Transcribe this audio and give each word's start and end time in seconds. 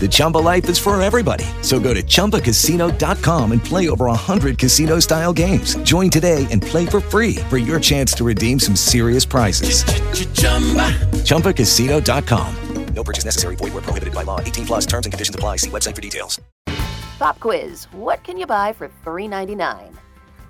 The 0.00 0.08
Chumba 0.08 0.38
life 0.38 0.68
is 0.68 0.78
for 0.78 1.00
everybody. 1.02 1.44
So 1.62 1.80
go 1.80 1.92
to 1.92 2.02
ChumbaCasino.com 2.02 3.50
and 3.50 3.64
play 3.64 3.88
over 3.88 4.06
100 4.06 4.56
casino 4.56 5.00
style 5.00 5.32
games. 5.32 5.74
Join 5.78 6.08
today 6.08 6.46
and 6.52 6.62
play 6.62 6.86
for 6.86 7.00
free 7.00 7.34
for 7.50 7.58
your 7.58 7.80
chance 7.80 8.12
to 8.12 8.24
redeem 8.24 8.60
some 8.60 8.76
serious 8.76 9.24
prizes. 9.24 9.82
ChumbaCasino.com. 11.24 12.94
No 12.94 13.04
purchase 13.04 13.24
necessary. 13.24 13.54
Void 13.54 13.74
where 13.74 13.82
prohibited 13.82 14.12
by 14.12 14.24
law. 14.24 14.40
18 14.40 14.66
plus 14.66 14.84
terms 14.84 15.06
and 15.06 15.12
conditions 15.12 15.34
apply. 15.34 15.56
See 15.56 15.70
website 15.70 15.94
for 15.94 16.00
details. 16.00 16.40
Pop 17.18 17.38
quiz. 17.40 17.84
What 17.92 18.24
can 18.24 18.36
you 18.38 18.46
buy 18.46 18.72
for 18.72 18.88
$3.99? 19.04 19.94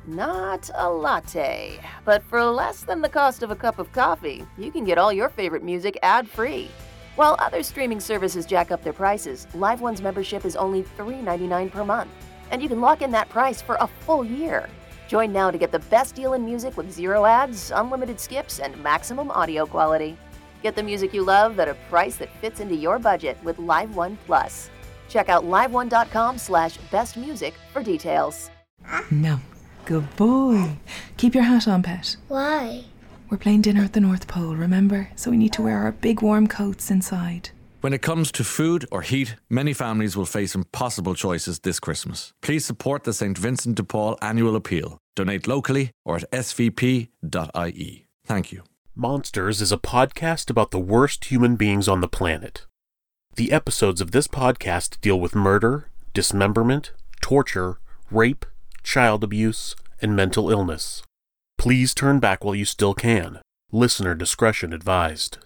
Not 0.06 0.70
a 0.74 0.88
latte. 0.88 1.78
But 2.06 2.22
for 2.22 2.42
less 2.42 2.82
than 2.82 3.02
the 3.02 3.08
cost 3.10 3.42
of 3.42 3.50
a 3.50 3.56
cup 3.56 3.78
of 3.78 3.92
coffee, 3.92 4.46
you 4.56 4.70
can 4.70 4.84
get 4.84 4.96
all 4.96 5.12
your 5.12 5.28
favorite 5.28 5.62
music 5.62 5.98
ad 6.02 6.26
free. 6.26 6.70
While 7.18 7.34
other 7.40 7.64
streaming 7.64 7.98
services 7.98 8.46
jack 8.46 8.70
up 8.70 8.84
their 8.84 8.92
prices, 8.92 9.48
Live 9.52 9.80
One's 9.80 10.00
membership 10.00 10.44
is 10.44 10.54
only 10.54 10.84
$3.99 10.84 11.68
per 11.72 11.84
month. 11.84 12.12
And 12.52 12.62
you 12.62 12.68
can 12.68 12.80
lock 12.80 13.02
in 13.02 13.10
that 13.10 13.28
price 13.28 13.60
for 13.60 13.76
a 13.80 13.88
full 13.88 14.24
year. 14.24 14.68
Join 15.08 15.32
now 15.32 15.50
to 15.50 15.58
get 15.58 15.72
the 15.72 15.80
best 15.80 16.14
deal 16.14 16.34
in 16.34 16.44
music 16.44 16.76
with 16.76 16.92
zero 16.92 17.24
ads, 17.24 17.72
unlimited 17.74 18.20
skips, 18.20 18.60
and 18.60 18.80
maximum 18.84 19.32
audio 19.32 19.66
quality. 19.66 20.16
Get 20.62 20.76
the 20.76 20.82
music 20.84 21.12
you 21.12 21.24
love 21.24 21.58
at 21.58 21.66
a 21.66 21.74
price 21.90 22.14
that 22.18 22.32
fits 22.40 22.60
into 22.60 22.76
your 22.76 23.00
budget 23.00 23.36
with 23.42 23.58
Live 23.58 23.96
One 23.96 24.16
Plus. 24.24 24.70
Check 25.08 25.28
out 25.28 25.42
liveone.com 25.42 26.38
slash 26.38 26.78
bestmusic 26.92 27.54
for 27.72 27.82
details. 27.82 28.52
No. 29.10 29.40
Good 29.86 30.14
boy. 30.14 30.76
Keep 31.16 31.34
your 31.34 31.42
hat 31.42 31.66
on, 31.66 31.82
pet. 31.82 32.16
Why? 32.28 32.84
We're 33.30 33.36
playing 33.36 33.62
dinner 33.62 33.84
at 33.84 33.92
the 33.92 34.00
North 34.00 34.26
Pole, 34.26 34.56
remember? 34.56 35.10
So 35.14 35.30
we 35.30 35.36
need 35.36 35.52
to 35.52 35.62
wear 35.62 35.78
our 35.78 35.92
big 35.92 36.22
warm 36.22 36.46
coats 36.46 36.90
inside. 36.90 37.50
When 37.82 37.92
it 37.92 38.00
comes 38.00 38.32
to 38.32 38.42
food 38.42 38.86
or 38.90 39.02
heat, 39.02 39.36
many 39.50 39.74
families 39.74 40.16
will 40.16 40.24
face 40.24 40.54
impossible 40.54 41.14
choices 41.14 41.58
this 41.58 41.78
Christmas. 41.78 42.32
Please 42.40 42.64
support 42.64 43.04
the 43.04 43.12
St. 43.12 43.36
Vincent 43.36 43.76
de 43.76 43.82
Paul 43.82 44.18
annual 44.22 44.56
appeal. 44.56 44.96
Donate 45.14 45.46
locally 45.46 45.90
or 46.06 46.16
at 46.16 46.30
svp.ie. 46.30 48.06
Thank 48.24 48.52
you. 48.52 48.62
Monsters 48.96 49.60
is 49.60 49.72
a 49.72 49.78
podcast 49.78 50.48
about 50.48 50.70
the 50.70 50.80
worst 50.80 51.26
human 51.26 51.56
beings 51.56 51.86
on 51.86 52.00
the 52.00 52.08
planet. 52.08 52.66
The 53.36 53.52
episodes 53.52 54.00
of 54.00 54.10
this 54.10 54.26
podcast 54.26 55.00
deal 55.00 55.20
with 55.20 55.34
murder, 55.34 55.90
dismemberment, 56.14 56.92
torture, 57.20 57.78
rape, 58.10 58.46
child 58.82 59.22
abuse, 59.22 59.76
and 60.00 60.16
mental 60.16 60.50
illness. 60.50 61.02
Please 61.58 61.92
turn 61.92 62.20
back 62.20 62.44
while 62.44 62.54
you 62.54 62.64
still 62.64 62.94
can. 62.94 63.40
Listener 63.72 64.14
discretion 64.14 64.72
advised. 64.72 65.38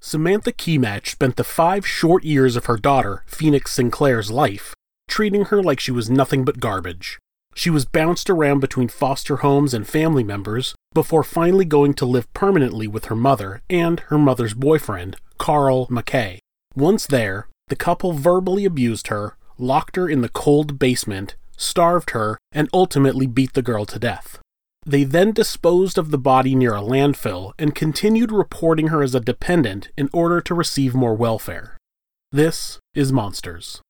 Samantha 0.00 0.52
Kematch 0.52 1.08
spent 1.08 1.36
the 1.36 1.44
five 1.44 1.86
short 1.86 2.24
years 2.24 2.56
of 2.56 2.64
her 2.64 2.78
daughter, 2.78 3.22
Phoenix 3.26 3.70
Sinclair's 3.72 4.30
life, 4.30 4.74
treating 5.06 5.44
her 5.44 5.62
like 5.62 5.78
she 5.78 5.92
was 5.92 6.08
nothing 6.08 6.46
but 6.46 6.60
garbage. 6.60 7.18
She 7.54 7.68
was 7.68 7.84
bounced 7.84 8.30
around 8.30 8.60
between 8.60 8.88
foster 8.88 9.38
homes 9.38 9.74
and 9.74 9.86
family 9.86 10.24
members 10.24 10.74
before 10.94 11.22
finally 11.22 11.66
going 11.66 11.92
to 11.94 12.06
live 12.06 12.32
permanently 12.32 12.88
with 12.88 13.06
her 13.06 13.16
mother 13.16 13.60
and 13.68 14.00
her 14.08 14.18
mother's 14.18 14.54
boyfriend, 14.54 15.18
Karl 15.36 15.86
McKay. 15.88 16.38
Once 16.74 17.06
there, 17.06 17.48
the 17.68 17.76
couple 17.76 18.14
verbally 18.14 18.64
abused 18.64 19.08
her, 19.08 19.36
locked 19.58 19.96
her 19.96 20.08
in 20.08 20.22
the 20.22 20.28
cold 20.30 20.78
basement, 20.78 21.36
starved 21.58 22.10
her, 22.10 22.38
and 22.50 22.70
ultimately 22.72 23.26
beat 23.26 23.52
the 23.52 23.62
girl 23.62 23.84
to 23.84 23.98
death. 23.98 24.38
They 24.86 25.04
then 25.04 25.32
disposed 25.32 25.98
of 25.98 26.10
the 26.10 26.16
body 26.16 26.54
near 26.54 26.74
a 26.74 26.80
landfill 26.80 27.52
and 27.58 27.74
continued 27.74 28.32
reporting 28.32 28.88
her 28.88 29.02
as 29.02 29.14
a 29.14 29.20
dependent 29.20 29.90
in 29.94 30.08
order 30.10 30.40
to 30.40 30.54
receive 30.54 30.94
more 30.94 31.14
welfare. 31.14 31.76
This 32.32 32.78
is 32.94 33.12
Monsters. 33.12 33.82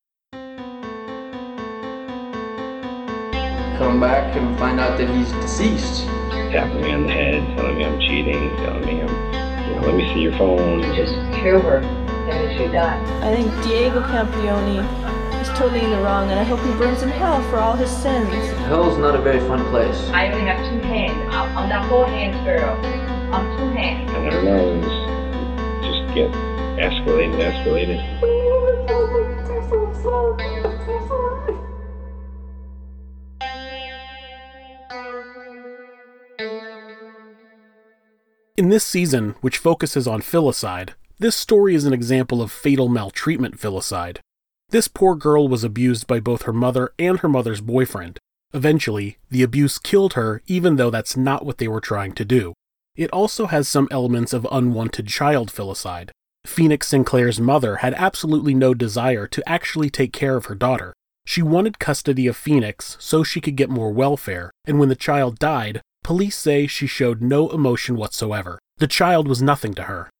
Come 3.78 4.00
back 4.00 4.36
and 4.36 4.58
find 4.58 4.80
out 4.80 4.98
that 4.98 5.08
he's 5.16 5.30
deceased. 5.40 6.06
Tapping 6.50 6.82
me 6.82 6.90
on 6.92 7.06
the 7.06 7.12
head, 7.12 7.56
telling 7.56 7.78
me 7.78 7.84
I'm 7.84 8.00
cheating, 8.00 8.50
telling 8.56 8.84
me 8.84 9.00
I'm, 9.00 9.08
you 9.68 9.76
know, 9.76 9.82
let 9.86 9.94
me 9.94 10.12
see 10.12 10.22
your 10.22 10.32
phone. 10.32 10.82
Just 10.96 11.14
kill 11.40 11.60
her, 11.60 11.78
and 11.78 12.58
she 12.58 12.66
died. 12.66 13.00
I 13.22 13.36
think 13.36 13.48
Diego 13.62 14.02
Campione 14.02 15.09
is 15.40 15.48
totally 15.50 15.80
in 15.80 15.90
the 15.90 16.00
wrong, 16.00 16.30
and 16.30 16.38
I 16.38 16.44
hope 16.44 16.60
he 16.60 16.72
burns 16.72 17.02
in 17.02 17.08
hell 17.08 17.42
for 17.50 17.58
all 17.58 17.74
his 17.74 17.90
sins. 17.90 18.28
Hell's 18.68 18.98
not 18.98 19.14
a 19.14 19.22
very 19.22 19.40
fun 19.40 19.64
place. 19.70 19.96
I 20.10 20.30
only 20.30 20.46
have 20.46 20.58
two 20.70 20.78
hands. 20.86 21.34
I'm, 21.34 21.56
I'm 21.56 21.68
not 21.68 21.88
four 21.88 22.06
hands, 22.06 22.36
girl. 22.44 22.76
I'm 23.32 23.56
two 23.56 23.70
hands. 23.76 24.10
I 24.10 24.30
don't 24.30 24.44
know, 24.44 24.80
it's 25.78 25.86
just 25.86 26.14
get 26.14 26.30
escalated, 26.78 27.40
escalated. 27.40 28.00
In 38.56 38.68
this 38.68 38.84
season, 38.84 39.36
which 39.40 39.56
focuses 39.56 40.06
on 40.06 40.20
filicide, 40.20 40.90
this 41.18 41.34
story 41.34 41.74
is 41.74 41.86
an 41.86 41.94
example 41.94 42.42
of 42.42 42.52
fatal 42.52 42.88
maltreatment 42.88 43.58
filicide. 43.58 44.18
This 44.70 44.86
poor 44.86 45.16
girl 45.16 45.48
was 45.48 45.64
abused 45.64 46.06
by 46.06 46.20
both 46.20 46.42
her 46.42 46.52
mother 46.52 46.92
and 46.96 47.18
her 47.20 47.28
mother's 47.28 47.60
boyfriend. 47.60 48.18
Eventually, 48.54 49.18
the 49.28 49.42
abuse 49.42 49.78
killed 49.78 50.14
her, 50.14 50.42
even 50.46 50.76
though 50.76 50.90
that's 50.90 51.16
not 51.16 51.44
what 51.44 51.58
they 51.58 51.66
were 51.66 51.80
trying 51.80 52.12
to 52.12 52.24
do. 52.24 52.54
It 52.94 53.10
also 53.10 53.46
has 53.46 53.68
some 53.68 53.88
elements 53.90 54.32
of 54.32 54.46
unwanted 54.50 55.08
child 55.08 55.50
filicide. 55.50 56.10
Phoenix 56.46 56.86
Sinclair's 56.86 57.40
mother 57.40 57.76
had 57.76 57.94
absolutely 57.94 58.54
no 58.54 58.72
desire 58.72 59.26
to 59.26 59.48
actually 59.48 59.90
take 59.90 60.12
care 60.12 60.36
of 60.36 60.46
her 60.46 60.54
daughter. 60.54 60.94
She 61.26 61.42
wanted 61.42 61.80
custody 61.80 62.28
of 62.28 62.36
Phoenix 62.36 62.96
so 63.00 63.24
she 63.24 63.40
could 63.40 63.56
get 63.56 63.70
more 63.70 63.92
welfare, 63.92 64.50
and 64.64 64.78
when 64.78 64.88
the 64.88 64.94
child 64.96 65.38
died, 65.38 65.82
police 66.04 66.36
say 66.36 66.66
she 66.66 66.86
showed 66.86 67.20
no 67.20 67.48
emotion 67.50 67.96
whatsoever. 67.96 68.58
The 68.78 68.86
child 68.86 69.26
was 69.26 69.42
nothing 69.42 69.74
to 69.74 69.82
her. 69.82 70.10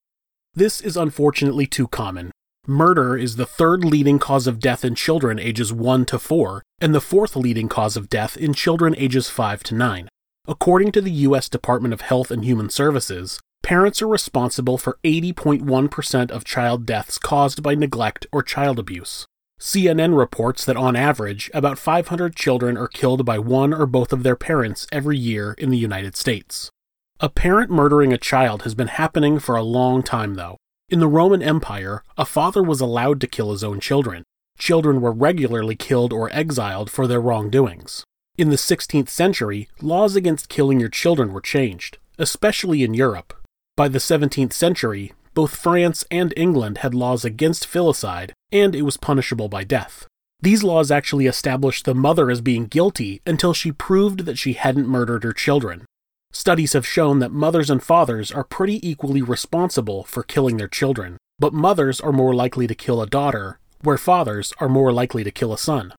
This 0.55 0.81
is 0.81 0.97
unfortunately 0.97 1.67
too 1.67 1.87
common. 1.87 2.32
Murder 2.70 3.16
is 3.16 3.34
the 3.34 3.47
third 3.47 3.84
leading 3.84 4.20
cause 4.20 4.47
of 4.47 4.60
death 4.60 4.84
in 4.84 4.94
children 4.94 5.41
ages 5.41 5.72
1 5.72 6.04
to 6.04 6.20
4, 6.20 6.62
and 6.81 6.94
the 6.94 7.00
fourth 7.00 7.34
leading 7.34 7.69
cause 7.69 7.97
of 7.97 8.08
death 8.08 8.36
in 8.36 8.54
children 8.54 8.94
ages 8.97 9.28
5 9.28 9.64
to 9.64 9.75
9. 9.75 10.08
According 10.47 10.92
to 10.92 11.00
the 11.00 11.10
U.S. 11.10 11.48
Department 11.48 11.92
of 11.92 12.03
Health 12.03 12.31
and 12.31 12.44
Human 12.44 12.70
Services, 12.70 13.41
parents 13.64 14.00
are 14.00 14.06
responsible 14.06 14.78
for 14.78 15.00
80.1% 15.03 16.31
of 16.31 16.44
child 16.44 16.86
deaths 16.86 17.19
caused 17.19 17.60
by 17.60 17.75
neglect 17.75 18.25
or 18.31 18.41
child 18.41 18.78
abuse. 18.78 19.26
CNN 19.60 20.16
reports 20.16 20.64
that 20.64 20.76
on 20.76 20.94
average, 20.94 21.50
about 21.52 21.76
500 21.76 22.37
children 22.37 22.76
are 22.76 22.87
killed 22.87 23.26
by 23.26 23.40
one 23.40 23.75
or 23.75 23.87
both 23.87 24.12
of 24.12 24.23
their 24.23 24.37
parents 24.37 24.87
every 24.93 25.19
year 25.19 25.56
in 25.58 25.70
the 25.70 25.76
United 25.76 26.14
States. 26.14 26.70
A 27.19 27.28
parent 27.28 27.73
murdering 27.73 28.12
a 28.12 28.16
child 28.16 28.62
has 28.62 28.76
been 28.76 28.87
happening 28.87 29.40
for 29.40 29.56
a 29.56 29.64
long 29.64 30.05
time, 30.05 30.34
though. 30.34 30.56
In 30.90 30.98
the 30.98 31.06
Roman 31.06 31.40
Empire, 31.40 32.02
a 32.19 32.25
father 32.25 32.64
was 32.64 32.81
allowed 32.81 33.20
to 33.20 33.28
kill 33.28 33.52
his 33.52 33.62
own 33.62 33.78
children. 33.78 34.25
Children 34.58 35.00
were 35.00 35.12
regularly 35.12 35.76
killed 35.76 36.12
or 36.12 36.28
exiled 36.32 36.90
for 36.90 37.06
their 37.06 37.20
wrongdoings. 37.20 38.02
In 38.37 38.50
the 38.50 38.56
16th 38.56 39.08
century, 39.08 39.69
laws 39.81 40.16
against 40.16 40.48
killing 40.48 40.81
your 40.81 40.88
children 40.88 41.32
were 41.32 41.40
changed, 41.40 41.98
especially 42.19 42.82
in 42.82 42.92
Europe. 42.92 43.32
By 43.76 43.87
the 43.87 44.00
17th 44.00 44.52
century, 44.52 45.12
both 45.32 45.54
France 45.54 46.04
and 46.10 46.34
England 46.37 46.78
had 46.78 46.92
laws 46.92 47.25
against 47.25 47.69
filicide, 47.69 48.32
and 48.50 48.75
it 48.75 48.82
was 48.82 48.96
punishable 48.96 49.48
by 49.48 49.62
death. 49.62 50.08
These 50.42 50.64
laws 50.64 50.90
actually 50.90 51.26
established 51.26 51.84
the 51.84 51.94
mother 51.94 52.32
as 52.32 52.40
being 52.40 52.66
guilty 52.66 53.22
until 53.25 53.54
she 53.54 53.70
proved 53.70 54.25
that 54.25 54.38
she 54.38 54.54
hadn't 54.54 54.88
murdered 54.88 55.22
her 55.22 55.32
children. 55.32 55.87
Studies 56.32 56.75
have 56.75 56.87
shown 56.87 57.19
that 57.19 57.32
mothers 57.32 57.71
and 57.71 57.82
fathers 57.82 58.31
are 58.31 58.44
pretty 58.44 58.87
equally 58.88 59.21
responsible 59.21 60.05
for 60.05 60.23
killing 60.23 60.56
their 60.56 60.69
children, 60.69 61.17
but 61.38 61.53
mothers 61.53 62.00
are 62.00 62.12
more 62.12 62.35
likely 62.35 62.67
to 62.67 62.75
kill 62.75 63.03
a 63.03 63.06
daughter, 63.06 63.59
where 63.82 63.99
fathers 63.99 64.53
are 64.59 64.69
more 64.69 64.93
likely 64.93 65.25
to 65.25 65.31
kill 65.31 65.53
a 65.53 65.59
son. 65.59 65.93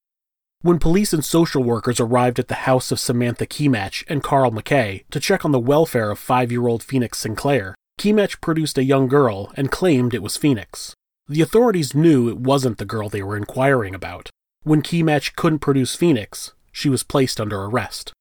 When 0.62 0.80
police 0.80 1.12
and 1.12 1.26
social 1.26 1.64
workers 1.64 2.00
arrived 2.00 2.40
at 2.40 2.48
the 2.48 2.66
house 2.70 2.92
of 2.92 3.00
Samantha 3.00 3.46
Kematch 3.46 4.04
and 4.08 4.24
Karl 4.24 4.52
McKay 4.52 5.04
to 5.10 5.20
check 5.20 5.44
on 5.44 5.52
the 5.52 5.60
welfare 5.60 6.12
of 6.12 6.20
five 6.20 6.52
year 6.52 6.68
old 6.68 6.84
Phoenix 6.84 7.18
Sinclair, 7.18 7.76
Kematch 8.00 8.40
produced 8.42 8.78
a 8.78 8.84
young 8.84 9.08
girl 9.08 9.52
and 9.56 9.72
claimed 9.72 10.14
it 10.14 10.24
was 10.24 10.38
Phoenix. 10.38 10.94
The 11.28 11.42
authorities 11.42 11.96
knew 11.96 12.30
it 12.30 12.38
wasn't 12.38 12.78
the 12.78 12.86
girl 12.86 13.10
they 13.10 13.24
were 13.24 13.38
inquiring 13.38 13.96
about. 13.96 14.30
When 14.64 14.82
Kematch 14.84 15.36
couldn't 15.36 15.60
produce 15.60 15.96
Phoenix, 15.96 16.54
she 16.72 16.90
was 16.90 17.04
placed 17.04 17.42
under 17.42 17.64
arrest. 17.64 18.14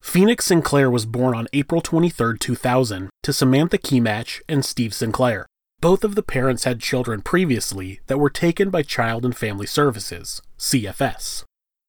Phoenix 0.00 0.46
Sinclair 0.46 0.90
was 0.90 1.06
born 1.06 1.34
on 1.34 1.48
April 1.52 1.80
23, 1.80 2.38
2000, 2.38 3.10
to 3.22 3.32
Samantha 3.32 3.78
Kematch 3.78 4.40
and 4.48 4.64
Steve 4.64 4.94
Sinclair. 4.94 5.46
Both 5.80 6.02
of 6.02 6.14
the 6.14 6.22
parents 6.22 6.64
had 6.64 6.80
children 6.80 7.22
previously 7.22 8.00
that 8.06 8.18
were 8.18 8.30
taken 8.30 8.70
by 8.70 8.82
Child 8.82 9.24
and 9.24 9.36
Family 9.36 9.66
Services, 9.66 10.42
CFS. 10.58 11.44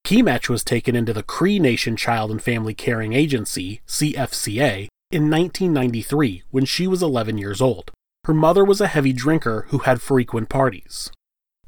Kematch 0.06 0.48
was 0.48 0.62
taken 0.62 0.94
into 0.94 1.12
the 1.12 1.22
Cree 1.22 1.58
Nation 1.58 1.96
Child 1.96 2.30
and 2.30 2.42
Family 2.42 2.74
Caring 2.74 3.12
Agency, 3.12 3.80
CFCA, 3.86 4.88
in 5.10 5.30
1993 5.30 6.44
when 6.50 6.64
she 6.64 6.86
was 6.86 7.02
11 7.02 7.38
years 7.38 7.60
old. 7.60 7.90
Her 8.24 8.34
mother 8.34 8.64
was 8.64 8.80
a 8.80 8.86
heavy 8.86 9.12
drinker 9.12 9.66
who 9.68 9.78
had 9.78 10.00
frequent 10.00 10.48
parties. 10.48 11.10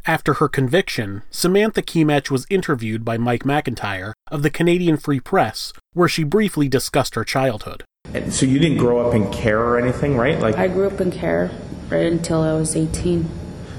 After 0.06 0.34
her 0.34 0.48
conviction, 0.48 1.22
Samantha 1.30 1.80
Kematch 1.82 2.28
was 2.30 2.46
interviewed 2.50 3.04
by 3.04 3.16
Mike 3.18 3.44
McIntyre 3.44 4.14
of 4.30 4.42
the 4.42 4.50
Canadian 4.50 4.96
Free 4.96 5.20
Press, 5.20 5.72
where 5.92 6.08
she 6.08 6.24
briefly 6.24 6.68
discussed 6.68 7.14
her 7.14 7.24
childhood. 7.24 7.84
And 8.12 8.32
so 8.34 8.44
you 8.44 8.58
didn't 8.58 8.78
grow 8.78 9.06
up 9.06 9.14
in 9.14 9.30
care 9.30 9.60
or 9.60 9.78
anything, 9.78 10.16
right? 10.16 10.38
Like 10.40 10.56
I 10.56 10.66
grew 10.66 10.88
up 10.88 11.00
in 11.00 11.12
care 11.12 11.50
right 11.88 12.10
until 12.10 12.42
I 12.42 12.52
was 12.54 12.74
18. 12.74 13.28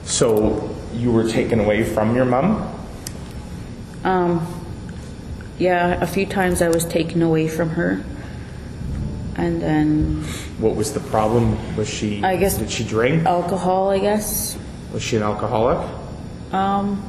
so 0.05 0.69
you 0.93 1.11
were 1.11 1.27
taken 1.29 1.59
away 1.59 1.83
from 1.83 2.15
your 2.15 2.25
mom? 2.25 2.69
Um, 4.03 4.63
yeah, 5.57 6.01
a 6.01 6.07
few 6.07 6.25
times 6.25 6.61
I 6.61 6.69
was 6.69 6.85
taken 6.85 7.21
away 7.21 7.47
from 7.47 7.71
her. 7.71 8.03
And 9.35 9.59
then 9.61 10.23
What 10.59 10.75
was 10.75 10.93
the 10.93 10.99
problem? 10.99 11.57
Was 11.75 11.89
she 11.89 12.23
I 12.23 12.37
guess 12.37 12.57
did 12.59 12.69
she 12.69 12.83
drink? 12.85 13.25
alcohol, 13.25 13.89
I 13.89 13.99
guess. 13.99 14.57
Was 14.93 15.01
she 15.03 15.17
an 15.17 15.23
alcoholic? 15.23 15.79
Um, 16.53 17.03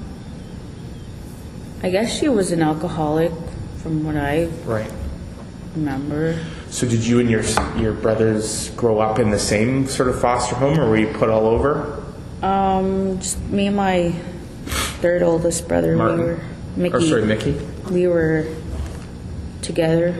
I 1.82 1.91
guess 1.91 2.19
she 2.19 2.29
was 2.29 2.50
an 2.50 2.62
alcoholic 2.62 3.31
from 3.82 4.05
what 4.05 4.17
I 4.17 4.49
Right. 4.64 4.91
remember. 5.76 6.38
So 6.70 6.88
did 6.88 7.06
you 7.06 7.20
and 7.20 7.29
your 7.31 7.43
your 7.76 7.93
brothers 7.93 8.70
grow 8.70 8.99
up 9.00 9.19
in 9.19 9.31
the 9.31 9.38
same 9.38 9.87
sort 9.87 10.08
of 10.08 10.19
foster 10.20 10.56
home 10.56 10.81
or 10.81 10.88
were 10.88 10.96
you 10.96 11.08
put 11.08 11.29
all 11.29 11.46
over? 11.46 12.02
Um, 12.43 13.19
just 13.20 13.38
me 13.50 13.67
and 13.67 13.76
my 13.76 14.14
third 15.00 15.23
oldest 15.23 15.69
brother, 15.69 15.96
Martin? 15.96 16.19
we 16.19 16.25
were 16.25 16.41
Mickey. 16.76 16.96
Or 16.96 17.00
sorry, 17.02 17.25
Mickey? 17.26 17.52
We 17.91 18.06
were 18.06 18.46
together. 19.62 20.14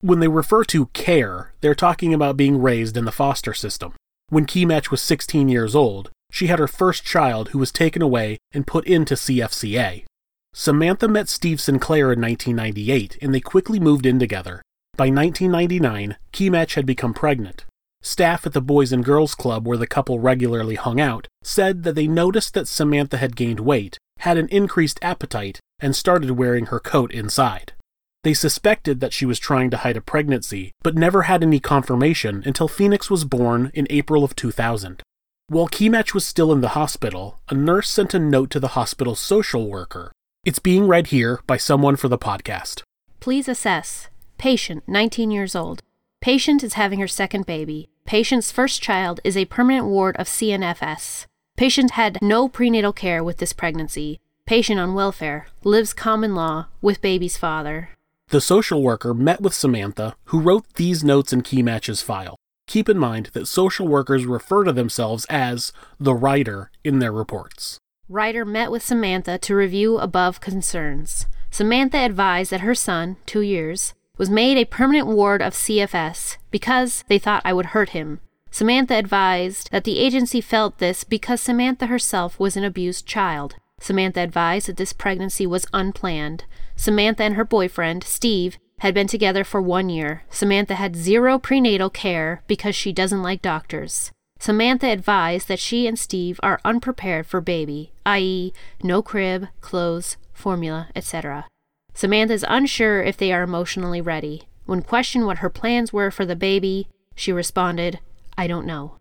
When 0.00 0.20
they 0.20 0.28
refer 0.28 0.64
to 0.64 0.86
care, 0.86 1.52
they're 1.60 1.74
talking 1.74 2.12
about 2.14 2.36
being 2.36 2.60
raised 2.60 2.96
in 2.96 3.04
the 3.04 3.12
foster 3.12 3.54
system. 3.54 3.92
When 4.28 4.46
Kematch 4.46 4.90
was 4.90 5.02
16 5.02 5.48
years 5.48 5.74
old, 5.74 6.10
she 6.30 6.46
had 6.46 6.58
her 6.58 6.68
first 6.68 7.04
child 7.04 7.48
who 7.50 7.58
was 7.58 7.72
taken 7.72 8.00
away 8.00 8.38
and 8.52 8.66
put 8.66 8.86
into 8.86 9.14
CFCA. 9.14 10.04
Samantha 10.52 11.08
met 11.08 11.28
Steve 11.28 11.60
Sinclair 11.60 12.12
in 12.12 12.20
1998 12.20 13.18
and 13.20 13.34
they 13.34 13.40
quickly 13.40 13.78
moved 13.78 14.06
in 14.06 14.18
together. 14.18 14.62
By 14.96 15.08
1999, 15.10 16.16
Kematch 16.32 16.74
had 16.74 16.86
become 16.86 17.14
pregnant. 17.14 17.64
Staff 18.02 18.46
at 18.46 18.52
the 18.52 18.62
Boys 18.62 18.92
and 18.92 19.04
Girls 19.04 19.34
Club 19.34 19.66
where 19.66 19.76
the 19.76 19.86
couple 19.86 20.18
regularly 20.18 20.74
hung 20.74 21.00
out 21.00 21.28
said 21.42 21.82
that 21.82 21.94
they 21.94 22.06
noticed 22.06 22.54
that 22.54 22.68
Samantha 22.68 23.18
had 23.18 23.36
gained 23.36 23.60
weight, 23.60 23.98
had 24.18 24.38
an 24.38 24.48
increased 24.48 24.98
appetite, 25.02 25.60
and 25.80 25.94
started 25.94 26.32
wearing 26.32 26.66
her 26.66 26.80
coat 26.80 27.12
inside. 27.12 27.74
They 28.22 28.34
suspected 28.34 29.00
that 29.00 29.12
she 29.14 29.24
was 29.24 29.38
trying 29.38 29.70
to 29.70 29.78
hide 29.78 29.96
a 29.96 30.02
pregnancy, 30.02 30.72
but 30.82 30.94
never 30.94 31.22
had 31.22 31.42
any 31.42 31.60
confirmation 31.60 32.42
until 32.44 32.68
Phoenix 32.68 33.08
was 33.08 33.24
born 33.24 33.70
in 33.72 33.86
April 33.88 34.24
of 34.24 34.36
2000. 34.36 35.02
While 35.50 35.66
Kematch 35.66 36.14
was 36.14 36.24
still 36.24 36.52
in 36.52 36.60
the 36.60 36.78
hospital, 36.78 37.40
a 37.48 37.56
nurse 37.56 37.90
sent 37.90 38.14
a 38.14 38.20
note 38.20 38.50
to 38.50 38.60
the 38.60 38.76
hospital's 38.78 39.18
social 39.18 39.66
worker. 39.66 40.12
It's 40.44 40.60
being 40.60 40.86
read 40.86 41.08
here 41.08 41.40
by 41.44 41.56
someone 41.56 41.96
for 41.96 42.06
the 42.06 42.16
podcast. 42.16 42.84
Please 43.18 43.48
assess. 43.48 44.06
Patient, 44.38 44.84
19 44.86 45.32
years 45.32 45.56
old. 45.56 45.82
Patient 46.20 46.62
is 46.62 46.74
having 46.74 47.00
her 47.00 47.08
second 47.08 47.46
baby. 47.46 47.88
Patient's 48.04 48.52
first 48.52 48.80
child 48.80 49.18
is 49.24 49.36
a 49.36 49.46
permanent 49.46 49.86
ward 49.86 50.14
of 50.18 50.28
CNFS. 50.28 51.26
Patient 51.56 51.90
had 51.90 52.22
no 52.22 52.48
prenatal 52.48 52.92
care 52.92 53.24
with 53.24 53.38
this 53.38 53.52
pregnancy. 53.52 54.20
Patient 54.46 54.78
on 54.78 54.94
welfare, 54.94 55.48
lives 55.64 55.92
common 55.92 56.36
law 56.36 56.66
with 56.80 57.02
baby's 57.02 57.36
father. 57.36 57.88
The 58.28 58.40
social 58.40 58.84
worker 58.84 59.12
met 59.12 59.40
with 59.40 59.54
Samantha, 59.54 60.14
who 60.26 60.38
wrote 60.38 60.74
these 60.74 61.02
notes 61.02 61.32
in 61.32 61.42
Kematch's 61.42 62.02
file. 62.02 62.36
Keep 62.70 62.88
in 62.88 62.98
mind 62.98 63.30
that 63.32 63.48
social 63.48 63.88
workers 63.88 64.26
refer 64.26 64.62
to 64.62 64.72
themselves 64.72 65.24
as 65.24 65.72
the 65.98 66.14
writer 66.14 66.70
in 66.84 67.00
their 67.00 67.10
reports. 67.10 67.80
Writer 68.08 68.44
met 68.44 68.70
with 68.70 68.80
Samantha 68.80 69.38
to 69.38 69.56
review 69.56 69.98
above 69.98 70.40
concerns. 70.40 71.26
Samantha 71.50 71.98
advised 71.98 72.52
that 72.52 72.60
her 72.60 72.76
son, 72.76 73.16
two 73.26 73.40
years, 73.40 73.92
was 74.18 74.30
made 74.30 74.56
a 74.56 74.64
permanent 74.64 75.08
ward 75.08 75.42
of 75.42 75.52
CFS 75.52 76.36
because 76.52 77.02
they 77.08 77.18
thought 77.18 77.42
I 77.44 77.52
would 77.52 77.74
hurt 77.74 77.88
him. 77.88 78.20
Samantha 78.52 78.94
advised 78.94 79.72
that 79.72 79.82
the 79.82 79.98
agency 79.98 80.40
felt 80.40 80.78
this 80.78 81.02
because 81.02 81.40
Samantha 81.40 81.86
herself 81.86 82.38
was 82.38 82.56
an 82.56 82.62
abused 82.62 83.04
child. 83.04 83.56
Samantha 83.80 84.20
advised 84.20 84.68
that 84.68 84.76
this 84.76 84.92
pregnancy 84.92 85.44
was 85.44 85.66
unplanned. 85.72 86.44
Samantha 86.76 87.24
and 87.24 87.34
her 87.34 87.44
boyfriend, 87.44 88.04
Steve, 88.04 88.58
had 88.80 88.94
been 88.94 89.06
together 89.06 89.44
for 89.44 89.62
one 89.62 89.88
year. 89.88 90.24
Samantha 90.30 90.74
had 90.74 90.96
zero 90.96 91.38
prenatal 91.38 91.90
care 91.90 92.42
because 92.46 92.74
she 92.74 92.92
doesn't 92.92 93.22
like 93.22 93.42
doctors. 93.42 94.10
Samantha 94.38 94.86
advised 94.86 95.48
that 95.48 95.58
she 95.58 95.86
and 95.86 95.98
Steve 95.98 96.40
are 96.42 96.60
unprepared 96.64 97.26
for 97.26 97.42
baby, 97.42 97.92
i.e., 98.06 98.52
no 98.82 99.02
crib, 99.02 99.48
clothes, 99.60 100.16
formula, 100.32 100.88
etc. 100.96 101.46
Samantha 101.92 102.32
is 102.32 102.44
unsure 102.48 103.02
if 103.02 103.18
they 103.18 103.32
are 103.32 103.42
emotionally 103.42 104.00
ready. 104.00 104.44
When 104.64 104.80
questioned 104.80 105.26
what 105.26 105.38
her 105.38 105.50
plans 105.50 105.92
were 105.92 106.10
for 106.10 106.24
the 106.24 106.36
baby, 106.36 106.88
she 107.14 107.32
responded, 107.32 108.00
I 108.38 108.46
don't 108.46 108.66
know. 108.66 108.96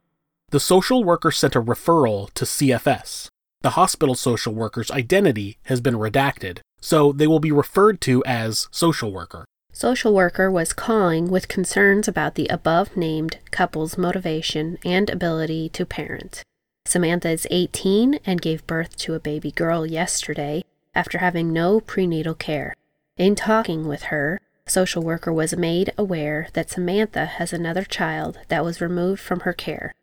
The 0.49 0.59
social 0.59 1.05
worker 1.05 1.31
sent 1.31 1.55
a 1.55 1.61
referral 1.61 2.33
to 2.33 2.43
CFS. 2.43 3.27
The 3.61 3.71
hospital 3.71 4.15
social 4.15 4.53
worker's 4.53 4.91
identity 4.91 5.57
has 5.63 5.79
been 5.79 5.95
redacted, 5.95 6.59
so 6.81 7.13
they 7.13 7.27
will 7.27 7.39
be 7.39 7.51
referred 7.51 8.01
to 8.01 8.23
as 8.25 8.67
social 8.71 9.13
worker. 9.13 9.45
Social 9.79 10.13
worker 10.13 10.51
was 10.51 10.73
calling 10.73 11.29
with 11.29 11.47
concerns 11.47 12.09
about 12.09 12.35
the 12.35 12.47
above 12.49 12.97
named 12.97 13.37
couple's 13.49 13.97
motivation 13.97 14.77
and 14.83 15.09
ability 15.09 15.69
to 15.69 15.85
parent. 15.85 16.43
Samantha 16.83 17.29
is 17.29 17.47
18 17.49 18.19
and 18.25 18.41
gave 18.41 18.67
birth 18.67 18.97
to 18.97 19.13
a 19.13 19.21
baby 19.21 19.51
girl 19.51 19.85
yesterday 19.85 20.65
after 20.93 21.19
having 21.19 21.53
no 21.53 21.79
prenatal 21.79 22.33
care. 22.33 22.75
In 23.15 23.35
talking 23.35 23.87
with 23.87 24.11
her, 24.11 24.41
social 24.67 25.01
worker 25.01 25.31
was 25.31 25.55
made 25.55 25.93
aware 25.97 26.49
that 26.55 26.69
Samantha 26.69 27.23
has 27.25 27.53
another 27.53 27.85
child 27.85 28.37
that 28.49 28.65
was 28.65 28.81
removed 28.81 29.21
from 29.21 29.39
her 29.39 29.53
care. 29.53 29.93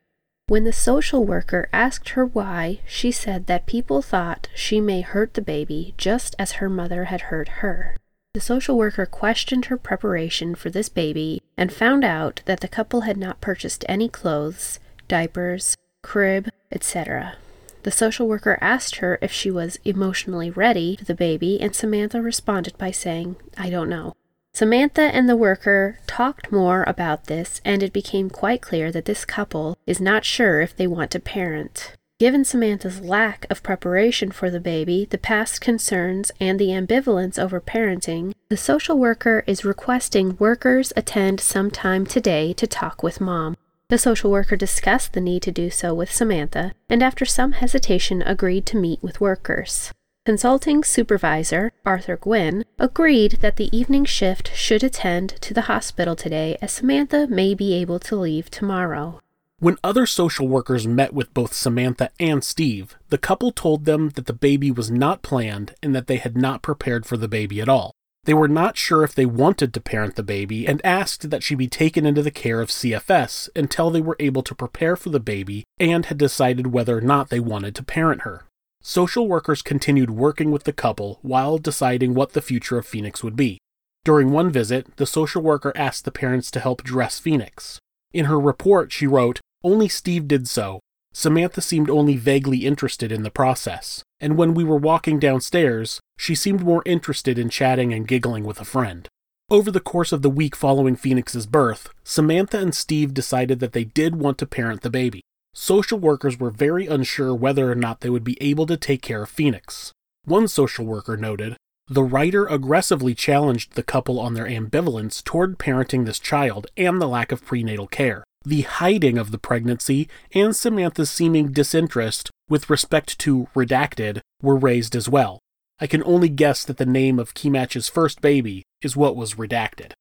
When 0.47 0.64
the 0.64 0.73
social 0.73 1.23
worker 1.23 1.68
asked 1.71 2.09
her 2.11 2.25
why, 2.25 2.80
she 2.87 3.12
said 3.12 3.47
that 3.49 3.66
people 3.66 4.00
thought 4.00 4.49
she 4.54 4.80
may 4.80 5.02
hurt 5.02 5.35
the 5.35 5.42
baby 5.42 5.92
just 5.99 6.35
as 6.38 6.52
her 6.52 6.71
mother 6.71 7.04
had 7.04 7.28
hurt 7.28 7.61
her. 7.61 7.97
The 8.36 8.42
social 8.42 8.76
worker 8.76 9.06
questioned 9.06 9.64
her 9.64 9.78
preparation 9.78 10.54
for 10.54 10.68
this 10.68 10.90
baby 10.90 11.40
and 11.56 11.72
found 11.72 12.04
out 12.04 12.42
that 12.44 12.60
the 12.60 12.68
couple 12.68 13.00
had 13.00 13.16
not 13.16 13.40
purchased 13.40 13.82
any 13.88 14.10
clothes, 14.10 14.78
diapers, 15.08 15.74
crib, 16.02 16.50
etc. 16.70 17.36
The 17.84 17.90
social 17.90 18.28
worker 18.28 18.58
asked 18.60 18.96
her 18.96 19.18
if 19.22 19.32
she 19.32 19.50
was 19.50 19.78
emotionally 19.86 20.50
ready 20.50 20.96
for 20.96 21.06
the 21.06 21.14
baby, 21.14 21.58
and 21.62 21.74
Samantha 21.74 22.20
responded 22.20 22.76
by 22.76 22.90
saying, 22.90 23.36
I 23.56 23.70
don't 23.70 23.88
know. 23.88 24.12
Samantha 24.52 25.00
and 25.00 25.30
the 25.30 25.34
worker 25.34 25.98
talked 26.06 26.52
more 26.52 26.84
about 26.86 27.28
this, 27.28 27.62
and 27.64 27.82
it 27.82 27.94
became 27.94 28.28
quite 28.28 28.60
clear 28.60 28.92
that 28.92 29.06
this 29.06 29.24
couple 29.24 29.78
is 29.86 29.98
not 29.98 30.26
sure 30.26 30.60
if 30.60 30.76
they 30.76 30.86
want 30.86 31.10
to 31.12 31.20
parent. 31.20 31.94
Given 32.18 32.46
Samantha's 32.46 33.02
lack 33.02 33.44
of 33.50 33.62
preparation 33.62 34.30
for 34.30 34.49
the 34.49 34.58
baby, 34.58 35.06
the 35.11 35.18
past 35.18 35.61
concerns, 35.61 36.32
and 36.40 36.58
the 36.58 36.68
ambivalence 36.68 37.38
over 37.38 37.61
parenting, 37.61 38.32
the 38.49 38.56
social 38.56 38.99
worker 38.99 39.44
is 39.46 39.66
requesting 39.66 40.35
workers 40.38 40.94
attend 40.96 41.40
sometime 41.40 42.06
today 42.06 42.54
to 42.54 42.66
talk 42.66 43.02
with 43.02 43.20
mom. 43.20 43.54
The 43.90 43.99
social 43.99 44.30
worker 44.30 44.56
discussed 44.56 45.12
the 45.12 45.20
need 45.20 45.42
to 45.42 45.52
do 45.52 45.68
so 45.68 45.92
with 45.92 46.11
Samantha, 46.11 46.73
and 46.88 47.02
after 47.02 47.26
some 47.26 47.52
hesitation 47.52 48.23
agreed 48.23 48.64
to 48.66 48.78
meet 48.78 49.02
with 49.02 49.20
workers. 49.20 49.92
Consulting 50.25 50.85
supervisor 50.85 51.70
Arthur 51.85 52.16
Gwynn 52.16 52.64
agreed 52.78 53.32
that 53.42 53.56
the 53.56 53.68
evening 53.76 54.06
shift 54.06 54.56
should 54.56 54.82
attend 54.82 55.38
to 55.42 55.52
the 55.52 55.68
hospital 55.68 56.16
today 56.16 56.56
as 56.62 56.73
Samantha 56.73 57.26
may 57.26 57.52
be 57.52 57.75
able 57.75 57.99
to 57.99 58.16
leave 58.16 58.50
tomorrow. 58.50 59.20
When 59.58 59.78
other 59.82 60.04
social 60.04 60.46
workers 60.46 60.86
met 60.86 61.14
with 61.14 61.32
both 61.32 61.54
Samantha 61.54 62.10
and 62.20 62.44
Steve, 62.44 62.94
the 63.08 63.16
couple 63.16 63.52
told 63.52 63.86
them 63.86 64.10
that 64.10 64.26
the 64.26 64.34
baby 64.34 64.70
was 64.70 64.90
not 64.90 65.22
planned 65.22 65.75
and 65.82 65.94
that 65.94 66.08
they 66.08 66.18
had 66.18 66.36
not 66.36 66.60
prepared 66.60 67.06
for 67.06 67.16
the 67.16 67.26
baby 67.26 67.62
at 67.62 67.68
all. 67.68 67.92
They 68.25 68.34
were 68.34 68.48
not 68.48 68.76
sure 68.76 69.02
if 69.02 69.14
they 69.14 69.25
wanted 69.25 69.72
to 69.72 69.80
parent 69.80 70.16
the 70.16 70.22
baby 70.22 70.66
and 70.66 70.84
asked 70.84 71.30
that 71.30 71.42
she 71.42 71.54
be 71.54 71.68
taken 71.68 72.04
into 72.04 72.22
the 72.22 72.30
care 72.30 72.60
of 72.60 72.68
CFS 72.68 73.48
until 73.56 73.88
they 73.88 74.00
were 74.02 74.16
able 74.20 74.42
to 74.42 74.54
prepare 74.54 74.94
for 74.94 75.08
the 75.08 75.20
baby 75.20 75.64
and 75.80 76.04
had 76.04 76.18
decided 76.18 76.66
whether 76.66 76.98
or 76.98 77.00
not 77.00 77.30
they 77.30 77.40
wanted 77.40 77.75
to 77.76 77.82
parent 77.82 78.22
her. 78.22 78.44
Social 78.82 79.26
workers 79.26 79.62
continued 79.62 80.10
working 80.10 80.50
with 80.50 80.64
the 80.64 80.72
couple 80.72 81.18
while 81.22 81.56
deciding 81.56 82.12
what 82.12 82.34
the 82.34 82.42
future 82.42 82.76
of 82.76 82.86
Phoenix 82.86 83.25
would 83.25 83.36
be. 83.36 83.58
During 84.04 84.32
one 84.32 84.50
visit, 84.50 84.96
the 84.96 85.06
social 85.06 85.40
worker 85.40 85.72
asked 85.75 86.04
the 86.04 86.12
parents 86.12 86.50
to 86.50 86.60
help 86.60 86.82
dress 86.82 87.18
Phoenix. 87.18 87.80
In 88.12 88.26
her 88.26 88.38
report, 88.38 88.92
she 88.92 89.06
wrote, 89.06 89.40
Only 89.66 89.88
Steve 89.88 90.28
did 90.28 90.46
so. 90.46 90.78
Samantha 91.12 91.61
seemed 91.61 91.90
only 91.90 92.14
vaguely 92.14 92.58
interested 92.58 93.11
in 93.11 93.25
the 93.25 93.32
process, 93.32 94.04
and 94.20 94.38
when 94.38 94.54
we 94.54 94.62
were 94.62 94.76
walking 94.76 95.18
downstairs, 95.18 95.99
she 96.16 96.37
seemed 96.37 96.62
more 96.62 96.85
interested 96.87 97.37
in 97.37 97.49
chatting 97.49 97.92
and 97.92 98.06
giggling 98.06 98.44
with 98.44 98.61
a 98.61 98.64
friend. 98.64 99.08
Over 99.50 99.73
the 99.73 99.80
course 99.80 100.12
of 100.12 100.23
the 100.23 100.30
week 100.30 100.54
following 100.54 100.94
Phoenix's 100.94 101.46
birth, 101.46 101.88
Samantha 102.04 102.61
and 102.61 102.73
Steve 102.76 103.12
decided 103.12 103.58
that 103.58 103.73
they 103.73 103.82
did 103.82 104.14
want 104.14 104.38
to 104.38 104.46
parent 104.46 104.82
the 104.82 104.88
baby. 104.88 105.23
Social 105.52 105.99
workers 105.99 106.38
were 106.38 106.50
very 106.50 106.87
unsure 106.87 107.35
whether 107.35 107.68
or 107.68 107.75
not 107.75 108.02
they 108.02 108.11
would 108.11 108.23
be 108.23 108.40
able 108.40 108.66
to 108.66 108.76
take 108.76 109.02
care 109.02 109.25
of 109.25 109.28
Phoenix. 109.28 109.90
One 110.25 110.46
social 110.46 110.87
worker 110.87 111.16
noted, 111.16 111.56
the 111.88 112.04
writer 112.04 112.46
aggressively 112.46 113.16
challenged 113.16 113.73
the 113.73 113.82
couple 113.82 114.20
on 114.20 114.35
their 114.35 114.46
ambivalence 114.46 115.25
toward 115.25 115.58
parenting 115.58 116.06
this 116.06 116.20
child 116.20 116.68
and 116.76 117.02
the 117.02 117.08
lack 117.08 117.32
of 117.32 117.44
prenatal 117.44 117.88
care. 117.88 118.23
The 118.46 118.62
hiding 118.62 119.18
of 119.18 119.32
the 119.32 119.38
pregnancy 119.38 120.08
and 120.32 120.54
Samantha's 120.54 121.10
seeming 121.10 121.50
disinterest 121.50 122.30
with 122.48 122.70
respect 122.70 123.18
to 123.18 123.48
redacted 123.56 124.20
were 124.40 124.54
raised 124.54 124.94
as 124.94 125.08
well. 125.08 125.40
I 125.80 125.88
can 125.88 126.00
only 126.04 126.28
guess 126.28 126.64
that 126.64 126.76
the 126.76 126.86
name 126.86 127.18
of 127.18 127.34
Kematch's 127.34 127.88
first 127.88 128.20
baby 128.20 128.62
is 128.80 128.96
what 128.96 129.16
was 129.16 129.34
redacted. 129.34 129.94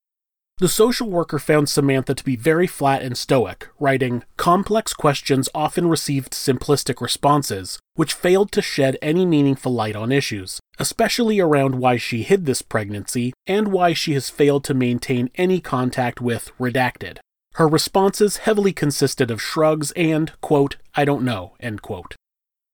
The 0.59 0.69
social 0.69 1.09
worker 1.09 1.39
found 1.39 1.69
Samantha 1.69 2.13
to 2.13 2.23
be 2.23 2.35
very 2.35 2.67
flat 2.67 3.01
and 3.01 3.17
stoic, 3.17 3.67
writing, 3.79 4.23
Complex 4.37 4.93
questions 4.93 5.49
often 5.55 5.87
received 5.87 6.33
simplistic 6.33 7.01
responses, 7.01 7.79
which 7.95 8.13
failed 8.13 8.51
to 8.51 8.61
shed 8.61 8.99
any 9.01 9.25
meaningful 9.25 9.73
light 9.73 9.95
on 9.95 10.11
issues, 10.11 10.59
especially 10.77 11.39
around 11.39 11.79
why 11.79 11.97
she 11.97 12.21
hid 12.21 12.45
this 12.45 12.61
pregnancy 12.61 13.33
and 13.47 13.69
why 13.69 13.93
she 13.93 14.13
has 14.13 14.29
failed 14.29 14.63
to 14.65 14.75
maintain 14.75 15.31
any 15.33 15.59
contact 15.59 16.21
with 16.21 16.51
redacted. 16.59 17.17
Her 17.55 17.69
responses 17.69 18.38
heavily 18.38 18.74
consisted 18.74 19.31
of 19.31 19.41
shrugs 19.41 19.91
and, 19.91 20.33
quote, 20.41 20.75
I 20.93 21.05
don't 21.05 21.24
know, 21.24 21.53
end 21.62 21.81
quote. 21.81 22.15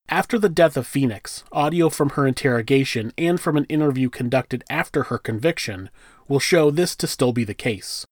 After 0.10 0.40
the 0.40 0.50
death 0.50 0.76
of 0.76 0.88
Phoenix, 0.88 1.44
audio 1.52 1.88
from 1.90 2.12
her 2.12 2.26
interrogation 2.26 3.14
and 3.16 3.40
from 3.40 3.58
an 3.58 3.66
interview 3.66 4.10
conducted 4.10 4.64
after 4.72 5.04
her 5.04 5.20
conviction 5.20 5.92
will 6.28 6.40
show 6.40 6.72
this 6.72 6.96
to 6.96 7.06
still 7.06 7.32
be 7.32 7.44
the 7.44 7.54
case. 7.54 8.06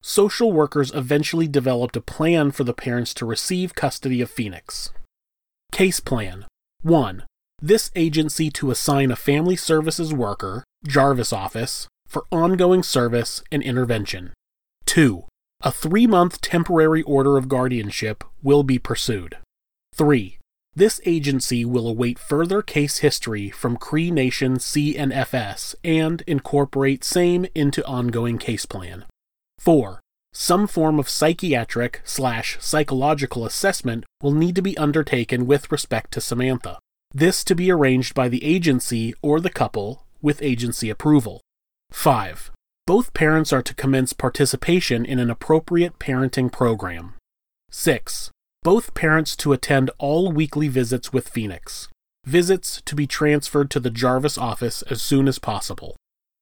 Social 0.00 0.50
workers 0.50 0.90
eventually 0.94 1.46
developed 1.46 1.94
a 1.94 2.00
plan 2.00 2.50
for 2.50 2.64
the 2.64 2.72
parents 2.72 3.12
to 3.14 3.26
receive 3.26 3.74
custody 3.74 4.22
of 4.22 4.30
Phoenix. 4.30 4.92
Case 5.72 6.00
Plan 6.00 6.46
1. 6.80 7.24
This 7.60 7.90
agency 7.94 8.50
to 8.50 8.70
assign 8.70 9.10
a 9.10 9.16
family 9.16 9.56
services 9.56 10.14
worker, 10.14 10.64
Jarvis 10.86 11.34
office, 11.34 11.86
for 12.08 12.24
ongoing 12.32 12.82
service 12.82 13.42
and 13.52 13.62
intervention. 13.62 14.32
2. 14.86 15.24
A 15.66 15.72
three 15.72 16.06
month 16.06 16.42
temporary 16.42 17.00
order 17.04 17.38
of 17.38 17.48
guardianship 17.48 18.22
will 18.42 18.64
be 18.64 18.78
pursued. 18.78 19.38
3. 19.94 20.36
This 20.74 21.00
agency 21.06 21.64
will 21.64 21.88
await 21.88 22.18
further 22.18 22.60
case 22.60 22.98
history 22.98 23.48
from 23.48 23.78
Cree 23.78 24.10
Nation 24.10 24.58
CNFS 24.58 25.74
and 25.82 26.22
incorporate 26.26 27.02
same 27.02 27.46
into 27.54 27.82
ongoing 27.86 28.36
case 28.36 28.66
plan. 28.66 29.06
4. 29.58 30.02
Some 30.34 30.66
form 30.66 30.98
of 30.98 31.08
psychiatric 31.08 32.02
slash 32.04 32.58
psychological 32.60 33.46
assessment 33.46 34.04
will 34.20 34.32
need 34.32 34.56
to 34.56 34.62
be 34.62 34.76
undertaken 34.76 35.46
with 35.46 35.72
respect 35.72 36.10
to 36.10 36.20
Samantha. 36.20 36.78
This 37.14 37.42
to 37.44 37.54
be 37.54 37.70
arranged 37.70 38.14
by 38.14 38.28
the 38.28 38.44
agency 38.44 39.14
or 39.22 39.40
the 39.40 39.48
couple 39.48 40.04
with 40.20 40.42
agency 40.42 40.90
approval. 40.90 41.40
5. 41.90 42.50
Both 42.86 43.14
parents 43.14 43.52
are 43.52 43.62
to 43.62 43.74
commence 43.74 44.12
participation 44.12 45.04
in 45.04 45.18
an 45.18 45.30
appropriate 45.30 45.98
parenting 45.98 46.52
program. 46.52 47.14
6 47.70 48.30
both 48.64 48.94
parents 48.94 49.36
to 49.36 49.52
attend 49.52 49.90
all 49.98 50.32
weekly 50.32 50.68
visits 50.68 51.12
with 51.12 51.28
Phoenix. 51.28 51.88
Visits 52.24 52.80
to 52.86 52.96
be 52.96 53.06
transferred 53.06 53.70
to 53.70 53.78
the 53.78 53.90
Jarvis 53.90 54.38
office 54.38 54.80
as 54.88 55.02
soon 55.02 55.28
as 55.28 55.38
possible. 55.38 55.96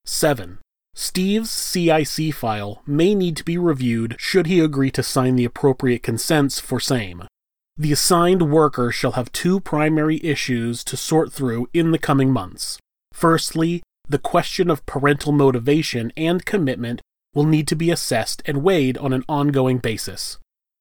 7. 0.05 0.59
Steve's 0.95 1.51
CIC 1.51 2.33
file 2.33 2.81
may 2.87 3.13
need 3.13 3.35
to 3.35 3.43
be 3.43 3.57
reviewed 3.57 4.15
should 4.17 4.47
he 4.47 4.61
agree 4.61 4.89
to 4.91 5.03
sign 5.03 5.35
the 5.35 5.43
appropriate 5.43 6.01
consents 6.01 6.61
for 6.61 6.79
same. 6.79 7.27
The 7.75 7.91
assigned 7.91 8.49
worker 8.49 8.89
shall 8.89 9.13
have 9.13 9.31
two 9.33 9.59
primary 9.59 10.23
issues 10.23 10.85
to 10.85 10.95
sort 10.95 11.33
through 11.33 11.67
in 11.73 11.91
the 11.91 11.99
coming 11.99 12.31
months. 12.31 12.79
Firstly, 13.11 13.83
the 14.07 14.19
question 14.19 14.69
of 14.69 14.85
parental 14.85 15.31
motivation 15.31 16.11
and 16.17 16.45
commitment 16.45 17.01
will 17.33 17.45
need 17.45 17.67
to 17.67 17.75
be 17.75 17.89
assessed 17.89 18.41
and 18.45 18.63
weighed 18.63 18.97
on 18.97 19.13
an 19.13 19.23
ongoing 19.27 19.77
basis. 19.77 20.37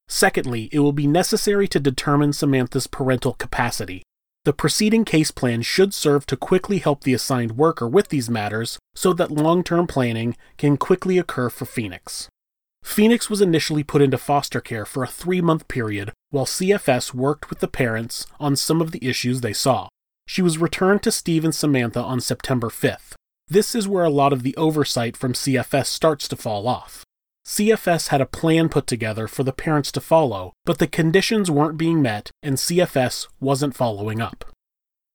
Secondly, 0.09 0.69
it 0.73 0.81
will 0.81 0.93
be 0.93 1.07
necessary 1.07 1.67
to 1.69 1.81
determine 1.81 2.33
Samantha's 2.33 2.87
parental 2.87 3.33
capacity. 3.35 4.03
The 4.45 4.53
preceding 4.53 5.05
case 5.05 5.31
plan 5.31 5.63
should 5.63 5.95
serve 5.95 6.27
to 6.27 6.37
quickly 6.37 6.79
help 6.79 7.05
the 7.05 7.15
assigned 7.15 7.53
worker 7.53 7.89
with 7.89 8.09
these 8.09 8.29
matters 8.29 8.79
so 8.95 9.13
that 9.13 9.31
long 9.31 9.63
term 9.63 9.87
planning 9.87 10.37
can 10.59 10.77
quickly 10.77 11.17
occur 11.17 11.49
for 11.49 11.65
Phoenix. 11.65 12.29
Phoenix 12.83 13.31
was 13.31 13.41
initially 13.41 13.85
put 13.85 14.03
into 14.03 14.19
foster 14.19 14.61
care 14.61 14.85
for 14.85 15.05
a 15.05 15.09
three 15.09 15.41
month 15.41 15.69
period 15.69 16.13
while 16.31 16.45
CFS 16.45 17.15
worked 17.15 17.49
with 17.49 17.61
the 17.61 17.69
parents 17.69 18.27
on 18.41 18.57
some 18.57 18.81
of 18.81 18.91
the 18.91 19.07
issues 19.07 19.41
they 19.41 19.53
saw. 19.53 19.89
She 20.27 20.43
was 20.43 20.59
returned 20.59 21.03
to 21.03 21.13
Steve 21.13 21.45
and 21.45 21.55
Samantha 21.55 22.01
on 22.01 22.21
September 22.21 22.69
5th. 22.69 23.15
This 23.49 23.75
is 23.75 23.89
where 23.89 24.05
a 24.05 24.11
lot 24.11 24.33
of 24.33 24.43
the 24.43 24.57
oversight 24.57 25.17
from 25.17 25.35
CFS 25.35 25.87
starts 25.87 26.29
to 26.29 26.37
fall 26.37 26.67
off. 26.67 27.05
CFS 27.47 28.09
had 28.09 28.21
a 28.21 28.27
plan 28.27 28.69
put 28.69 28.87
together 28.87 29.27
for 29.27 29.43
the 29.43 29.53
parents 29.53 29.91
to 29.93 30.01
follow, 30.01 30.53
but 30.65 30.79
the 30.79 30.87
conditions 30.87 31.51
weren't 31.51 31.77
being 31.77 32.01
met 32.01 32.31
and 32.43 32.57
CFS 32.57 33.27
wasn't 33.41 33.75
following 33.75 34.21
up. 34.21 34.45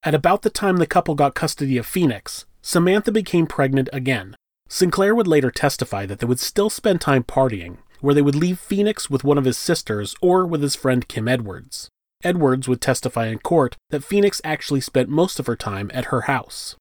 At 0.04 0.14
about 0.14 0.42
the 0.42 0.50
time 0.50 0.78
the 0.78 0.86
couple 0.86 1.16
got 1.16 1.36
custody 1.36 1.78
of 1.78 1.86
Phoenix, 1.86 2.46
Samantha 2.62 3.12
became 3.12 3.48
pregnant 3.48 3.90
again. 3.94 4.36
Sinclair 4.68 5.16
would 5.16 5.28
later 5.28 5.50
testify 5.50 6.06
that 6.06 6.20
they 6.20 6.28
would 6.28 6.40
still 6.40 6.70
spend 6.70 7.00
time 7.00 7.24
partying, 7.24 7.78
where 8.02 8.14
they 8.14 8.22
would 8.22 8.36
leave 8.36 8.60
Phoenix 8.60 9.10
with 9.10 9.24
one 9.24 9.38
of 9.38 9.46
his 9.46 9.58
sisters 9.58 10.16
or 10.22 10.46
with 10.46 10.62
his 10.62 10.76
friend 10.76 11.08
Kim 11.08 11.28
Edwards. 11.28 11.90
Edwards 12.24 12.68
would 12.68 12.82
testify 12.82 13.28
in 13.28 13.40
court 13.40 13.76
that 13.90 14.04
Phoenix 14.04 14.42
actually 14.44 14.82
spent 14.82 15.10
most 15.10 15.40
of 15.40 15.46
her 15.46 15.56
time 15.56 15.92
at 15.94 16.06
her 16.06 16.22
house. 16.22 16.76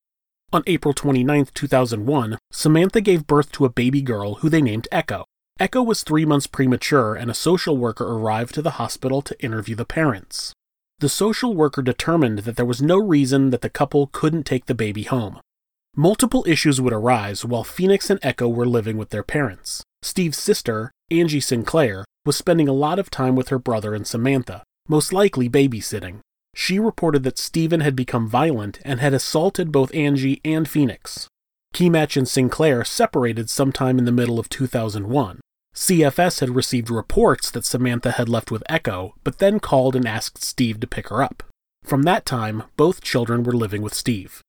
On 0.52 0.62
April 0.66 0.94
29, 0.94 1.48
2001, 1.52 2.38
Samantha 2.50 3.00
gave 3.00 3.26
birth 3.26 3.52
to 3.52 3.64
a 3.64 3.70
baby 3.70 4.00
girl 4.00 4.36
who 4.36 4.48
they 4.48 4.62
named 4.62 4.88
Echo. 4.90 5.24
Echo 5.58 5.82
was 5.82 6.02
three 6.02 6.24
months 6.24 6.46
premature, 6.46 7.14
and 7.14 7.30
a 7.30 7.34
social 7.34 7.76
worker 7.76 8.04
arrived 8.04 8.54
to 8.54 8.62
the 8.62 8.72
hospital 8.72 9.22
to 9.22 9.42
interview 9.42 9.74
the 9.74 9.84
parents. 9.84 10.52
The 10.98 11.08
social 11.08 11.54
worker 11.54 11.82
determined 11.82 12.40
that 12.40 12.56
there 12.56 12.64
was 12.64 12.80
no 12.80 12.96
reason 12.96 13.50
that 13.50 13.60
the 13.60 13.68
couple 13.68 14.08
couldn't 14.12 14.44
take 14.44 14.66
the 14.66 14.74
baby 14.74 15.02
home. 15.02 15.40
Multiple 15.94 16.44
issues 16.46 16.80
would 16.80 16.92
arise 16.92 17.44
while 17.44 17.64
Phoenix 17.64 18.08
and 18.10 18.20
Echo 18.22 18.48
were 18.48 18.66
living 18.66 18.96
with 18.96 19.10
their 19.10 19.22
parents. 19.22 19.82
Steve's 20.02 20.38
sister, 20.38 20.90
Angie 21.10 21.40
Sinclair, 21.40 22.04
was 22.24 22.36
spending 22.36 22.68
a 22.68 22.72
lot 22.72 22.98
of 22.98 23.10
time 23.10 23.34
with 23.34 23.48
her 23.48 23.58
brother 23.58 23.94
and 23.94 24.06
Samantha, 24.06 24.62
most 24.88 25.12
likely 25.12 25.48
babysitting. 25.48 26.20
She 26.54 26.78
reported 26.78 27.22
that 27.24 27.38
Steven 27.38 27.80
had 27.80 27.94
become 27.94 28.28
violent 28.28 28.78
and 28.84 29.00
had 29.00 29.12
assaulted 29.12 29.72
both 29.72 29.94
Angie 29.94 30.40
and 30.44 30.68
Phoenix. 30.68 31.28
Kematch 31.74 32.16
and 32.16 32.26
Sinclair 32.26 32.84
separated 32.84 33.50
sometime 33.50 33.98
in 33.98 34.06
the 34.06 34.12
middle 34.12 34.38
of 34.38 34.48
2001. 34.48 35.40
CFS 35.74 36.40
had 36.40 36.56
received 36.56 36.88
reports 36.88 37.50
that 37.50 37.66
Samantha 37.66 38.12
had 38.12 38.30
left 38.30 38.50
with 38.50 38.62
Echo, 38.66 39.14
but 39.22 39.38
then 39.38 39.60
called 39.60 39.94
and 39.94 40.08
asked 40.08 40.42
Steve 40.42 40.80
to 40.80 40.86
pick 40.86 41.08
her 41.08 41.22
up. 41.22 41.42
From 41.84 42.04
that 42.04 42.24
time, 42.24 42.62
both 42.78 43.02
children 43.02 43.42
were 43.42 43.52
living 43.52 43.82
with 43.82 43.92
Steve. 43.92 44.42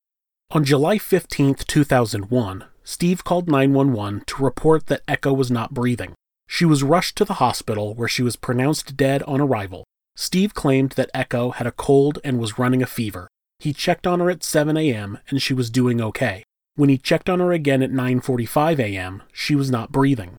On 0.52 0.64
July 0.64 0.98
15, 0.98 1.56
2001, 1.56 2.64
Steve 2.86 3.26
called 3.26 3.50
911 3.50 4.24
to 4.28 4.44
report 4.44 4.86
that 4.86 5.04
Echo 5.06 5.34
was 5.34 5.52
not 5.52 5.74
breathing. 5.74 6.14
She 6.48 6.64
was 6.64 6.84
rushed 6.84 7.18
to 7.18 7.26
the 7.26 7.36
hospital 7.36 7.94
where 7.94 8.08
she 8.08 8.24
was 8.24 8.38
pronounced 8.38 8.96
dead 8.96 9.22
on 9.24 9.42
arrival. 9.42 9.84
Steve 10.20 10.56
claimed 10.56 10.94
that 10.94 11.12
Echo 11.14 11.52
had 11.52 11.68
a 11.68 11.72
cold 11.72 12.18
and 12.24 12.40
was 12.40 12.58
running 12.58 12.82
a 12.82 12.88
fever. 12.88 13.28
He 13.60 13.72
checked 13.72 14.08
on 14.08 14.20
her 14.20 14.32
at 14.32 14.44
7 14.44 14.76
a.m. 14.76 15.20
and 15.30 15.40
she 15.40 15.54
was 15.54 15.70
doing 15.70 16.02
okay. 16.02 16.44
When 16.76 16.90
he 16.90 16.98
checked 16.98 17.30
on 17.30 17.40
her 17.40 17.52
again 17.52 17.84
at 17.84 17.92
9:45 17.92 18.80
a.m., 18.80 19.22
she 19.32 19.54
was 19.54 19.70
not 19.70 19.92
breathing. 19.92 20.36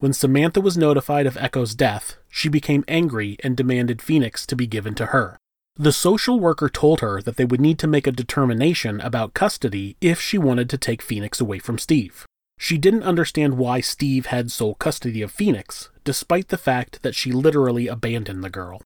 When 0.00 0.12
Samantha 0.12 0.60
was 0.60 0.76
notified 0.76 1.26
of 1.26 1.38
Echo's 1.38 1.74
death, 1.74 2.18
she 2.28 2.50
became 2.50 2.84
angry 2.86 3.38
and 3.42 3.56
demanded 3.56 4.02
Phoenix 4.02 4.44
to 4.46 4.54
be 4.54 4.66
given 4.66 4.94
to 4.96 5.06
her. 5.06 5.38
The 5.76 5.92
social 5.92 6.38
worker 6.38 6.68
told 6.68 7.00
her 7.00 7.22
that 7.22 7.36
they 7.36 7.46
would 7.46 7.60
need 7.60 7.78
to 7.78 7.86
make 7.86 8.06
a 8.06 8.12
determination 8.12 9.00
about 9.00 9.32
custody 9.32 9.96
if 10.02 10.20
she 10.20 10.36
wanted 10.36 10.68
to 10.68 10.78
take 10.78 11.00
Phoenix 11.00 11.40
away 11.40 11.58
from 11.58 11.78
Steve. 11.78 12.26
She 12.58 12.76
didn't 12.76 13.02
understand 13.02 13.56
why 13.56 13.80
Steve 13.80 14.26
had 14.26 14.52
sole 14.52 14.74
custody 14.74 15.22
of 15.22 15.32
Phoenix, 15.32 15.88
despite 16.04 16.48
the 16.48 16.58
fact 16.58 17.00
that 17.02 17.14
she 17.14 17.32
literally 17.32 17.86
abandoned 17.88 18.44
the 18.44 18.50
girl. 18.50 18.82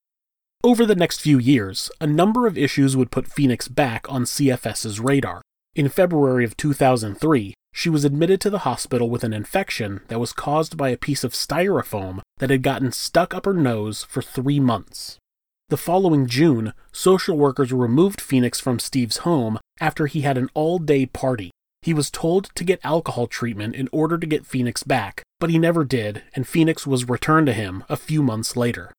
Over 0.64 0.84
the 0.84 0.96
next 0.96 1.20
few 1.20 1.38
years, 1.38 1.90
a 2.00 2.06
number 2.06 2.46
of 2.46 2.58
issues 2.58 2.96
would 2.96 3.12
put 3.12 3.28
Phoenix 3.28 3.68
back 3.68 4.10
on 4.10 4.24
CFS's 4.24 4.98
radar. 4.98 5.42
In 5.76 5.88
February 5.88 6.44
of 6.44 6.56
2003, 6.56 7.54
she 7.72 7.88
was 7.88 8.04
admitted 8.04 8.40
to 8.40 8.50
the 8.50 8.60
hospital 8.60 9.08
with 9.08 9.22
an 9.22 9.32
infection 9.32 10.00
that 10.08 10.18
was 10.18 10.32
caused 10.32 10.76
by 10.76 10.88
a 10.88 10.96
piece 10.96 11.22
of 11.22 11.34
styrofoam 11.34 12.20
that 12.38 12.50
had 12.50 12.62
gotten 12.62 12.90
stuck 12.90 13.34
up 13.34 13.44
her 13.44 13.52
nose 13.52 14.02
for 14.02 14.22
three 14.22 14.58
months. 14.58 15.18
The 15.68 15.76
following 15.76 16.26
June, 16.26 16.72
social 16.90 17.36
workers 17.36 17.72
removed 17.72 18.20
Phoenix 18.20 18.58
from 18.58 18.78
Steve's 18.78 19.18
home 19.18 19.58
after 19.78 20.06
he 20.06 20.22
had 20.22 20.38
an 20.38 20.48
all 20.54 20.78
day 20.78 21.06
party. 21.06 21.50
He 21.82 21.92
was 21.92 22.10
told 22.10 22.50
to 22.54 22.64
get 22.64 22.80
alcohol 22.82 23.26
treatment 23.26 23.76
in 23.76 23.88
order 23.92 24.16
to 24.18 24.26
get 24.26 24.46
Phoenix 24.46 24.82
back, 24.82 25.22
but 25.38 25.50
he 25.50 25.58
never 25.58 25.84
did, 25.84 26.22
and 26.34 26.48
Phoenix 26.48 26.86
was 26.86 27.08
returned 27.08 27.46
to 27.46 27.52
him 27.52 27.84
a 27.88 27.96
few 27.96 28.22
months 28.22 28.56
later. 28.56 28.92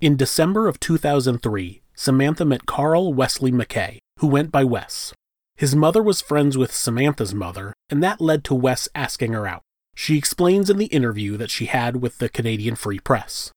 In 0.00 0.16
December 0.16 0.66
of 0.68 0.80
2003, 0.80 1.80
Samantha 1.94 2.44
met 2.44 2.66
Karl 2.66 3.14
Wesley 3.14 3.52
McKay, 3.52 3.98
who 4.18 4.26
went 4.26 4.50
by 4.50 4.64
Wes. 4.64 5.14
His 5.56 5.76
mother 5.76 6.02
was 6.02 6.20
friends 6.20 6.58
with 6.58 6.74
Samantha's 6.74 7.32
mother, 7.32 7.72
and 7.88 8.02
that 8.02 8.20
led 8.20 8.42
to 8.44 8.54
Wes 8.54 8.88
asking 8.94 9.32
her 9.32 9.46
out. 9.46 9.62
She 9.94 10.18
explains 10.18 10.68
in 10.68 10.78
the 10.78 10.86
interview 10.86 11.36
that 11.36 11.48
she 11.50 11.66
had 11.66 12.02
with 12.02 12.18
the 12.18 12.28
Canadian 12.28 12.74
Free 12.74 12.98
Press. 12.98 13.52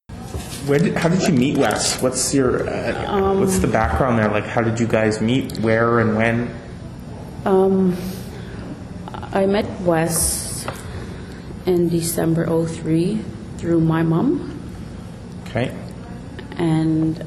Where 0.68 0.78
did, 0.78 0.96
how 0.96 1.10
did 1.10 1.24
you 1.24 1.34
meet 1.34 1.58
Wes? 1.58 2.00
What's 2.04 2.34
your 2.36 2.70
uh, 2.70 3.06
Um, 3.12 3.40
what's 3.40 3.58
the 3.58 3.68
background 3.68 4.20
there? 4.20 4.30
Like, 4.30 4.46
how 4.46 4.62
did 4.62 4.80
you 4.80 4.86
guys 4.88 5.20
meet? 5.20 5.58
Where 5.58 6.00
and 6.00 6.16
when? 6.16 6.54
Um, 7.46 7.98
I 9.34 9.48
met 9.48 9.66
Wes 9.82 10.68
in 11.66 11.90
December 11.90 12.46
03 12.46 13.22
through 13.58 13.82
my 13.82 14.04
mom, 14.04 14.54
Okay. 15.48 15.76
And 16.58 17.24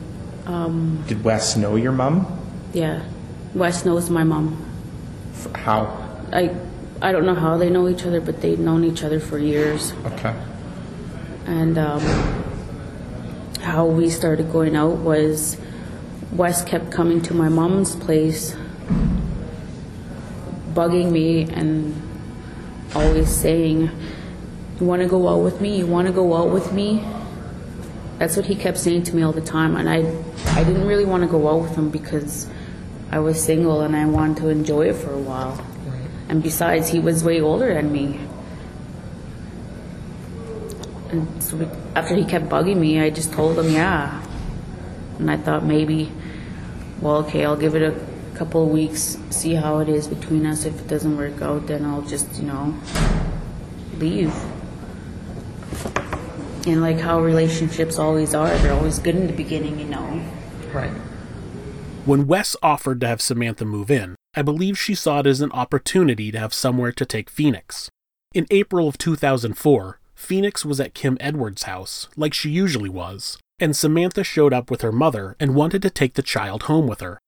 um, 0.47 1.05
Did 1.07 1.25
Wes 1.25 1.57
know 1.57 1.77
your 1.77 1.93
mom? 1.93 2.27
yeah, 2.73 3.03
Wes 3.55 3.85
knows 3.85 4.11
my 4.11 4.25
mom. 4.25 4.67
How? 5.55 5.87
I 6.33 6.55
I 7.03 7.13
don't 7.13 7.25
know 7.25 7.35
how 7.35 7.57
they 7.57 7.71
know 7.71 7.89
each 7.89 8.05
other, 8.05 8.21
but 8.21 8.43
they've 8.43 8.59
known 8.59 8.85
each 8.85 9.03
other 9.03 9.19
for 9.21 9.39
years. 9.39 9.93
Okay. 10.05 10.35
And 11.47 11.79
um, 11.79 12.01
how 13.63 13.87
we 13.87 14.11
started 14.11 14.53
going 14.53 14.77
out 14.77 14.99
was 14.99 15.57
Wes 16.33 16.63
kept 16.63 16.91
coming 16.93 17.23
to 17.23 17.35
my 17.35 17.49
mom's 17.49 17.97
place, 17.97 18.55
bugging 20.75 21.11
me 21.11 21.45
and 21.45 22.01
always 22.95 23.35
saying, 23.35 23.91
You 24.79 24.87
want 24.87 25.03
to 25.03 25.09
go 25.09 25.29
out 25.29 25.39
with 25.43 25.61
me? 25.61 25.79
You 25.79 25.87
want 25.87 26.07
to 26.07 26.13
go 26.13 26.37
out 26.37 26.51
with 26.51 26.73
me? 26.73 27.05
That's 28.21 28.37
what 28.37 28.45
he 28.45 28.55
kept 28.55 28.77
saying 28.77 29.05
to 29.05 29.17
me 29.17 29.23
all 29.23 29.33
the 29.33 29.41
time. 29.41 29.77
And 29.77 29.89
I, 29.89 30.01
I 30.55 30.63
didn't 30.63 30.87
really 30.87 31.07
want 31.07 31.23
to 31.23 31.27
go 31.27 31.49
out 31.49 31.63
with 31.63 31.75
him 31.75 31.89
because 31.89 32.47
I 33.11 33.19
was 33.19 33.43
single 33.43 33.81
and 33.81 33.97
I 33.97 34.05
wanted 34.05 34.37
to 34.43 34.51
enjoy 34.51 34.91
it 34.91 34.97
for 34.97 35.11
a 35.11 35.19
while. 35.19 35.59
And 36.29 36.43
besides, 36.43 36.91
he 36.91 37.01
was 37.01 37.25
way 37.25 37.41
older 37.41 37.73
than 37.73 37.91
me. 37.91 38.21
And 41.09 41.43
so 41.43 41.57
we, 41.57 41.67
after 41.97 42.15
he 42.15 42.27
kept 42.27 42.51
bugging 42.51 42.77
me, 42.77 43.01
I 43.01 43.09
just 43.09 43.33
told 43.33 43.59
him, 43.59 43.71
yeah. 43.71 44.23
And 45.19 45.31
I 45.31 45.39
thought 45.39 45.65
maybe, 45.65 46.13
well, 47.01 47.25
okay, 47.25 47.47
I'll 47.47 47.57
give 47.57 47.75
it 47.75 47.83
a 47.83 48.37
couple 48.37 48.65
of 48.65 48.69
weeks, 48.69 49.17
see 49.31 49.55
how 49.55 49.79
it 49.79 49.89
is 49.89 50.07
between 50.07 50.45
us. 50.45 50.67
If 50.67 50.79
it 50.79 50.89
doesn't 50.89 51.17
work 51.17 51.41
out, 51.41 51.69
then 51.69 51.87
I'll 51.87 52.03
just, 52.03 52.39
you 52.39 52.49
know, 52.49 52.75
leave. 53.97 54.35
And 56.67 56.83
like 56.83 56.99
how 56.99 57.21
relationships 57.21 57.99
always 57.99 58.35
are, 58.35 58.49
they're 58.59 58.73
always 58.73 58.99
good 58.99 59.17
in 59.17 59.27
the 59.27 59.33
beginning, 59.33 59.79
you 59.79 59.87
know. 59.87 60.23
Right. 60.73 60.93
When 62.05 62.27
Wes 62.27 62.57
offered 62.63 63.01
to 63.01 63.07
have 63.07 63.21
Samantha 63.21 63.65
move 63.65 63.91
in, 63.91 64.17
I 64.35 64.43
believe 64.43 64.79
she 64.79 64.95
saw 64.95 65.21
it 65.21 65.27
as 65.27 65.41
an 65.41 65.53
opportunity 65.53 66.31
to 66.33 66.39
have 66.39 66.55
somewhere 66.55 66.93
to 66.93 67.05
take 67.05 67.29
Phoenix. 67.29 67.91
In 68.33 68.47
April 68.51 68.89
of 68.89 68.97
2004, 68.97 69.99
Phoenix 70.15 70.65
was 70.65 70.81
at 70.81 70.95
Kim 70.95 71.17
Edwards' 71.19 71.65
house, 71.65 72.09
like 72.17 72.35
she 72.35 72.51
usually 72.51 72.89
was, 72.89 73.39
and 73.59 73.75
Samantha 73.75 74.23
showed 74.23 74.53
up 74.53 74.71
with 74.71 74.83
her 74.83 74.93
mother 74.93 75.35
and 75.41 75.55
wanted 75.55 75.83
to 75.83 75.91
take 75.91 76.15
the 76.15 76.23
child 76.23 76.65
home 76.65 76.87
with 76.87 77.01
her. 77.01 77.19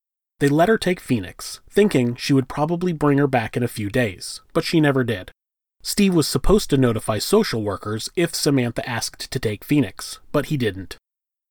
They 0.41 0.49
let 0.49 0.69
her 0.69 0.79
take 0.79 1.01
Phoenix, 1.01 1.61
thinking 1.71 2.17
she 2.17 2.33
would 2.33 2.49
probably 2.49 2.93
bring 2.93 3.19
her 3.19 3.27
back 3.27 3.57
in 3.57 3.63
a 3.63 3.69
few 3.69 3.89
days, 3.89 4.41
but 4.53 4.65
she 4.65 4.81
never 4.81 5.05
did. 5.05 5.31
Steve 5.83 6.15
was 6.15 6.29
supposed 6.29 6.71
to 6.71 6.77
notify 6.77 7.19
social 7.19 7.63
workers 7.63 8.09
if 8.15 8.35
Samantha 8.35 8.89
asked 8.89 9.31
to 9.31 9.39
take 9.41 9.65
Phoenix, 9.65 10.21
but 10.31 10.47
he 10.47 10.57
didn't. 10.57 10.97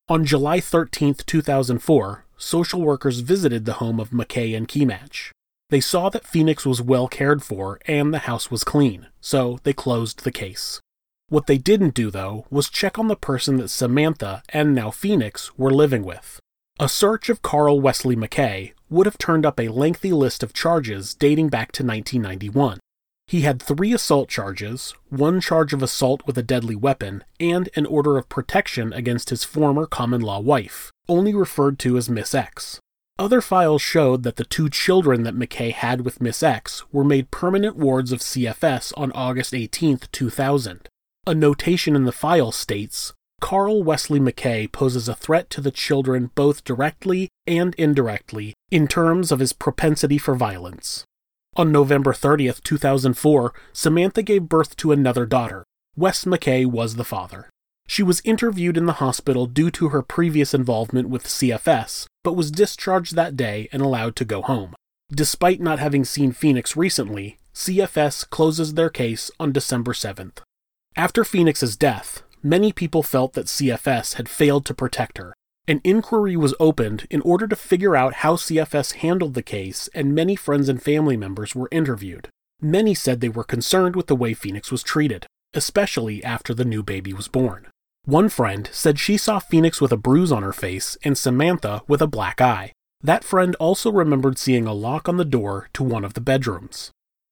On 0.07 0.25
July 0.25 0.59
13, 0.61 1.15
2004, 1.25 2.25
social 2.37 2.81
workers 2.81 3.19
visited 3.19 3.65
the 3.65 3.73
home 3.73 3.99
of 3.99 4.11
McKay 4.11 4.55
and 4.55 4.67
Kematch. 4.67 5.31
They 5.69 5.81
saw 5.81 6.09
that 6.09 6.27
Phoenix 6.27 6.65
was 6.65 6.81
well 6.81 7.07
cared 7.07 7.43
for 7.43 7.79
and 7.85 8.13
the 8.13 8.19
house 8.19 8.49
was 8.49 8.63
clean, 8.63 9.07
so 9.19 9.59
they 9.63 9.73
closed 9.73 10.23
the 10.23 10.31
case. 10.31 10.79
What 11.27 11.47
they 11.47 11.57
didn't 11.57 11.93
do, 11.93 12.11
though, 12.11 12.45
was 12.49 12.69
check 12.69 12.99
on 12.99 13.07
the 13.07 13.15
person 13.15 13.57
that 13.57 13.69
Samantha 13.69 14.43
and 14.49 14.75
now 14.75 14.91
Phoenix 14.91 15.57
were 15.57 15.71
living 15.71 16.03
with. 16.03 16.39
A 16.79 16.89
search 16.89 17.29
of 17.29 17.41
Karl 17.41 17.79
Wesley 17.79 18.15
McKay 18.15 18.73
would 18.89 19.05
have 19.05 19.17
turned 19.17 19.45
up 19.45 19.59
a 19.59 19.69
lengthy 19.69 20.11
list 20.11 20.41
of 20.43 20.53
charges 20.53 21.13
dating 21.13 21.47
back 21.49 21.71
to 21.73 21.85
1991. 21.85 22.79
He 23.31 23.43
had 23.43 23.61
three 23.61 23.93
assault 23.93 24.27
charges, 24.27 24.93
one 25.07 25.39
charge 25.39 25.71
of 25.71 25.81
assault 25.81 26.21
with 26.27 26.37
a 26.37 26.43
deadly 26.43 26.75
weapon, 26.75 27.23
and 27.39 27.69
an 27.77 27.85
order 27.85 28.17
of 28.17 28.27
protection 28.27 28.91
against 28.91 29.29
his 29.29 29.45
former 29.45 29.85
common 29.85 30.19
law 30.19 30.41
wife, 30.41 30.91
only 31.07 31.33
referred 31.33 31.79
to 31.79 31.95
as 31.95 32.09
Miss 32.09 32.35
X. 32.35 32.81
Other 33.17 33.39
files 33.39 33.81
showed 33.81 34.23
that 34.23 34.35
the 34.35 34.43
two 34.43 34.69
children 34.69 35.23
that 35.23 35.37
McKay 35.37 35.71
had 35.71 36.01
with 36.01 36.19
Miss 36.19 36.43
X 36.43 36.83
were 36.91 37.05
made 37.05 37.31
permanent 37.31 37.77
wards 37.77 38.11
of 38.11 38.19
CFS 38.19 38.91
on 38.97 39.13
August 39.13 39.53
18, 39.53 40.01
2000. 40.11 40.89
A 41.25 41.33
notation 41.33 41.95
in 41.95 42.03
the 42.03 42.11
file 42.11 42.51
states 42.51 43.13
Karl 43.39 43.81
Wesley 43.81 44.19
McKay 44.19 44.69
poses 44.69 45.07
a 45.07 45.15
threat 45.15 45.49
to 45.51 45.61
the 45.61 45.71
children 45.71 46.31
both 46.35 46.65
directly 46.65 47.29
and 47.47 47.75
indirectly 47.75 48.55
in 48.69 48.89
terms 48.89 49.31
of 49.31 49.39
his 49.39 49.53
propensity 49.53 50.17
for 50.17 50.35
violence. 50.35 51.05
On 51.57 51.69
November 51.69 52.13
30th, 52.13 52.63
2004, 52.63 53.53
Samantha 53.73 54.23
gave 54.23 54.47
birth 54.47 54.77
to 54.77 54.93
another 54.93 55.25
daughter. 55.25 55.65
Wes 55.97 56.23
McKay 56.23 56.65
was 56.65 56.95
the 56.95 57.03
father. 57.03 57.49
She 57.87 58.01
was 58.03 58.21
interviewed 58.23 58.77
in 58.77 58.85
the 58.85 59.03
hospital 59.03 59.47
due 59.47 59.69
to 59.71 59.89
her 59.89 60.01
previous 60.01 60.53
involvement 60.53 61.09
with 61.09 61.25
CFS, 61.25 62.05
but 62.23 62.37
was 62.37 62.51
discharged 62.51 63.15
that 63.15 63.35
day 63.35 63.67
and 63.73 63.81
allowed 63.81 64.15
to 64.15 64.25
go 64.25 64.41
home. 64.41 64.75
Despite 65.13 65.59
not 65.59 65.79
having 65.79 66.05
seen 66.05 66.31
Phoenix 66.31 66.77
recently, 66.77 67.37
CFS 67.53 68.29
closes 68.29 68.75
their 68.75 68.89
case 68.89 69.29
on 69.37 69.51
December 69.51 69.91
7th. 69.91 70.37
After 70.95 71.25
Phoenix's 71.25 71.75
death, 71.75 72.23
many 72.41 72.71
people 72.71 73.03
felt 73.03 73.33
that 73.33 73.47
CFS 73.47 74.13
had 74.13 74.29
failed 74.29 74.65
to 74.67 74.73
protect 74.73 75.17
her. 75.17 75.33
An 75.67 75.79
inquiry 75.83 76.35
was 76.35 76.55
opened 76.59 77.05
in 77.09 77.21
order 77.21 77.47
to 77.47 77.55
figure 77.55 77.95
out 77.95 78.15
how 78.15 78.35
CFS 78.35 78.95
handled 78.95 79.35
the 79.35 79.43
case, 79.43 79.89
and 79.93 80.15
many 80.15 80.35
friends 80.35 80.67
and 80.67 80.81
family 80.81 81.15
members 81.15 81.53
were 81.53 81.69
interviewed. 81.71 82.29
Many 82.59 82.93
said 82.93 83.21
they 83.21 83.29
were 83.29 83.43
concerned 83.43 83.95
with 83.95 84.07
the 84.07 84.15
way 84.15 84.33
Phoenix 84.33 84.71
was 84.71 84.83
treated, 84.83 85.27
especially 85.53 86.23
after 86.23 86.53
the 86.53 86.65
new 86.65 86.81
baby 86.83 87.13
was 87.13 87.27
born. 87.27 87.67
One 88.05 88.29
friend 88.29 88.67
said 88.71 88.97
she 88.97 89.17
saw 89.17 89.37
Phoenix 89.37 89.79
with 89.79 89.91
a 89.91 89.97
bruise 89.97 90.31
on 90.31 90.41
her 90.41 90.53
face 90.53 90.97
and 91.03 91.17
Samantha 91.17 91.83
with 91.87 92.01
a 92.01 92.07
black 92.07 92.41
eye. 92.41 92.71
That 93.03 93.23
friend 93.23 93.55
also 93.55 93.91
remembered 93.91 94.39
seeing 94.39 94.65
a 94.65 94.73
lock 94.73 95.07
on 95.07 95.17
the 95.17 95.25
door 95.25 95.69
to 95.73 95.83
one 95.83 96.03
of 96.03 96.15
the 96.15 96.21
bedrooms. 96.21 96.91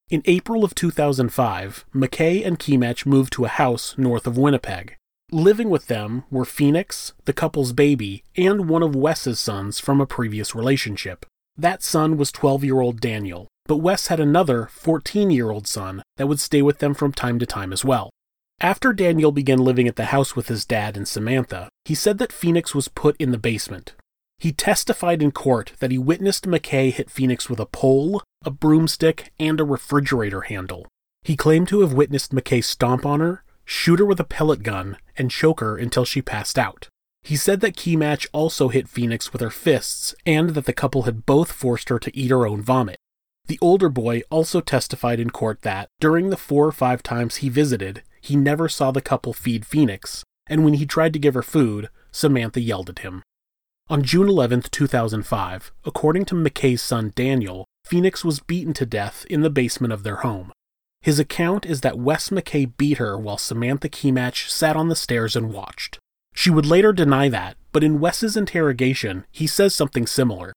In 0.10 0.22
April 0.26 0.64
of 0.64 0.76
2005, 0.76 1.86
McKay 1.94 2.46
and 2.46 2.60
Kematch 2.60 3.06
moved 3.06 3.34
to 3.34 3.46
a 3.46 3.50
house 3.50 3.96
north 3.98 4.26
of 4.26 4.38
Winnipeg. 4.38 4.96
Living 5.32 5.70
with 5.70 5.86
them 5.86 6.24
were 6.32 6.44
Phoenix, 6.44 7.14
the 7.26 7.34
couple's 7.34 7.72
baby, 7.72 8.24
and 8.36 8.68
one 8.68 8.82
of 8.82 8.96
Wes's 8.96 9.40
sons 9.40 9.80
from 9.80 10.02
a 10.02 10.08
previous 10.08 10.56
relationship. 10.56 11.24
That 11.56 11.84
son 11.84 12.18
was 12.18 12.32
12 12.32 12.64
year 12.64 12.82
old 12.82 13.00
Daniel, 13.00 13.48
but 13.68 13.78
Wes 13.78 14.08
had 14.08 14.20
another 14.20 14.70
14 14.72 15.30
year 15.30 15.52
old 15.52 15.68
son 15.68 16.02
that 16.18 16.28
would 16.28 16.40
stay 16.40 16.64
with 16.64 16.80
them 16.80 16.96
from 16.96 17.12
time 17.12 17.38
to 17.38 17.46
time 17.46 17.72
as 17.72 17.86
well. 17.86 18.10
After 18.60 18.92
Daniel 18.92 19.32
began 19.32 19.60
living 19.60 19.88
at 19.88 19.98
the 19.98 20.06
house 20.06 20.36
with 20.36 20.48
his 20.48 20.66
dad 20.66 20.98
and 20.98 21.08
Samantha, 21.08 21.70
he 21.86 21.94
said 21.94 22.18
that 22.18 22.34
Phoenix 22.34 22.74
was 22.74 22.88
put 22.88 23.16
in 23.18 23.30
the 23.30 23.38
basement. 23.38 23.94
He 24.40 24.52
testified 24.52 25.22
in 25.22 25.32
court 25.32 25.74
that 25.80 25.92
he 25.92 26.00
witnessed 26.00 26.48
McKay 26.48 26.92
hit 26.92 27.12
Phoenix 27.12 27.52
with 27.52 27.60
a 27.60 27.68
pole, 27.68 28.24
a 28.44 28.50
broomstick, 28.50 29.32
and 29.40 29.60
a 29.60 29.66
refrigerator 29.66 30.42
handle. 30.42 30.88
He 31.22 31.36
claimed 31.36 31.68
to 31.68 31.82
have 31.82 31.94
witnessed 31.94 32.34
McKay 32.34 32.64
stomp 32.64 33.06
on 33.06 33.20
her, 33.20 33.44
shoot 33.64 34.00
her 34.00 34.06
with 34.06 34.20
a 34.20 34.24
pellet 34.24 34.64
gun, 34.64 34.98
and 35.20 35.30
choke 35.30 35.60
her 35.60 35.78
until 35.78 36.06
she 36.06 36.22
passed 36.22 36.58
out. 36.58 36.88
He 37.22 37.36
said 37.36 37.60
that 37.62 37.76
Kematch 37.76 38.28
also 38.32 38.70
hit 38.70 38.88
Phoenix 38.88 39.32
with 39.32 39.42
her 39.42 39.50
fists 39.50 40.16
and 40.26 40.52
that 40.52 40.66
the 40.66 40.74
couple 40.74 41.04
had 41.04 41.26
both 41.26 41.52
forced 41.52 41.90
her 41.90 42.00
to 42.00 42.18
eat 42.18 42.32
her 42.32 42.48
own 42.48 42.62
vomit. 42.62 42.98
The 43.48 43.60
older 43.62 43.90
boy 43.90 44.22
also 44.30 44.62
testified 44.62 45.20
in 45.20 45.32
court 45.32 45.62
that, 45.64 45.90
during 46.00 46.30
the 46.30 46.38
four 46.38 46.66
or 46.66 46.72
five 46.72 47.04
times 47.04 47.38
he 47.38 47.50
visited, 47.50 48.04
he 48.22 48.36
never 48.36 48.70
saw 48.70 48.92
the 48.92 49.02
couple 49.02 49.34
feed 49.34 49.66
Phoenix, 49.66 50.24
and 50.48 50.64
when 50.64 50.76
he 50.76 50.86
tried 50.86 51.14
to 51.14 51.20
give 51.20 51.34
her 51.34 51.42
food, 51.42 51.90
Samantha 52.12 52.62
yelled 52.62 52.90
at 52.90 53.00
him. 53.00 53.24
On 53.90 54.04
June 54.04 54.30
11, 54.30 54.64
2005, 54.70 55.72
according 55.84 56.26
to 56.26 56.36
McKay's 56.36 56.82
son 56.82 57.12
Daniel, 57.16 57.66
Phoenix 57.86 58.24
was 58.24 58.40
beaten 58.40 58.74
to 58.74 58.86
death 58.86 59.26
in 59.30 59.42
the 59.42 59.50
basement 59.50 59.92
of 59.92 60.04
their 60.04 60.18
home. 60.18 60.52
His 61.02 61.20
account 61.20 61.66
is 61.66 61.82
that 61.82 61.98
Wes 61.98 62.30
McKay 62.30 62.76
beat 62.78 62.98
her 62.98 63.18
while 63.18 63.38
Samantha 63.38 63.88
Kematch 63.88 64.50
sat 64.50 64.76
on 64.76 64.90
the 64.90 64.96
stairs 64.96 65.36
and 65.36 65.54
watched. 65.54 65.98
She 66.34 66.50
would 66.50 66.66
later 66.66 66.92
deny 66.92 67.30
that, 67.30 67.56
but 67.72 67.84
in 67.84 68.00
Wes's 68.00 68.36
interrogation, 68.36 69.26
he 69.32 69.48
says 69.48 69.74
something 69.74 70.06
similar. 70.06 70.54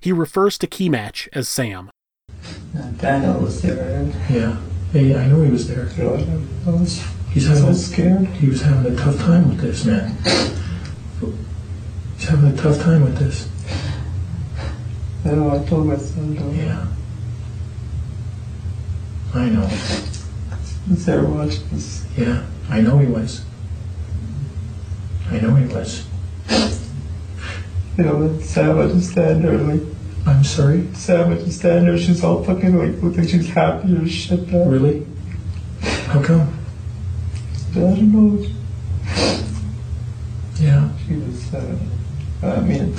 He 0.00 0.12
refers 0.12 0.58
to 0.58 0.66
Kematch 0.66 1.28
as 1.32 1.48
Sam. 1.48 1.90
Daniel 2.98 3.40
was 3.40 3.62
there. 3.62 4.12
Yeah. 4.30 4.60
Hey, 4.92 5.16
I 5.16 5.26
know 5.28 5.42
he 5.42 5.50
was 5.50 5.68
there. 5.68 5.88
I 6.66 6.70
was 6.70 7.02
He's 7.30 7.46
having 7.46 7.64
so 7.64 7.68
a, 7.68 7.74
scared. 7.74 8.26
He 8.28 8.48
was 8.48 8.62
having 8.62 8.92
a 8.92 8.96
tough 8.96 9.18
time 9.18 9.48
with 9.48 9.60
this, 9.60 9.84
man. 9.84 10.16
He's 12.16 12.28
having 12.28 12.52
a 12.52 12.56
tough 12.56 12.80
time 12.80 13.02
with 13.02 13.18
this. 13.18 13.48
I 15.24 15.30
know, 15.34 15.50
I 15.50 15.64
told 15.66 15.86
my 15.86 15.96
son, 15.96 16.34
though. 16.34 16.50
Yeah. 16.50 16.86
I 19.34 19.48
know. 19.48 19.66
He 19.66 20.90
was 20.90 21.06
there 21.06 21.24
watching 21.24 21.68
this. 21.70 22.04
Yeah, 22.16 22.46
I 22.70 22.80
know 22.80 22.98
he 22.98 23.06
was. 23.06 23.44
I 25.30 25.40
know 25.40 25.54
he 25.54 25.66
was. 25.66 26.06
You 27.98 28.04
know, 28.04 28.22
and 28.22 28.42
Sam 28.44 28.76
would 28.76 28.92
just 28.92 29.12
stand 29.12 29.44
there 29.44 29.58
like, 29.58 29.80
I'm 30.26 30.44
sorry? 30.44 30.86
Sam 30.94 31.30
would 31.30 31.44
just 31.44 31.58
stand 31.58 31.86
there, 31.86 31.98
she's 31.98 32.22
all 32.22 32.44
fucking 32.44 32.76
like, 32.76 33.02
look 33.02 33.16
like 33.16 33.28
she's 33.28 33.48
happy 33.48 33.96
as 34.02 34.12
shit. 34.12 34.46
Now. 34.48 34.64
Really? 34.64 35.06
How 35.80 36.22
come? 36.22 36.58
I 37.72 37.78
don't 37.78 38.12
know. 38.12 38.46
Yeah. 40.56 40.90
She 41.06 41.14
was, 41.14 41.54
uh, 41.54 41.78
I 42.42 42.60
mean, 42.60 42.94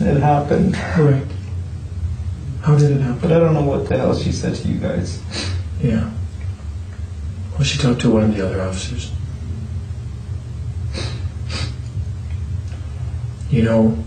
it 0.00 0.20
happened. 0.20 0.76
Right. 0.98 1.24
How 2.68 2.76
did 2.76 2.90
it 2.90 3.00
happen? 3.00 3.18
But 3.20 3.32
I 3.32 3.38
don't 3.38 3.54
know 3.54 3.62
what 3.62 3.88
the 3.88 3.96
hell 3.96 4.14
she 4.14 4.30
said 4.30 4.54
to 4.56 4.68
you 4.68 4.78
guys. 4.78 5.22
Yeah. 5.80 6.12
Well, 7.52 7.62
she 7.62 7.78
talked 7.78 8.02
to 8.02 8.10
one 8.10 8.24
of 8.24 8.36
the 8.36 8.46
other 8.46 8.60
officers. 8.60 9.10
You 13.48 13.62
know, 13.62 14.04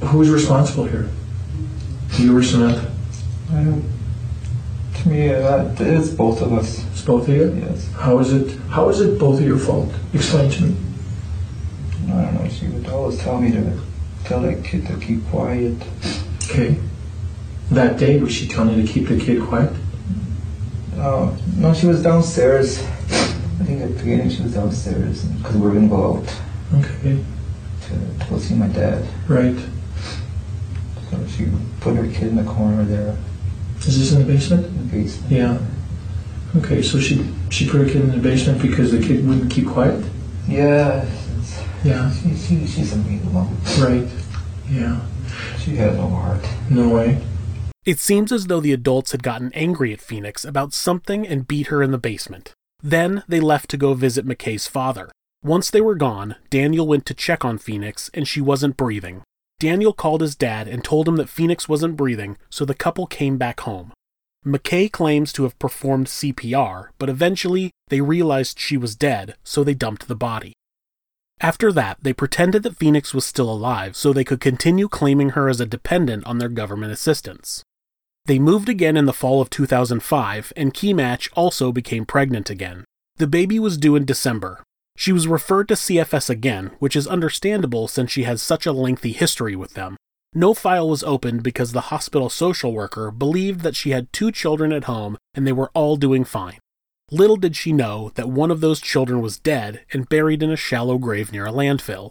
who's 0.00 0.30
responsible 0.30 0.84
here? 0.84 1.08
You 2.18 2.36
or 2.36 2.42
Samantha? 2.44 2.88
I 3.50 3.64
don't, 3.64 3.84
to 4.98 5.08
me, 5.08 5.34
uh, 5.34 5.74
it's 5.76 6.10
both 6.10 6.40
of 6.40 6.52
us. 6.52 6.86
It's 6.92 7.02
both 7.02 7.26
of 7.26 7.34
you? 7.34 7.52
Yes. 7.52 7.92
How 7.94 8.20
is 8.20 8.32
it? 8.32 8.56
How 8.68 8.90
is 8.90 9.00
it 9.00 9.18
both 9.18 9.40
of 9.40 9.44
your 9.44 9.58
fault? 9.58 9.92
Explain 10.14 10.52
to 10.52 10.62
me. 10.62 10.76
I 12.12 12.22
don't 12.22 12.34
know, 12.34 12.48
she 12.48 12.68
would 12.68 12.86
always 12.86 13.18
tell 13.18 13.40
me 13.40 13.50
to 13.50 13.80
tell 14.22 14.40
that 14.42 14.62
kid 14.62 14.86
to 14.86 14.96
keep 15.00 15.26
quiet. 15.26 15.82
Okay. 16.44 16.78
That 17.70 17.98
day, 17.98 18.18
was 18.18 18.32
she 18.32 18.48
telling 18.48 18.78
you 18.78 18.86
to 18.86 18.92
keep 18.92 19.08
the 19.08 19.18
kid 19.18 19.42
quiet? 19.42 19.72
Uh, 20.96 21.34
no, 21.56 21.74
she 21.74 21.86
was 21.86 22.02
downstairs. 22.02 22.78
I 22.80 23.64
think 23.64 23.82
at 23.82 23.88
the 23.90 23.94
beginning 23.98 24.30
she 24.30 24.42
was 24.42 24.54
downstairs 24.54 25.24
because 25.24 25.54
we 25.56 25.60
were 25.62 25.72
going 25.72 25.88
to 25.88 25.94
go 25.94 26.14
out 26.18 26.40
Okay. 26.74 27.22
to, 27.82 27.88
to 28.24 28.30
go 28.30 28.38
see 28.38 28.54
my 28.54 28.68
dad. 28.68 29.04
Right. 29.28 29.56
So 31.10 31.26
she 31.26 31.48
put 31.80 31.96
her 31.96 32.06
kid 32.06 32.28
in 32.28 32.36
the 32.36 32.44
corner 32.44 32.84
there 32.84 33.16
Is 33.80 33.98
this 33.98 34.12
in 34.12 34.20
the 34.26 34.32
basement? 34.32 34.66
in 34.66 34.76
the 34.88 34.96
basement. 34.96 35.32
Yeah. 35.32 35.58
Okay, 36.56 36.80
so 36.82 36.98
she 36.98 37.30
she 37.50 37.68
put 37.68 37.80
her 37.82 37.86
kid 37.86 37.96
in 38.02 38.10
the 38.10 38.18
basement 38.18 38.62
because 38.62 38.90
the 38.92 38.98
kid 39.00 39.26
wouldn't 39.26 39.50
keep 39.50 39.66
quiet. 39.68 40.02
Yeah. 40.48 41.04
Yeah. 41.84 42.10
She, 42.12 42.34
she, 42.34 42.66
she's 42.66 42.92
a 42.92 42.96
mean 42.96 43.20
mom. 43.32 43.56
Right. 43.78 44.08
Yeah. 44.70 45.00
She 45.60 45.76
has 45.76 45.96
no 45.96 46.08
heart. 46.08 46.44
No 46.70 46.88
way. 46.88 47.22
It 47.88 47.98
seems 47.98 48.32
as 48.32 48.48
though 48.48 48.60
the 48.60 48.74
adults 48.74 49.12
had 49.12 49.22
gotten 49.22 49.50
angry 49.54 49.94
at 49.94 50.02
Phoenix 50.02 50.44
about 50.44 50.74
something 50.74 51.26
and 51.26 51.48
beat 51.48 51.68
her 51.68 51.82
in 51.82 51.90
the 51.90 51.96
basement. 51.96 52.52
Then 52.82 53.22
they 53.26 53.40
left 53.40 53.70
to 53.70 53.78
go 53.78 53.94
visit 53.94 54.26
McKay's 54.26 54.68
father. 54.68 55.10
Once 55.42 55.70
they 55.70 55.80
were 55.80 55.94
gone, 55.94 56.36
Daniel 56.50 56.86
went 56.86 57.06
to 57.06 57.14
check 57.14 57.46
on 57.46 57.56
Phoenix 57.56 58.10
and 58.12 58.28
she 58.28 58.42
wasn't 58.42 58.76
breathing. 58.76 59.22
Daniel 59.58 59.94
called 59.94 60.20
his 60.20 60.36
dad 60.36 60.68
and 60.68 60.84
told 60.84 61.08
him 61.08 61.16
that 61.16 61.30
Phoenix 61.30 61.66
wasn't 61.66 61.96
breathing, 61.96 62.36
so 62.50 62.66
the 62.66 62.74
couple 62.74 63.06
came 63.06 63.38
back 63.38 63.60
home. 63.60 63.94
McKay 64.44 64.92
claims 64.92 65.32
to 65.32 65.44
have 65.44 65.58
performed 65.58 66.08
CPR, 66.08 66.88
but 66.98 67.08
eventually 67.08 67.70
they 67.88 68.02
realized 68.02 68.58
she 68.58 68.76
was 68.76 68.96
dead, 68.96 69.34
so 69.44 69.64
they 69.64 69.72
dumped 69.72 70.08
the 70.08 70.14
body. 70.14 70.52
After 71.40 71.72
that, 71.72 71.96
they 72.02 72.12
pretended 72.12 72.64
that 72.64 72.76
Phoenix 72.76 73.14
was 73.14 73.24
still 73.24 73.50
alive 73.50 73.96
so 73.96 74.12
they 74.12 74.24
could 74.24 74.40
continue 74.40 74.88
claiming 74.88 75.30
her 75.30 75.48
as 75.48 75.58
a 75.58 75.64
dependent 75.64 76.26
on 76.26 76.36
their 76.36 76.50
government 76.50 76.92
assistance. 76.92 77.64
They 78.28 78.38
moved 78.38 78.68
again 78.68 78.98
in 78.98 79.06
the 79.06 79.14
fall 79.14 79.40
of 79.40 79.48
2005, 79.48 80.52
and 80.54 80.74
Kematch 80.74 81.30
also 81.32 81.72
became 81.72 82.04
pregnant 82.04 82.50
again. 82.50 82.84
The 83.16 83.26
baby 83.26 83.58
was 83.58 83.78
due 83.78 83.96
in 83.96 84.04
December. 84.04 84.62
She 84.98 85.12
was 85.12 85.26
referred 85.26 85.66
to 85.68 85.74
CFS 85.74 86.28
again, 86.28 86.72
which 86.78 86.94
is 86.94 87.06
understandable 87.06 87.88
since 87.88 88.10
she 88.10 88.24
has 88.24 88.42
such 88.42 88.66
a 88.66 88.72
lengthy 88.72 89.12
history 89.12 89.56
with 89.56 89.72
them. 89.72 89.96
No 90.34 90.52
file 90.52 90.90
was 90.90 91.02
opened 91.02 91.42
because 91.42 91.72
the 91.72 91.88
hospital 91.88 92.28
social 92.28 92.74
worker 92.74 93.10
believed 93.10 93.62
that 93.62 93.76
she 93.76 93.92
had 93.92 94.12
two 94.12 94.30
children 94.30 94.74
at 94.74 94.84
home 94.84 95.16
and 95.32 95.46
they 95.46 95.52
were 95.52 95.70
all 95.72 95.96
doing 95.96 96.24
fine. 96.24 96.58
Little 97.10 97.36
did 97.36 97.56
she 97.56 97.72
know 97.72 98.12
that 98.16 98.28
one 98.28 98.50
of 98.50 98.60
those 98.60 98.82
children 98.82 99.22
was 99.22 99.38
dead 99.38 99.86
and 99.90 100.06
buried 100.06 100.42
in 100.42 100.50
a 100.50 100.56
shallow 100.56 100.98
grave 100.98 101.32
near 101.32 101.46
a 101.46 101.50
landfill. 101.50 102.10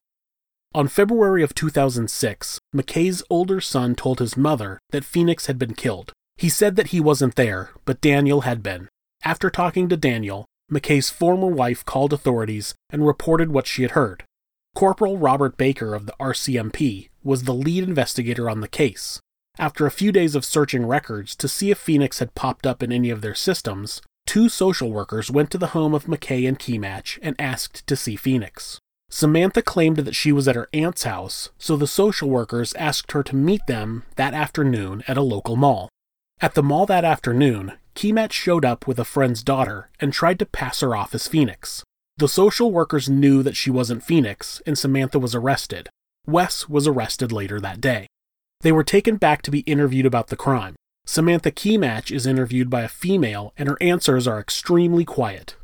On 0.74 0.88
February 0.88 1.44
of 1.44 1.56
2006, 1.56 2.60
McKay's 2.76 3.24
older 3.30 3.62
son 3.62 3.96
told 3.96 4.20
his 4.20 4.38
mother 4.38 4.80
that 4.92 5.06
Phoenix 5.06 5.48
had 5.48 5.58
been 5.58 5.74
killed. 5.74 6.12
He 6.36 6.50
said 6.50 6.76
that 6.76 6.88
he 6.88 7.00
wasn't 7.00 7.36
there, 7.36 7.72
but 7.86 8.02
Daniel 8.02 8.42
had 8.42 8.62
been. 8.62 8.90
After 9.24 9.50
talking 9.50 9.90
to 9.90 9.98
Daniel, 9.98 10.46
McKay's 10.72 11.10
former 11.10 11.48
wife 11.48 11.84
called 11.84 12.14
authorities 12.14 12.76
and 12.90 13.08
reported 13.08 13.52
what 13.52 13.66
she 13.66 13.82
had 13.82 13.92
heard. 13.92 14.24
Corporal 14.76 15.18
Robert 15.18 15.58
Baker 15.58 15.96
of 15.96 16.06
the 16.06 16.16
RCMP 16.20 17.10
was 17.24 17.44
the 17.44 17.54
lead 17.54 17.84
investigator 17.84 18.50
on 18.50 18.62
the 18.62 18.68
case. 18.68 19.20
After 19.58 19.88
a 19.88 19.92
few 19.92 20.12
days 20.12 20.36
of 20.36 20.46
searching 20.46 20.86
records 20.86 21.36
to 21.38 21.48
see 21.48 21.72
if 21.72 21.80
Phoenix 21.80 22.20
had 22.20 22.36
popped 22.36 22.68
up 22.68 22.84
in 22.84 22.92
any 22.92 23.10
of 23.10 23.22
their 23.22 23.34
systems, 23.34 24.02
two 24.28 24.50
social 24.50 24.92
workers 24.92 25.32
went 25.32 25.50
to 25.52 25.58
the 25.58 25.68
home 25.68 25.96
of 25.96 26.06
McKay 26.06 26.48
and 26.48 26.60
Kematch 26.60 27.18
and 27.24 27.36
asked 27.40 27.88
to 27.88 27.96
see 27.96 28.16
Phoenix. 28.16 28.80
Samantha 29.10 29.62
claimed 29.62 29.98
that 29.98 30.16
she 30.16 30.32
was 30.32 30.48
at 30.48 30.56
her 30.56 30.70
aunt's 30.74 31.04
house, 31.04 31.50
so 31.58 31.76
the 31.76 31.88
social 31.88 32.30
workers 32.30 32.74
asked 32.76 33.14
her 33.14 33.24
to 33.24 33.36
meet 33.36 33.66
them 33.68 34.04
that 34.16 34.34
afternoon 34.34 35.04
at 35.08 35.18
a 35.18 35.22
local 35.22 35.56
mall. 35.56 35.90
At 36.42 36.54
the 36.54 36.64
mall 36.64 36.86
that 36.86 37.06
afternoon, 37.06 37.74
Kematch 37.96 38.32
showed 38.34 38.64
up 38.64 38.86
with 38.86 39.00
a 39.00 39.06
friend's 39.06 39.42
daughter 39.42 39.90
and 40.00 40.14
tried 40.14 40.40
to 40.40 40.46
pass 40.46 40.82
her 40.82 40.96
off 40.96 41.16
as 41.16 41.28
Phoenix. 41.28 41.84
The 42.18 42.28
social 42.28 42.72
workers 42.72 43.10
knew 43.10 43.44
that 43.44 43.56
she 43.56 43.72
wasn't 43.72 44.04
Phoenix, 44.04 44.62
and 44.66 44.78
Samantha 44.78 45.20
was 45.20 45.34
arrested. 45.34 45.90
Wes 46.26 46.68
was 46.68 46.88
arrested 46.88 47.32
later 47.32 47.60
that 47.60 47.82
day. 47.82 48.08
They 48.62 48.72
were 48.72 48.84
taken 48.84 49.18
back 49.18 49.42
to 49.44 49.52
be 49.52 49.60
interviewed 49.62 50.06
about 50.06 50.28
the 50.28 50.36
crime. 50.36 50.76
Samantha 51.06 51.52
Kematch 51.52 52.14
is 52.14 52.26
interviewed 52.26 52.70
by 52.70 52.82
a 52.82 52.88
female, 52.88 53.54
and 53.58 53.70
her 53.70 53.78
answers 53.82 54.28
are 54.28 54.40
extremely 54.40 55.06
quiet. 55.06 55.56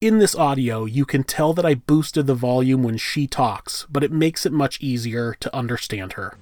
In 0.00 0.20
this 0.20 0.36
audio, 0.36 0.84
you 0.84 1.04
can 1.04 1.24
tell 1.24 1.52
that 1.54 1.66
I 1.66 1.74
boosted 1.74 2.28
the 2.28 2.34
volume 2.36 2.84
when 2.84 2.98
she 2.98 3.26
talks, 3.26 3.84
but 3.90 4.04
it 4.04 4.12
makes 4.12 4.46
it 4.46 4.52
much 4.52 4.80
easier 4.80 5.34
to 5.40 5.52
understand 5.52 6.12
her. 6.12 6.36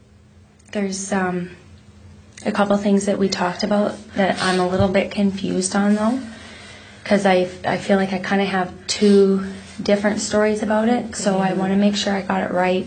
There's 0.72 1.10
um, 1.10 1.56
a 2.44 2.52
couple 2.52 2.76
things 2.76 3.06
that 3.06 3.18
we 3.18 3.30
talked 3.30 3.62
about 3.62 3.96
that 4.12 4.42
I'm 4.42 4.60
a 4.60 4.68
little 4.68 4.90
bit 4.90 5.10
confused 5.10 5.74
on 5.74 5.94
though, 5.94 6.20
because 7.02 7.24
I, 7.24 7.48
I 7.64 7.78
feel 7.78 7.96
like 7.96 8.12
I 8.12 8.18
kind 8.18 8.42
of 8.42 8.48
have 8.48 8.74
two 8.88 9.46
different 9.82 10.20
stories 10.20 10.62
about 10.62 10.90
it, 10.90 11.16
so 11.16 11.38
I 11.38 11.54
want 11.54 11.72
to 11.72 11.78
make 11.78 11.96
sure 11.96 12.12
I 12.12 12.20
got 12.20 12.42
it 12.42 12.52
right 12.52 12.86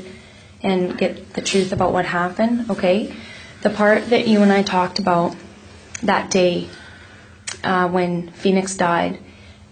and 0.61 0.95
get 0.95 1.33
the 1.33 1.41
truth 1.41 1.71
about 1.71 1.93
what 1.93 2.05
happened, 2.05 2.69
okay? 2.69 3.15
The 3.63 3.71
part 3.71 4.11
that 4.11 4.27
you 4.27 4.43
and 4.43 4.51
I 4.51 4.61
talked 4.61 4.99
about 4.99 5.35
that 6.03 6.29
day 6.29 6.69
uh, 7.63 7.89
when 7.89 8.29
Phoenix 8.33 8.77
died, 8.77 9.17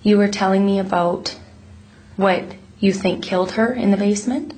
you 0.04 0.18
were 0.18 0.28
telling 0.28 0.66
me 0.66 0.80
about 0.80 1.38
what 2.16 2.44
you 2.80 2.94
think 2.94 3.24
killed 3.24 3.52
her 3.52 3.74
in 3.74 3.92
the 3.92 3.98
basement. 3.98 4.54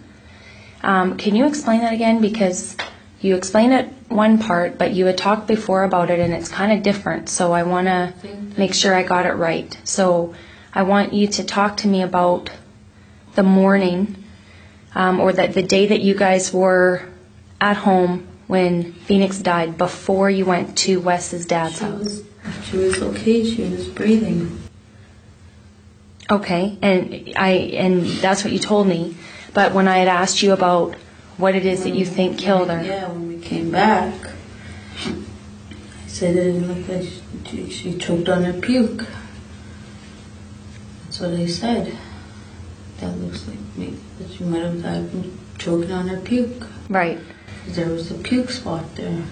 Um, 0.84 1.18
can 1.18 1.36
you 1.36 1.46
explain 1.48 1.82
that 1.82 1.94
again? 1.94 2.22
Because 2.22 2.76
you 3.22 3.36
explained 3.36 3.74
it 3.74 3.88
one 4.08 4.38
part, 4.40 4.78
but 4.78 4.94
you 4.94 5.06
had 5.06 5.18
talked 5.18 5.48
before 5.48 5.84
about 5.84 6.10
it 6.10 6.20
and 6.20 6.34
it's 6.34 6.50
kind 6.50 6.72
of 6.72 6.84
different. 6.84 7.30
So 7.30 7.52
I 7.52 7.64
want 7.64 7.88
to 7.88 8.14
make 8.58 8.74
sure 8.74 8.96
I 8.96 9.04
got 9.04 9.26
it 9.26 9.34
right. 9.34 9.78
So 9.84 10.36
I 10.74 10.84
want 10.84 11.14
you 11.14 11.28
to 11.28 11.44
talk 11.44 11.78
to 11.78 11.88
me 11.88 12.02
about 12.02 12.50
the 13.36 13.44
morning 13.44 14.24
um, 14.96 15.20
or 15.20 15.34
that 15.34 15.54
the 15.54 15.64
day 15.64 15.88
that 15.88 16.02
you 16.02 16.16
guys 16.16 16.54
were 16.54 17.08
at 17.62 17.78
home 17.78 18.28
when 18.48 18.94
Phoenix 18.94 19.40
died 19.40 19.78
before 19.78 20.30
you 20.30 20.46
went 20.46 20.78
to 20.80 21.00
Wes's 21.00 21.46
dad's 21.46 21.78
She 21.80 21.84
house. 21.86 22.00
was, 22.00 22.24
she 22.64 22.78
was 22.78 23.02
okay. 23.02 23.44
She 23.44 23.62
was 23.64 23.88
breathing. 23.90 24.60
Okay, 26.32 26.78
and 26.82 27.34
I 27.36 27.52
and 27.78 28.06
that's 28.06 28.44
what 28.44 28.54
you 28.54 28.60
told 28.60 28.88
me. 28.88 29.16
But 29.54 29.74
when 29.74 29.88
I 29.88 29.98
had 29.98 30.08
asked 30.08 30.44
you 30.44 30.54
about 30.54 30.94
what 31.38 31.56
it 31.56 31.66
is 31.66 31.84
that 31.84 31.96
you 31.96 32.06
think 32.06 32.38
killed 32.38 32.70
her, 32.70 32.84
Yeah, 32.84 33.08
when 33.08 33.28
we 33.28 33.40
came 33.40 33.72
back, 33.72 34.14
I 35.06 36.08
said 36.08 36.36
it 36.36 36.54
looked 36.54 36.88
like 36.88 37.08
she, 37.48 37.70
she 37.72 37.98
choked 37.98 38.30
on 38.30 38.44
her 38.44 38.54
puke. 38.54 39.08
That's 41.06 41.20
what 41.20 41.32
I 41.32 41.48
said. 41.48 41.98
That 43.00 43.18
looks 43.18 43.48
like 43.48 43.58
me. 43.76 43.98
That 44.20 44.32
she 44.32 44.44
might 44.44 44.62
have 44.62 44.84
died 44.84 45.10
from 45.10 45.40
choking 45.58 45.92
on 45.92 46.10
her 46.10 46.20
puke. 46.20 46.68
Right. 46.90 47.18
There 47.70 47.90
was 47.90 48.12
a 48.12 48.16
puke 48.16 48.52
spot 48.52 48.96
there. 48.96 49.24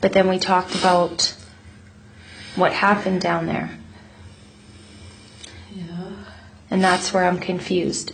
But 0.00 0.12
then 0.12 0.28
we 0.28 0.38
talked 0.38 0.74
about 0.74 1.34
what 2.56 2.72
happened 2.72 3.20
down 3.20 3.46
there. 3.46 3.70
Yeah. 5.74 5.84
And 6.70 6.82
that's 6.82 7.12
where 7.12 7.24
I'm 7.24 7.38
confused. 7.38 8.12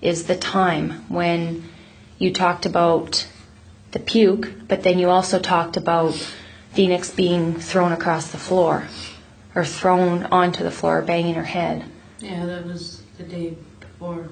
Is 0.00 0.24
the 0.24 0.36
time 0.36 1.04
when 1.08 1.64
you 2.18 2.32
talked 2.32 2.66
about 2.66 3.26
the 3.92 3.98
puke, 3.98 4.68
but 4.68 4.82
then 4.82 4.98
you 4.98 5.10
also 5.10 5.38
talked 5.38 5.76
about 5.76 6.14
Phoenix 6.72 7.10
being 7.10 7.54
thrown 7.54 7.92
across 7.92 8.32
the 8.32 8.38
floor 8.38 8.88
or 9.54 9.64
thrown 9.64 10.24
onto 10.24 10.64
the 10.64 10.70
floor, 10.70 11.02
banging 11.02 11.34
her 11.34 11.44
head. 11.44 11.84
Yeah, 12.18 12.46
that 12.46 12.66
was 12.66 13.02
the 13.18 13.24
day 13.24 13.56
before. 13.80 14.28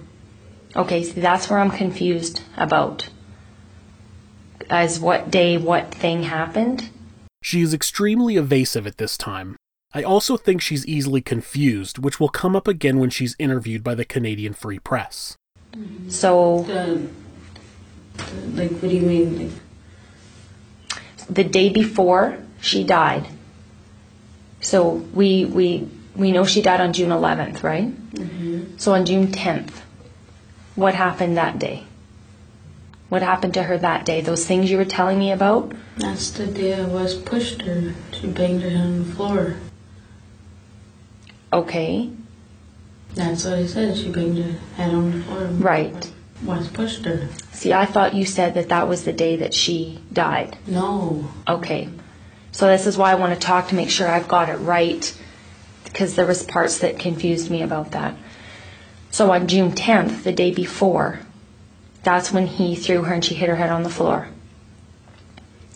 Okay, 0.74 1.02
so 1.02 1.20
that's 1.20 1.50
where 1.50 1.58
I'm 1.58 1.70
confused 1.70 2.42
about. 2.56 3.08
As 4.68 5.00
what 5.00 5.30
day, 5.30 5.58
what 5.58 5.92
thing 5.92 6.22
happened? 6.22 6.88
She 7.42 7.62
is 7.62 7.72
extremely 7.72 8.36
evasive 8.36 8.86
at 8.86 8.98
this 8.98 9.16
time. 9.16 9.56
I 9.92 10.02
also 10.02 10.36
think 10.36 10.60
she's 10.60 10.86
easily 10.86 11.20
confused, 11.20 11.98
which 11.98 12.20
will 12.20 12.28
come 12.28 12.54
up 12.54 12.68
again 12.68 12.98
when 12.98 13.10
she's 13.10 13.34
interviewed 13.38 13.82
by 13.82 13.94
the 13.94 14.04
Canadian 14.04 14.52
Free 14.52 14.78
Press. 14.78 15.36
So 16.08 16.64
The, 16.66 17.08
the- 18.16 18.62
like, 18.62 18.70
what 18.70 18.82
do 18.82 18.94
you 18.94 19.02
mean? 19.02 19.38
Like, 19.38 19.50
the 21.28 21.44
day 21.44 21.68
before 21.70 22.38
she 22.60 22.84
died. 22.84 23.26
So 24.60 24.88
we 25.14 25.44
we 25.46 25.88
we 26.14 26.32
know 26.32 26.44
she 26.44 26.60
died 26.60 26.80
on 26.80 26.92
June 26.92 27.10
11th, 27.10 27.62
right? 27.62 27.88
mhm. 28.14 28.78
So 28.80 28.92
on 28.94 29.06
June 29.06 29.28
10th, 29.28 29.70
what 30.74 30.94
happened 30.94 31.36
that 31.36 31.58
day? 31.58 31.84
What 33.10 33.22
happened 33.22 33.54
to 33.54 33.64
her 33.64 33.76
that 33.76 34.06
day? 34.06 34.20
Those 34.20 34.46
things 34.46 34.70
you 34.70 34.76
were 34.78 34.84
telling 34.84 35.18
me 35.18 35.32
about? 35.32 35.72
That's 35.96 36.30
the 36.30 36.46
day 36.46 36.74
I 36.80 36.86
was 36.86 37.14
pushed 37.14 37.62
her. 37.62 37.92
She 38.12 38.28
banged 38.28 38.62
her 38.62 38.70
head 38.70 38.80
on 38.80 38.98
the 39.00 39.14
floor. 39.14 39.56
Okay, 41.52 42.10
That's 43.14 43.44
what 43.44 43.54
I 43.54 43.66
said. 43.66 43.96
She 43.96 44.08
banged 44.10 44.38
her 44.38 44.52
head 44.76 44.94
on 44.94 45.10
the 45.10 45.24
floor. 45.24 45.44
right. 45.46 46.12
Was 46.44 46.68
pushed 46.68 47.04
her. 47.04 47.28
See, 47.52 47.72
I 47.72 47.84
thought 47.84 48.14
you 48.14 48.24
said 48.24 48.54
that 48.54 48.68
that 48.70 48.88
was 48.88 49.04
the 49.04 49.12
day 49.12 49.36
that 49.36 49.52
she 49.52 50.00
died. 50.12 50.56
No. 50.66 51.28
Okay. 51.46 51.88
So 52.52 52.66
this 52.68 52.86
is 52.86 52.96
why 52.96 53.10
I 53.10 53.16
want 53.16 53.34
to 53.34 53.46
talk 53.46 53.68
to 53.68 53.74
make 53.74 53.90
sure 53.90 54.08
I've 54.08 54.28
got 54.28 54.48
it 54.48 54.56
right 54.56 55.12
because 55.84 56.14
there 56.14 56.24
was 56.24 56.42
parts 56.44 56.78
that 56.78 56.98
confused 56.98 57.50
me 57.50 57.60
about 57.62 57.90
that. 57.90 58.16
So 59.10 59.32
on 59.32 59.48
June 59.48 59.72
10th, 59.72 60.22
the 60.22 60.32
day 60.32 60.50
before, 60.52 61.20
that's 62.02 62.32
when 62.32 62.46
he 62.46 62.74
threw 62.74 63.02
her 63.02 63.14
and 63.14 63.24
she 63.24 63.34
hit 63.34 63.48
her 63.48 63.56
head 63.56 63.70
on 63.70 63.82
the 63.82 63.90
floor. 63.90 64.28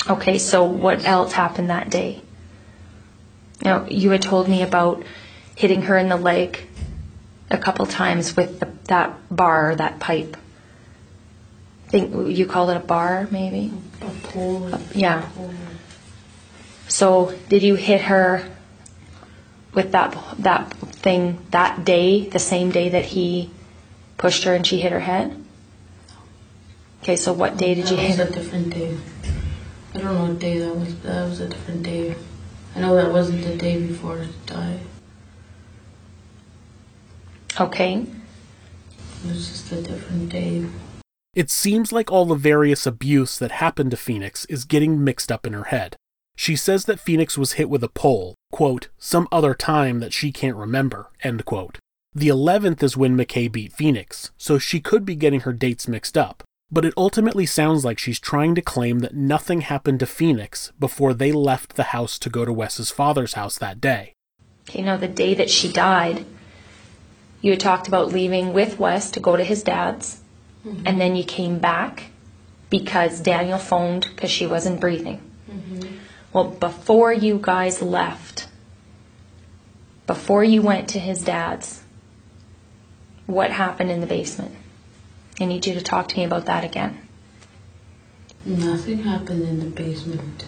Okay, 0.09 0.39
so 0.39 0.65
what 0.65 1.07
else 1.07 1.33
happened 1.33 1.71
that 1.71 1.91
day? 1.91 2.23
Now, 3.63 3.87
you 3.87 4.11
had 4.11 4.23
told 4.23 4.49
me 4.49 4.63
about 4.63 5.03
hitting 5.55 5.83
her 5.83 5.97
in 5.97 6.09
the 6.09 6.17
leg 6.17 6.61
a 7.51 7.59
couple 7.59 7.87
times 7.87 8.37
with 8.37 8.61
the, 8.61 8.71
that 8.85 9.17
bar 9.35 9.75
that 9.77 10.01
pipe. 10.01 10.37
think 11.89 12.37
you 12.37 12.47
called 12.47 12.71
it 12.71 12.77
a 12.77 12.81
bar, 12.81 13.29
maybe? 13.31 13.73
A 14.03 14.11
pole. 14.27 14.75
Uh, 14.75 14.79
yeah. 14.95 15.29
So 16.89 17.35
did 17.49 17.63
you 17.63 17.77
hit 17.77 18.03
her 18.03 18.51
with 19.73 19.93
that 19.93 20.17
that 20.39 20.73
thing 20.73 21.39
that 21.51 21.85
day, 21.85 22.29
the 22.29 22.39
same 22.39 22.71
day 22.71 22.91
that 22.91 23.05
he 23.05 23.51
pushed 24.17 24.45
her 24.45 24.55
and 24.55 24.67
she 24.67 24.81
hit 24.81 24.93
her 24.93 25.01
head? 25.01 25.44
Okay, 27.05 27.17
so 27.17 27.35
what 27.35 27.59
day 27.59 27.75
did 27.75 27.91
you 27.91 27.97
that 27.97 28.03
hit 28.03 28.09
was 28.09 28.17
her? 28.17 28.25
a 28.25 28.33
different 28.33 28.71
day. 28.71 28.97
I 29.95 29.99
don't 29.99 30.15
know 30.15 30.23
what 30.23 30.39
day 30.39 30.57
that 30.57 30.75
was, 30.75 30.95
but 30.95 31.13
that 31.13 31.29
was 31.29 31.39
a 31.39 31.49
different 31.51 31.83
day. 31.83 32.15
I 32.75 32.81
know 32.81 32.97
that 32.97 33.13
wasn't 33.13 33.45
the 33.45 33.57
day 33.57 33.87
before 33.87 34.25
she 34.25 34.31
died. 34.47 34.81
Okay. 37.61 38.07
It 38.07 39.29
was 39.29 39.49
just 39.49 39.71
a 39.73 39.83
different 39.83 40.31
day. 40.31 40.65
It 41.35 41.51
seems 41.51 41.93
like 41.93 42.11
all 42.11 42.25
the 42.25 42.37
various 42.37 42.87
abuse 42.87 43.39
that 43.39 43.51
happened 43.51 43.91
to 43.91 43.99
Phoenix 43.99 44.47
is 44.47 44.65
getting 44.65 45.05
mixed 45.05 45.31
up 45.31 45.47
in 45.47 45.53
her 45.53 45.65
head. 45.65 45.97
She 46.37 46.57
says 46.57 46.87
that 46.87 47.01
Phoenix 47.01 47.37
was 47.37 47.53
hit 47.53 47.69
with 47.69 47.85
a 47.85 47.89
pole, 47.91 48.35
quote, 48.51 48.89
some 48.97 49.29
other 49.31 49.53
time 49.53 50.01
that 50.01 50.15
she 50.15 50.33
can't 50.33 50.57
remember, 50.57 51.11
end 51.23 51.45
quote. 51.45 51.77
The 52.15 52.29
11th 52.29 52.83
is 52.83 52.97
when 52.97 53.15
McKay 53.15 53.53
beat 53.53 53.75
Phoenix, 53.75 54.33
so 54.39 54.57
she 54.57 54.81
could 54.81 55.05
be 55.05 55.15
getting 55.15 55.41
her 55.41 55.53
dates 55.53 55.87
mixed 55.87 56.17
up. 56.17 56.43
But 56.75 56.85
it 56.85 56.95
ultimately 56.97 57.47
sounds 57.47 57.85
like 57.85 58.01
she's 58.01 58.19
trying 58.19 58.57
to 58.57 58.61
claim 58.61 58.99
that 58.99 59.15
nothing 59.15 59.61
happened 59.61 60.01
to 60.01 60.07
Phoenix 60.07 60.73
before 60.81 61.15
they 61.15 61.31
left 61.31 61.77
the 61.77 61.95
house 61.95 62.19
to 62.19 62.29
go 62.29 62.45
to 62.45 62.53
Wes's 62.53 62.91
father's 62.91 63.35
house 63.35 63.57
that 63.59 63.81
day. 63.81 64.15
You 64.73 64.83
know, 64.83 64.97
the 64.97 65.07
day 65.07 65.35
that 65.35 65.49
she 65.49 65.73
died, 65.73 66.27
you 67.43 67.53
had 67.53 67.61
talked 67.61 67.87
about 67.87 68.09
leaving 68.09 68.53
with 68.53 68.81
Wes 68.81 69.13
to 69.13 69.21
go 69.21 69.37
to 69.37 69.45
his 69.45 69.63
dad's, 69.63 70.21
mm-hmm. 70.67 70.85
and 70.85 71.01
then 71.01 71.15
you 71.15 71.23
came 71.23 71.61
back 71.61 72.11
because 72.71 73.21
Daniel 73.21 73.59
phoned 73.59 74.09
because 74.13 74.33
she 74.33 74.45
wasn't 74.45 74.81
breathing. 74.81 75.21
Mm-hmm. 75.49 75.99
Well, 76.33 76.49
before 76.51 77.13
you 77.13 77.39
guys 77.41 77.83
left, 77.83 78.49
before 80.09 80.43
you 80.43 80.61
went 80.61 80.89
to 80.89 80.99
his 80.99 81.23
dad's, 81.23 81.85
what 83.27 83.53
happened 83.53 83.93
in 83.93 84.01
the 84.01 84.09
basement? 84.09 84.57
I 85.41 85.47
need 85.47 85.67
you 85.67 85.75
to 85.75 85.83
talk 85.83 86.09
to 86.09 86.17
me 86.17 86.25
about 86.25 86.47
that 86.47 86.65
again. 86.65 86.99
Nothing 88.45 89.03
happened 89.05 89.43
in 89.43 89.59
the 89.61 89.67
basement. 89.67 90.45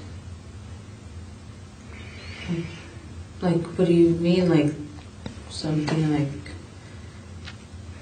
Like, 3.40 3.62
what 3.78 3.86
do 3.88 3.92
you 3.92 4.10
mean? 4.10 4.48
Like, 4.48 4.72
something 5.50 6.12
like. 6.12 6.28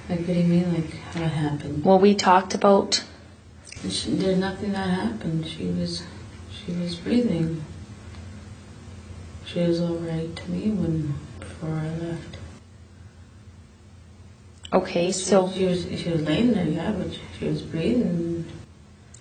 Like, 0.08 0.18
what 0.18 0.26
do 0.26 0.34
you 0.34 0.44
mean? 0.44 0.72
Like, 0.74 0.90
what 1.14 1.30
happened? 1.30 1.84
Well, 1.84 1.98
we 1.98 2.14
talked 2.14 2.54
about 2.54 3.02
She, 3.88 4.10
there's 4.12 4.38
nothing 4.38 4.72
that 4.72 4.88
happened. 4.88 5.46
She 5.46 5.66
was, 5.66 6.02
she 6.50 6.72
was 6.72 6.96
breathing. 6.96 7.64
She 9.44 9.60
was 9.60 9.80
all 9.80 9.96
right 9.96 10.34
to 10.34 10.50
me 10.50 10.70
when 10.70 11.14
before 11.40 11.70
I 11.70 11.88
left. 12.04 12.38
Okay, 14.74 15.12
so 15.12 15.50
She 15.50 15.64
was 15.64 15.84
she 15.98 16.10
was 16.10 16.22
laying 16.22 16.52
there, 16.52 16.66
yeah, 16.66 16.92
but 16.92 17.12
she, 17.12 17.20
she 17.38 17.44
was 17.46 17.62
breathing 17.62 18.44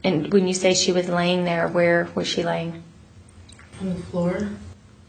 and 0.04 0.34
when 0.34 0.48
you 0.50 0.54
say 0.54 0.74
she 0.74 0.92
was 0.92 1.08
laying 1.08 1.46
there, 1.46 1.68
where 1.70 2.10
was 2.14 2.28
she 2.28 2.44
laying? 2.44 2.84
on 3.80 3.90
the 3.90 3.96
floor. 3.96 4.50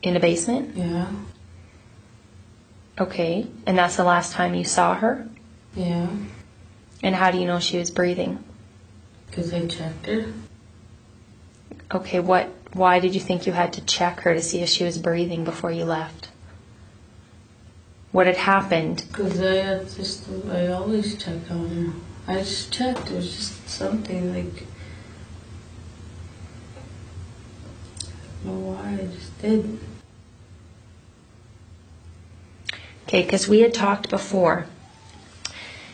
In 0.03 0.15
the 0.15 0.21
basement? 0.21 0.77
Yeah, 0.77 1.07
Okay, 2.99 3.47
and 3.67 3.77
that's 3.77 3.97
the 3.97 4.05
last 4.05 4.33
time 4.33 4.55
you 4.55 4.65
saw 4.65 4.95
her? 4.95 5.27
yeah. 5.75 6.07
And 7.03 7.15
how 7.15 7.31
do 7.31 7.39
you 7.39 7.45
know 7.47 7.59
she 7.61 7.77
was 7.79 7.91
breathing? 7.91 8.43
Because 9.27 9.53
I 9.53 9.67
checked 9.67 10.07
her. 10.07 10.33
Okay, 11.93 12.21
what 12.21 12.49
why 12.73 12.99
did 13.01 13.15
you 13.15 13.21
think 13.21 13.47
you 13.47 13.53
had 13.53 13.73
to 13.75 13.81
check 13.85 14.21
her 14.21 14.33
to 14.35 14.41
see 14.41 14.61
if 14.61 14.69
she 14.69 14.85
was 14.85 14.97
breathing 14.99 15.45
before 15.45 15.71
you 15.71 15.85
left? 15.85 16.29
What 18.15 18.29
had 18.29 18.37
happened? 18.37 19.05
Because 19.09 19.41
I 19.41 19.83
just, 19.93 20.29
I 20.49 20.69
always 20.69 21.21
check 21.21 21.51
on 21.51 21.69
her. 21.69 22.33
I 22.33 22.39
just 22.39 22.73
checked. 22.73 23.11
It 23.11 23.17
was 23.17 23.35
just 23.35 23.69
something 23.69 24.33
like. 24.33 24.63
I 28.07 28.47
don't 28.47 28.55
know 28.55 28.71
why, 28.71 29.01
I 29.03 29.07
just 29.07 29.43
did. 29.43 29.81
Okay, 33.09 33.25
because 33.25 33.49
we 33.49 33.63
had 33.63 33.75
talked 33.75 34.11
before, 34.11 34.67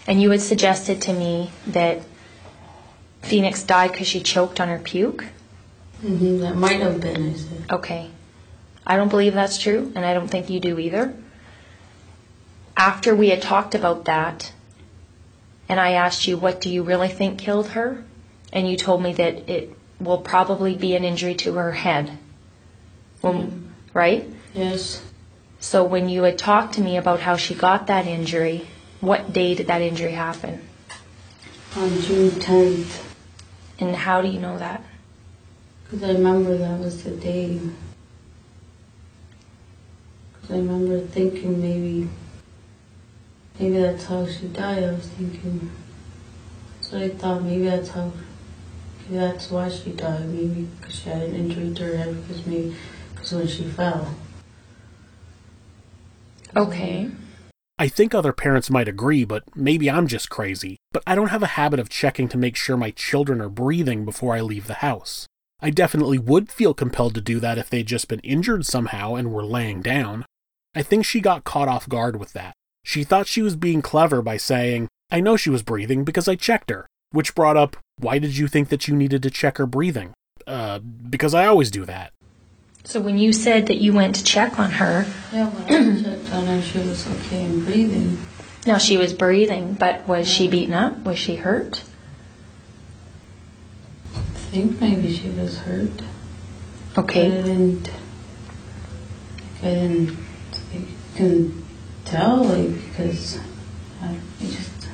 and 0.06 0.20
you 0.20 0.30
had 0.30 0.42
suggested 0.42 1.00
to 1.00 1.14
me 1.14 1.50
that 1.68 2.02
Phoenix 3.22 3.62
died 3.62 3.92
because 3.92 4.09
she 4.09 4.20
choked 4.20 4.61
on 4.61 4.68
her 4.68 4.78
puke. 4.78 5.24
hmm 6.02 6.40
that 6.40 6.54
might 6.54 6.83
have 6.83 7.00
been, 7.00 7.30
I 7.33 7.35
said. 7.35 7.64
Okay. 7.70 8.11
I 8.87 8.98
don't 8.98 9.09
believe 9.09 9.33
that's 9.33 9.56
true, 9.56 9.90
and 9.94 10.04
I 10.04 10.12
don't 10.12 10.28
think 10.28 10.50
you 10.50 10.61
do 10.61 10.78
either. 10.78 11.14
After 12.80 13.14
we 13.14 13.28
had 13.28 13.42
talked 13.42 13.74
about 13.74 14.06
that, 14.06 14.54
and 15.68 15.78
I 15.78 15.92
asked 15.92 16.26
you, 16.26 16.38
what 16.38 16.62
do 16.62 16.70
you 16.70 16.82
really 16.82 17.08
think 17.08 17.38
killed 17.38 17.68
her? 17.68 18.02
And 18.54 18.66
you 18.66 18.78
told 18.78 19.02
me 19.02 19.12
that 19.12 19.50
it 19.50 19.76
will 20.00 20.16
probably 20.16 20.74
be 20.74 20.96
an 20.96 21.04
injury 21.04 21.34
to 21.34 21.52
her 21.56 21.72
head. 21.72 22.16
Well, 23.20 23.50
right? 23.92 24.26
Yes. 24.54 25.02
So 25.58 25.84
when 25.84 26.08
you 26.08 26.22
had 26.22 26.38
talked 26.38 26.76
to 26.76 26.80
me 26.80 26.96
about 26.96 27.20
how 27.20 27.36
she 27.36 27.54
got 27.54 27.88
that 27.88 28.06
injury, 28.06 28.66
what 29.02 29.30
day 29.30 29.54
did 29.54 29.66
that 29.66 29.82
injury 29.82 30.12
happen? 30.12 30.62
On 31.76 32.00
June 32.00 32.30
10th. 32.30 33.04
And 33.78 33.94
how 33.94 34.22
do 34.22 34.28
you 34.28 34.40
know 34.40 34.56
that? 34.56 34.82
Because 35.84 36.02
I 36.02 36.12
remember 36.12 36.56
that 36.56 36.80
was 36.80 37.04
the 37.04 37.10
day. 37.10 37.60
Because 40.32 40.50
I 40.50 40.58
remember 40.60 41.00
thinking 41.00 41.60
maybe, 41.60 42.08
maybe 43.61 43.79
that's 43.79 44.05
how 44.05 44.27
she 44.27 44.49
died. 44.49 44.83
I 44.83 44.92
was 44.92 45.07
thinking, 45.07 45.70
so 46.81 46.99
I 46.99 47.11
thought 47.11 47.42
maybe 47.42 47.64
that's 47.64 47.90
how, 47.90 48.12
maybe 49.03 49.18
that's 49.18 49.51
why 49.51 49.68
she 49.68 49.92
died. 49.92 50.27
Maybe 50.29 50.68
because 50.81 50.94
she 50.94 51.11
had 51.11 51.23
an 51.23 51.35
injury 51.35 51.75
to 51.75 51.85
her 51.85 51.96
head 51.96 52.27
because 52.27 52.46
maybe, 52.46 52.75
because 53.14 53.33
when 53.33 53.46
she 53.46 53.64
fell. 53.64 54.14
Okay. 56.57 57.11
I 57.79 57.88
think 57.88 58.14
other 58.14 58.33
parents 58.33 58.70
might 58.70 58.88
agree, 58.88 59.25
but 59.25 59.44
maybe 59.57 59.90
I'm 59.90 60.07
just 60.07 60.29
crazy. 60.31 60.77
But 60.92 61.03
I 61.07 61.14
don't 61.14 61.29
have 61.29 61.42
a 61.42 61.55
habit 61.59 61.81
of 61.81 61.88
checking 61.88 62.29
to 62.29 62.38
make 62.38 62.57
sure 62.57 62.77
my 62.77 62.90
children 62.90 63.40
are 63.40 63.49
breathing 63.49 64.05
before 64.05 64.35
I 64.35 64.40
leave 64.40 64.66
the 64.66 64.75
house. 64.75 65.27
I 65.62 65.70
definitely 65.70 66.18
would 66.18 66.51
feel 66.51 66.75
compelled 66.75 67.14
to 67.14 67.20
do 67.20 67.40
that 67.40 67.59
if 67.59 67.70
they'd 67.70 67.87
just 67.87 68.09
been 68.09 68.20
injured 68.20 68.66
somehow 68.66 69.14
and 69.14 69.33
were 69.33 69.44
laying 69.44 69.81
down. 69.83 70.25
I 70.75 70.83
think 70.83 71.05
she 71.05 71.20
got 71.20 71.44
caught 71.44 71.68
off 71.68 71.88
guard 71.88 72.16
with 72.16 72.33
that. 72.33 72.55
She 72.82 73.04
thought 73.04 73.26
she 73.26 73.42
was 73.42 73.56
being 73.56 73.82
clever 73.82 74.22
by 74.22 74.36
saying, 74.36 74.88
I 75.10 75.20
know 75.20 75.36
she 75.36 75.50
was 75.50 75.62
breathing 75.62 76.04
because 76.04 76.28
I 76.28 76.36
checked 76.36 76.70
her, 76.70 76.86
which 77.12 77.34
brought 77.34 77.56
up, 77.56 77.76
why 77.98 78.18
did 78.18 78.36
you 78.36 78.48
think 78.48 78.68
that 78.68 78.88
you 78.88 78.96
needed 78.96 79.22
to 79.22 79.30
check 79.30 79.58
her 79.58 79.66
breathing? 79.66 80.12
Uh, 80.46 80.78
because 80.78 81.34
I 81.34 81.46
always 81.46 81.70
do 81.70 81.84
that. 81.84 82.12
So 82.84 83.00
when 83.00 83.18
you 83.18 83.32
said 83.32 83.66
that 83.66 83.76
you 83.76 83.92
went 83.92 84.16
to 84.16 84.24
check 84.24 84.58
on 84.58 84.70
her, 84.72 85.06
Yeah, 85.32 85.48
when 85.50 85.64
I 85.64 86.02
checked 86.02 86.34
on 86.34 86.46
her, 86.46 86.62
she 86.62 86.78
was 86.78 87.06
okay 87.06 87.44
and 87.44 87.64
breathing. 87.64 88.18
now 88.66 88.78
she 88.78 88.96
was 88.96 89.12
breathing, 89.12 89.74
but 89.74 90.08
was 90.08 90.26
she 90.28 90.48
beaten 90.48 90.74
up? 90.74 90.98
Was 91.04 91.18
she 91.18 91.36
hurt? 91.36 91.84
I 94.14 94.18
think 94.52 94.80
maybe 94.80 95.14
she 95.14 95.28
was 95.30 95.58
hurt. 95.58 95.90
Okay. 96.98 97.28
But 97.28 97.38
I 97.38 97.42
didn't, 97.42 97.90
I 99.60 99.64
didn't, 99.66 100.18
I 100.74 101.16
couldn't 101.16 101.64
tell, 102.11 102.44
like, 102.44 102.73
because 102.88 103.38
I, 104.03 104.09
I 104.09 104.44
just, 104.44 104.88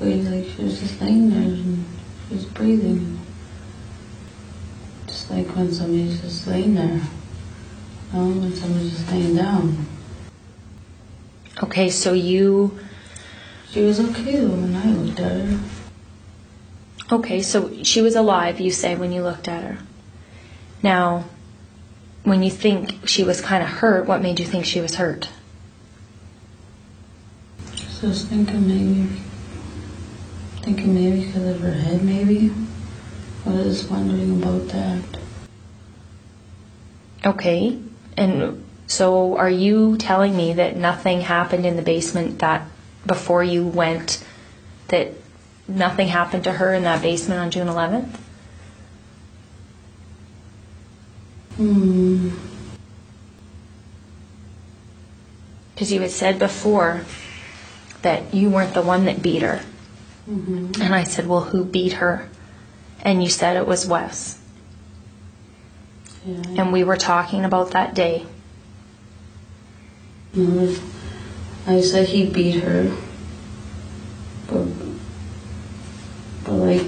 was 0.00 0.28
like 0.28 0.56
she 0.56 0.62
was 0.62 0.80
just 0.80 1.00
laying 1.00 1.30
there 1.30 1.42
and 1.42 1.84
she 2.28 2.34
was 2.34 2.44
breathing. 2.46 3.18
Just 5.06 5.30
like 5.30 5.46
when 5.56 5.72
somebody's 5.72 6.20
just 6.20 6.46
laying 6.46 6.74
there. 6.74 7.00
You 8.12 8.18
know, 8.20 8.28
when 8.28 8.54
somebody's 8.54 8.92
just 8.92 9.10
laying 9.10 9.36
down. 9.36 9.86
Okay, 11.62 11.90
so 11.90 12.12
you. 12.12 12.78
She 13.70 13.82
was 13.82 13.98
okay 13.98 14.36
though 14.36 14.54
when 14.54 14.76
I 14.76 14.86
looked 14.92 15.20
at 15.20 15.32
her. 15.32 15.60
Okay, 17.12 17.42
so 17.42 17.82
she 17.82 18.00
was 18.00 18.16
alive, 18.16 18.60
you 18.60 18.70
say, 18.70 18.96
when 18.96 19.12
you 19.12 19.22
looked 19.22 19.46
at 19.46 19.62
her. 19.62 19.78
Now, 20.82 21.24
when 22.22 22.42
you 22.42 22.50
think 22.50 23.08
she 23.08 23.22
was 23.22 23.40
kind 23.40 23.62
of 23.62 23.68
hurt, 23.68 24.06
what 24.06 24.22
made 24.22 24.40
you 24.40 24.46
think 24.46 24.64
she 24.64 24.80
was 24.80 24.94
hurt? 24.94 25.28
So 28.04 28.08
I 28.08 28.10
was 28.10 28.24
thinking 28.26 28.68
maybe, 28.68 29.22
thinking 30.60 30.94
maybe 30.94 31.24
because 31.24 31.56
of 31.56 31.60
her 31.62 31.72
head, 31.72 32.04
maybe. 32.04 32.52
I 33.46 33.48
was 33.48 33.88
wondering 33.88 34.42
about 34.42 34.68
that. 34.68 35.02
Okay, 37.24 37.78
and 38.18 38.62
so 38.86 39.38
are 39.38 39.48
you 39.48 39.96
telling 39.96 40.36
me 40.36 40.52
that 40.52 40.76
nothing 40.76 41.22
happened 41.22 41.64
in 41.64 41.76
the 41.76 41.82
basement 41.82 42.40
that 42.40 42.68
before 43.06 43.42
you 43.42 43.66
went, 43.66 44.22
that 44.88 45.12
nothing 45.66 46.08
happened 46.08 46.44
to 46.44 46.52
her 46.52 46.74
in 46.74 46.82
that 46.82 47.00
basement 47.00 47.40
on 47.40 47.50
June 47.50 47.68
11th? 47.68 48.18
Hmm. 51.56 52.28
Because 55.72 55.90
you 55.90 56.02
had 56.02 56.10
said 56.10 56.38
before 56.38 57.06
that 58.04 58.32
you 58.32 58.48
weren't 58.48 58.72
the 58.74 58.82
one 58.82 59.06
that 59.06 59.20
beat 59.20 59.42
her. 59.42 59.60
Mm-hmm. 60.30 60.80
And 60.80 60.94
I 60.94 61.02
said, 61.04 61.26
Well, 61.26 61.42
who 61.42 61.64
beat 61.64 61.94
her? 61.94 62.28
And 63.02 63.22
you 63.22 63.28
said 63.28 63.56
it 63.56 63.66
was 63.66 63.86
Wes. 63.86 64.40
Yeah. 66.24 66.62
And 66.62 66.72
we 66.72 66.84
were 66.84 66.96
talking 66.96 67.44
about 67.44 67.72
that 67.72 67.94
day. 67.94 68.24
I 71.66 71.80
said 71.80 72.08
he 72.08 72.26
beat 72.26 72.62
her. 72.62 72.96
But, 74.48 74.66
but 76.44 76.52
like, 76.52 76.86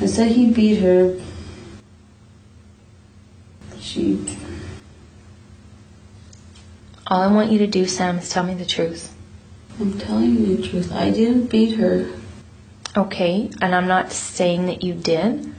I 0.00 0.06
said 0.06 0.32
he 0.32 0.50
beat 0.50 0.76
her. 0.76 1.20
She, 3.80 4.18
All 7.06 7.22
I 7.22 7.32
want 7.32 7.50
you 7.50 7.58
to 7.58 7.66
do, 7.66 7.86
Sam, 7.86 8.18
is 8.18 8.28
tell 8.28 8.44
me 8.44 8.54
the 8.54 8.66
truth. 8.66 9.14
I'm 9.80 9.98
telling 9.98 10.34
you 10.34 10.56
the 10.56 10.68
truth. 10.68 10.92
I 10.92 11.10
didn't 11.10 11.46
beat 11.46 11.76
her. 11.76 12.10
Okay, 12.96 13.50
and 13.60 13.74
I'm 13.74 13.86
not 13.86 14.12
saying 14.12 14.66
that 14.66 14.82
you 14.82 14.94
did. 14.94 15.54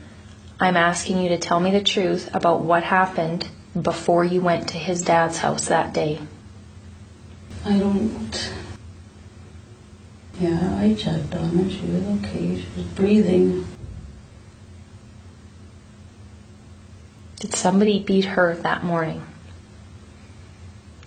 I'm 0.60 0.75
asking 0.75 1.21
you 1.21 1.29
to 1.29 1.38
tell 1.38 1.60
me 1.60 1.71
the 1.71 1.84
truth 1.84 2.29
about 2.36 2.62
what 2.62 2.84
happened 2.84 3.47
before 3.79 4.25
you 4.25 4.41
went 4.41 4.69
to 4.69 4.77
his 4.77 5.03
dad's 5.03 5.38
house 5.38 5.67
that 5.69 5.93
day. 5.93 6.19
I 7.63 7.77
don't. 7.79 8.53
Yeah, 10.39 10.77
I 10.77 10.93
checked 10.95 11.34
on 11.36 11.49
her. 11.49 11.69
She 11.69 11.86
was 11.86 12.03
okay. 12.19 12.60
She 12.60 12.67
was 12.75 12.86
breathing. 12.95 13.65
Did 17.39 17.55
somebody 17.55 17.99
beat 17.99 18.25
her 18.25 18.55
that 18.55 18.84
morning? 18.84 19.23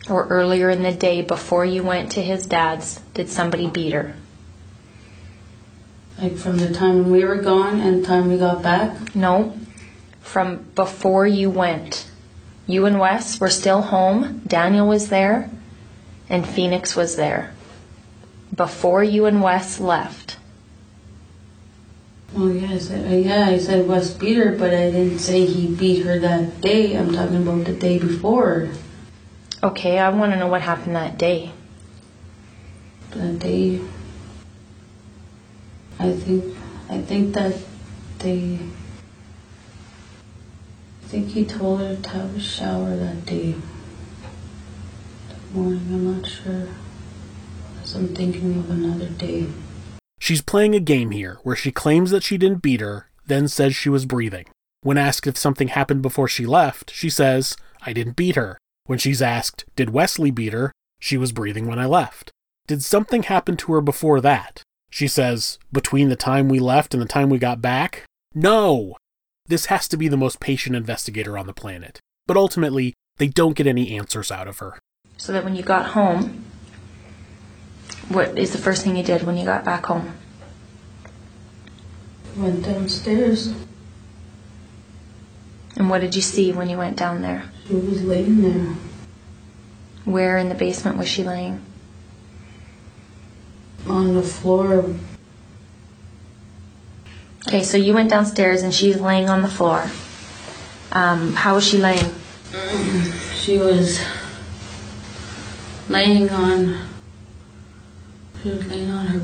Or 0.08 0.26
earlier 0.28 0.68
in 0.68 0.82
the 0.82 0.92
day 0.92 1.22
before 1.22 1.64
you 1.64 1.82
went 1.82 2.12
to 2.12 2.22
his 2.22 2.46
dad's, 2.46 3.00
did 3.14 3.28
somebody 3.28 3.68
beat 3.68 3.92
her? 3.92 4.14
Like 6.20 6.36
from 6.36 6.58
the 6.58 6.72
time 6.72 7.10
we 7.10 7.24
were 7.24 7.36
gone 7.36 7.80
and 7.80 8.02
the 8.02 8.06
time 8.06 8.28
we 8.28 8.38
got 8.38 8.62
back? 8.62 9.14
No. 9.14 9.56
From 10.20 10.66
before 10.74 11.26
you 11.26 11.50
went. 11.50 12.08
You 12.66 12.86
and 12.86 12.98
Wes 12.98 13.40
were 13.40 13.50
still 13.50 13.82
home, 13.82 14.42
Daniel 14.46 14.86
was 14.86 15.08
there, 15.08 15.50
and 16.28 16.46
Phoenix 16.46 16.94
was 16.94 17.16
there. 17.16 17.52
Before 18.54 19.02
you 19.02 19.26
and 19.26 19.42
Wes 19.42 19.80
left. 19.80 20.36
Oh 22.36 22.50
yeah, 22.50 22.70
I 22.72 22.78
said, 22.78 23.12
uh, 23.12 23.16
yeah, 23.16 23.46
I 23.48 23.58
said 23.58 23.86
Wes 23.86 24.10
beat 24.12 24.36
her, 24.36 24.56
but 24.56 24.72
I 24.72 24.90
didn't 24.90 25.18
say 25.18 25.44
he 25.44 25.66
beat 25.74 26.06
her 26.06 26.18
that 26.20 26.60
day. 26.60 26.96
I'm 26.96 27.12
talking 27.12 27.42
about 27.42 27.66
the 27.66 27.74
day 27.74 27.98
before. 27.98 28.70
Okay, 29.64 29.96
I 30.00 30.08
want 30.08 30.32
to 30.32 30.38
know 30.38 30.48
what 30.48 30.62
happened 30.62 30.96
that 30.96 31.16
day. 31.18 31.52
That 33.10 33.38
day, 33.38 33.80
I 36.00 36.12
think, 36.12 36.56
I 36.90 36.98
think 36.98 37.34
that 37.34 37.56
they, 38.18 38.58
I 41.04 41.06
think 41.06 41.28
he 41.28 41.44
told 41.44 41.78
her 41.78 41.94
to 41.94 42.08
have 42.08 42.34
a 42.36 42.40
shower 42.40 42.96
that 42.96 43.24
day. 43.24 43.54
That 45.28 45.54
morning, 45.54 45.86
I'm 45.90 46.16
not 46.16 46.28
sure. 46.28 46.66
Unless 47.74 47.94
I'm 47.94 48.16
thinking 48.16 48.58
of 48.58 48.68
another 48.68 49.10
day. 49.10 49.46
She's 50.18 50.42
playing 50.42 50.74
a 50.74 50.80
game 50.80 51.12
here 51.12 51.38
where 51.44 51.54
she 51.54 51.70
claims 51.70 52.10
that 52.10 52.24
she 52.24 52.36
didn't 52.36 52.62
beat 52.62 52.80
her, 52.80 53.10
then 53.26 53.46
says 53.46 53.76
she 53.76 53.88
was 53.88 54.06
breathing. 54.06 54.46
When 54.80 54.98
asked 54.98 55.28
if 55.28 55.36
something 55.36 55.68
happened 55.68 56.02
before 56.02 56.26
she 56.26 56.46
left, 56.46 56.90
she 56.92 57.08
says, 57.08 57.56
I 57.82 57.92
didn't 57.92 58.16
beat 58.16 58.34
her. 58.34 58.58
When 58.86 58.98
she's 58.98 59.22
asked, 59.22 59.64
Did 59.76 59.90
Wesley 59.90 60.30
beat 60.30 60.52
her? 60.52 60.72
She 61.00 61.16
was 61.16 61.32
breathing 61.32 61.66
when 61.66 61.78
I 61.78 61.86
left. 61.86 62.30
Did 62.66 62.82
something 62.82 63.24
happen 63.24 63.56
to 63.58 63.72
her 63.72 63.80
before 63.80 64.20
that? 64.20 64.62
She 64.90 65.08
says, 65.08 65.58
Between 65.72 66.08
the 66.08 66.16
time 66.16 66.48
we 66.48 66.58
left 66.58 66.94
and 66.94 67.02
the 67.02 67.06
time 67.06 67.28
we 67.28 67.38
got 67.38 67.62
back? 67.62 68.04
No! 68.34 68.96
This 69.46 69.66
has 69.66 69.88
to 69.88 69.96
be 69.96 70.08
the 70.08 70.16
most 70.16 70.40
patient 70.40 70.76
investigator 70.76 71.36
on 71.36 71.46
the 71.46 71.52
planet. 71.52 72.00
But 72.26 72.36
ultimately, 72.36 72.94
they 73.18 73.28
don't 73.28 73.56
get 73.56 73.66
any 73.66 73.96
answers 73.96 74.30
out 74.30 74.48
of 74.48 74.58
her. 74.58 74.78
So 75.16 75.32
that 75.32 75.44
when 75.44 75.54
you 75.54 75.62
got 75.62 75.86
home, 75.86 76.44
what 78.08 78.38
is 78.38 78.52
the 78.52 78.58
first 78.58 78.84
thing 78.84 78.96
you 78.96 79.02
did 79.02 79.22
when 79.24 79.36
you 79.36 79.44
got 79.44 79.64
back 79.64 79.86
home? 79.86 80.14
Went 82.36 82.64
downstairs. 82.64 83.52
And 85.76 85.88
what 85.90 86.00
did 86.00 86.14
you 86.14 86.22
see 86.22 86.52
when 86.52 86.68
you 86.68 86.78
went 86.78 86.96
down 86.96 87.22
there? 87.22 87.44
She 87.66 87.74
was 87.74 88.02
laying 88.02 88.42
there. 88.42 88.74
Where 90.04 90.38
in 90.38 90.48
the 90.48 90.54
basement 90.54 90.98
was 90.98 91.08
she 91.08 91.22
laying? 91.22 91.64
On 93.86 94.14
the 94.14 94.22
floor. 94.22 94.94
Okay, 97.46 97.62
so 97.62 97.76
you 97.76 97.94
went 97.94 98.10
downstairs 98.10 98.62
and 98.62 98.72
she's 98.72 99.00
laying 99.00 99.28
on 99.28 99.42
the 99.42 99.48
floor. 99.48 99.90
Um, 100.92 101.34
how 101.34 101.54
was 101.54 101.66
she 101.66 101.78
laying? 101.78 102.12
She 103.36 103.58
was 103.58 104.00
laying 105.88 106.30
on. 106.30 106.76
She 108.42 108.50
was 108.50 108.66
laying 108.66 108.90
on 108.90 109.06
her 109.06 109.20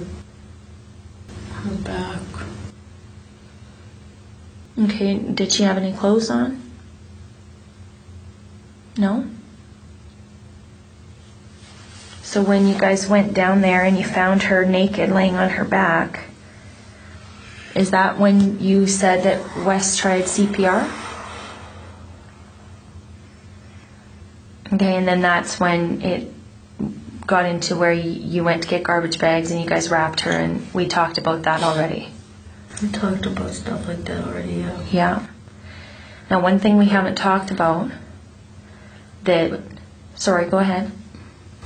her 1.58 1.74
back. 1.76 2.20
Okay, 4.78 5.18
did 5.18 5.52
she 5.52 5.64
have 5.64 5.76
any 5.76 5.92
clothes 5.92 6.30
on? 6.30 6.67
No? 8.98 9.26
So 12.22 12.42
when 12.42 12.66
you 12.66 12.78
guys 12.78 13.06
went 13.06 13.32
down 13.32 13.62
there 13.62 13.84
and 13.84 13.96
you 13.96 14.04
found 14.04 14.42
her 14.42 14.66
naked 14.66 15.08
laying 15.10 15.36
on 15.36 15.48
her 15.48 15.64
back, 15.64 16.24
is 17.74 17.92
that 17.92 18.18
when 18.18 18.60
you 18.60 18.86
said 18.86 19.22
that 19.22 19.64
Wes 19.64 19.96
tried 19.96 20.24
CPR? 20.24 20.92
Okay, 24.74 24.96
and 24.96 25.08
then 25.08 25.22
that's 25.22 25.58
when 25.58 26.02
it 26.02 26.30
got 27.26 27.46
into 27.46 27.76
where 27.76 27.92
you, 27.92 28.10
you 28.10 28.44
went 28.44 28.64
to 28.64 28.68
get 28.68 28.82
garbage 28.82 29.18
bags 29.18 29.50
and 29.50 29.60
you 29.62 29.66
guys 29.66 29.90
wrapped 29.90 30.20
her, 30.20 30.30
and 30.30 30.74
we 30.74 30.86
talked 30.86 31.18
about 31.18 31.44
that 31.44 31.62
already. 31.62 32.08
We 32.82 32.88
talked 32.88 33.24
about 33.26 33.54
stuff 33.54 33.88
like 33.88 34.04
that 34.04 34.26
already, 34.26 34.54
yeah. 34.54 34.82
Yeah. 34.90 35.26
Now, 36.30 36.40
one 36.40 36.58
thing 36.58 36.76
we 36.76 36.86
haven't 36.86 37.14
talked 37.14 37.50
about 37.50 37.90
that. 39.24 39.60
Sorry, 40.14 40.48
go 40.48 40.58
ahead. 40.58 40.90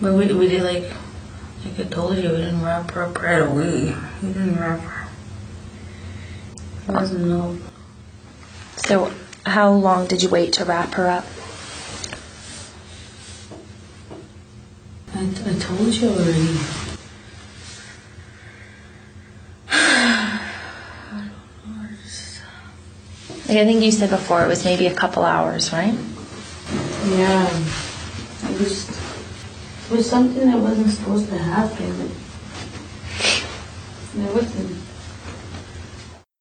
But 0.00 0.14
we, 0.14 0.32
we 0.32 0.48
did 0.48 0.62
like, 0.62 0.92
like 1.64 1.86
I 1.86 1.88
told 1.88 2.16
you, 2.16 2.30
we 2.30 2.36
didn't 2.36 2.62
wrap 2.62 2.90
her 2.90 3.04
up 3.04 3.22
right 3.22 3.42
away. 3.42 3.94
We 4.22 4.32
didn't 4.32 4.56
wrap 4.56 4.80
her. 4.80 5.08
It 6.88 6.92
wasn't 6.92 7.26
no. 7.26 7.58
So, 8.76 9.12
how 9.46 9.70
long 9.72 10.06
did 10.06 10.22
you 10.22 10.28
wait 10.28 10.52
to 10.54 10.64
wrap 10.64 10.94
her 10.94 11.08
up? 11.08 11.24
I, 15.14 15.20
I 15.20 15.58
told 15.58 15.94
you 15.94 16.08
already. 16.08 16.58
Like 23.48 23.58
I 23.58 23.64
think 23.66 23.82
you 23.82 23.90
said 23.90 24.08
before, 24.08 24.42
it 24.42 24.48
was 24.48 24.64
maybe 24.64 24.86
a 24.86 24.94
couple 24.94 25.24
hours, 25.24 25.74
right? 25.74 25.94
Yeah. 27.10 27.46
It 28.44 28.58
was, 28.58 30.06
something 30.06 30.46
that 30.46 30.58
wasn't 30.58 30.90
supposed 30.90 31.28
to 31.28 31.38
happen. 31.38 32.10
It 34.16 34.34
wasn't. 34.34 34.78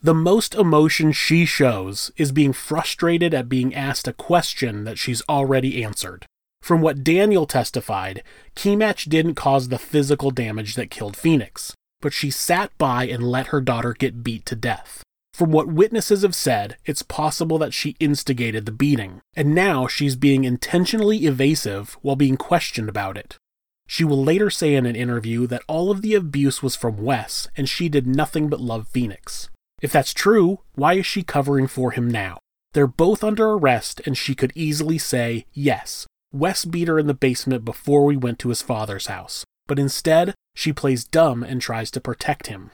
The 0.03 0.13
most 0.13 0.55
emotion 0.55 1.11
she 1.11 1.45
shows 1.45 2.11
is 2.17 2.31
being 2.31 2.53
frustrated 2.53 3.33
at 3.33 3.49
being 3.49 3.75
asked 3.75 4.07
a 4.07 4.13
question 4.13 4.83
that 4.83 4.97
she's 4.97 5.21
already 5.29 5.83
answered. 5.83 6.25
From 6.61 6.81
what 6.81 7.03
Daniel 7.03 7.45
testified, 7.45 8.23
Kematch 8.55 9.09
didn't 9.09 9.35
cause 9.35 9.67
the 9.67 9.79
physical 9.79 10.31
damage 10.31 10.75
that 10.75 10.89
killed 10.91 11.17
Phoenix, 11.17 11.75
but 12.01 12.13
she 12.13 12.31
sat 12.31 12.75
by 12.77 13.05
and 13.05 13.23
let 13.23 13.47
her 13.47 13.61
daughter 13.61 13.93
get 13.93 14.23
beat 14.23 14.45
to 14.47 14.55
death. 14.55 15.03
From 15.33 15.51
what 15.51 15.67
witnesses 15.67 16.23
have 16.23 16.35
said, 16.35 16.77
it's 16.85 17.01
possible 17.01 17.57
that 17.57 17.73
she 17.73 17.95
instigated 17.99 18.65
the 18.65 18.71
beating, 18.71 19.21
and 19.35 19.55
now 19.55 19.87
she's 19.87 20.15
being 20.15 20.43
intentionally 20.43 21.25
evasive 21.25 21.97
while 22.01 22.15
being 22.15 22.37
questioned 22.37 22.89
about 22.89 23.17
it. 23.17 23.37
She 23.87 24.03
will 24.03 24.23
later 24.23 24.49
say 24.49 24.75
in 24.75 24.85
an 24.85 24.95
interview 24.95 25.47
that 25.47 25.63
all 25.67 25.91
of 25.91 26.01
the 26.01 26.15
abuse 26.15 26.63
was 26.63 26.77
from 26.77 27.03
Wes 27.03 27.49
and 27.57 27.67
she 27.67 27.89
did 27.89 28.07
nothing 28.07 28.47
but 28.47 28.61
love 28.61 28.87
Phoenix. 28.87 29.49
If 29.81 29.91
that's 29.91 30.13
true, 30.13 30.59
why 30.75 30.93
is 30.93 31.05
she 31.05 31.23
covering 31.23 31.67
for 31.67 31.91
him 31.91 32.09
now? 32.09 32.37
They're 32.73 32.87
both 32.87 33.21
under 33.21 33.51
arrest, 33.51 33.99
and 34.05 34.17
she 34.17 34.33
could 34.33 34.53
easily 34.55 34.97
say, 34.97 35.45
yes, 35.51 36.07
Wes 36.31 36.63
beat 36.63 36.87
her 36.87 36.99
in 36.99 37.07
the 37.07 37.13
basement 37.13 37.65
before 37.65 38.05
we 38.05 38.15
went 38.15 38.39
to 38.39 38.49
his 38.49 38.61
father's 38.61 39.07
house, 39.07 39.43
but 39.67 39.77
instead, 39.77 40.35
she 40.55 40.71
plays 40.71 41.03
dumb 41.03 41.43
and 41.43 41.61
tries 41.61 41.91
to 41.91 41.99
protect 41.99 42.47
him. 42.47 42.71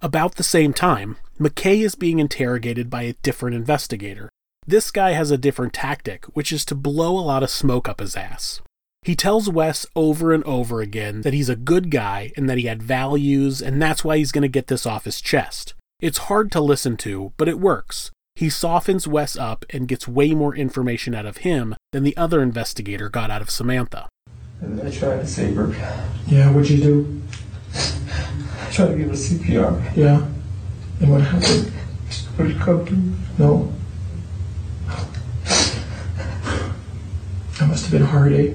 About 0.00 0.34
the 0.34 0.42
same 0.42 0.74
time, 0.74 1.16
McKay 1.40 1.82
is 1.82 1.94
being 1.94 2.18
interrogated 2.18 2.90
by 2.90 3.02
a 3.02 3.14
different 3.22 3.56
investigator. 3.56 4.28
This 4.66 4.90
guy 4.90 5.12
has 5.12 5.30
a 5.30 5.38
different 5.38 5.72
tactic, 5.72 6.26
which 6.36 6.52
is 6.52 6.66
to 6.66 6.74
blow 6.74 7.18
a 7.18 7.24
lot 7.24 7.42
of 7.42 7.48
smoke 7.48 7.88
up 7.88 8.00
his 8.00 8.14
ass. 8.14 8.60
He 9.00 9.14
tells 9.14 9.48
Wes 9.48 9.86
over 9.96 10.34
and 10.34 10.44
over 10.44 10.82
again 10.82 11.22
that 11.22 11.32
he's 11.32 11.48
a 11.48 11.56
good 11.56 11.90
guy 11.90 12.32
and 12.36 12.46
that 12.50 12.58
he 12.58 12.66
had 12.66 12.82
values, 12.82 13.62
and 13.62 13.80
that's 13.80 14.04
why 14.04 14.18
he's 14.18 14.32
going 14.32 14.42
to 14.42 14.48
get 14.48 14.66
this 14.66 14.84
off 14.84 15.06
his 15.06 15.20
chest. 15.20 15.72
It's 15.98 16.18
hard 16.18 16.52
to 16.52 16.60
listen 16.60 16.98
to, 16.98 17.32
but 17.38 17.48
it 17.48 17.58
works. 17.58 18.10
He 18.34 18.50
softens 18.50 19.08
Wes 19.08 19.34
up 19.34 19.64
and 19.70 19.88
gets 19.88 20.06
way 20.06 20.34
more 20.34 20.54
information 20.54 21.14
out 21.14 21.24
of 21.24 21.38
him 21.38 21.74
than 21.92 22.02
the 22.02 22.16
other 22.18 22.42
investigator 22.42 23.08
got 23.08 23.30
out 23.30 23.40
of 23.40 23.48
Samantha. 23.48 24.10
I 24.62 24.90
tried 24.90 25.20
to 25.20 25.26
save 25.26 25.56
her. 25.56 25.74
Yeah, 26.26 26.50
what'd 26.52 26.68
you 26.68 26.82
do? 26.82 27.22
I 27.76 28.70
tried 28.70 28.88
to 28.88 28.96
give 28.96 29.08
her 29.08 29.14
CPR. 29.14 29.96
Yeah. 29.96 30.26
And 31.00 31.12
what 31.12 31.20
happened? 31.20 31.72
Would 32.38 32.50
it 32.50 32.58
come 32.58 32.86
to? 32.86 33.42
No. 33.42 33.72
That 37.58 37.68
must 37.68 37.84
have 37.84 37.92
been 37.92 38.02
hard, 38.02 38.32
eh? 38.32 38.52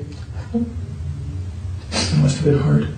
That 0.51 2.17
must 2.17 2.37
have 2.37 2.45
been 2.45 2.59
hard. 2.59 2.89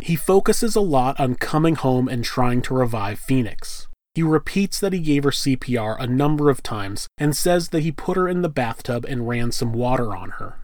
He 0.00 0.14
focuses 0.14 0.76
a 0.76 0.80
lot 0.80 1.18
on 1.18 1.34
coming 1.34 1.74
home 1.74 2.08
and 2.08 2.24
trying 2.24 2.62
to 2.62 2.74
revive 2.74 3.18
Phoenix. 3.18 3.88
He 4.14 4.22
repeats 4.22 4.78
that 4.78 4.92
he 4.92 5.00
gave 5.00 5.24
her 5.24 5.30
CPR 5.30 5.96
a 6.00 6.06
number 6.06 6.48
of 6.48 6.62
times 6.62 7.08
and 7.18 7.36
says 7.36 7.70
that 7.70 7.82
he 7.82 7.90
put 7.90 8.16
her 8.16 8.28
in 8.28 8.42
the 8.42 8.48
bathtub 8.48 9.04
and 9.04 9.28
ran 9.28 9.50
some 9.50 9.72
water 9.72 10.14
on 10.16 10.30
her. 10.38 10.58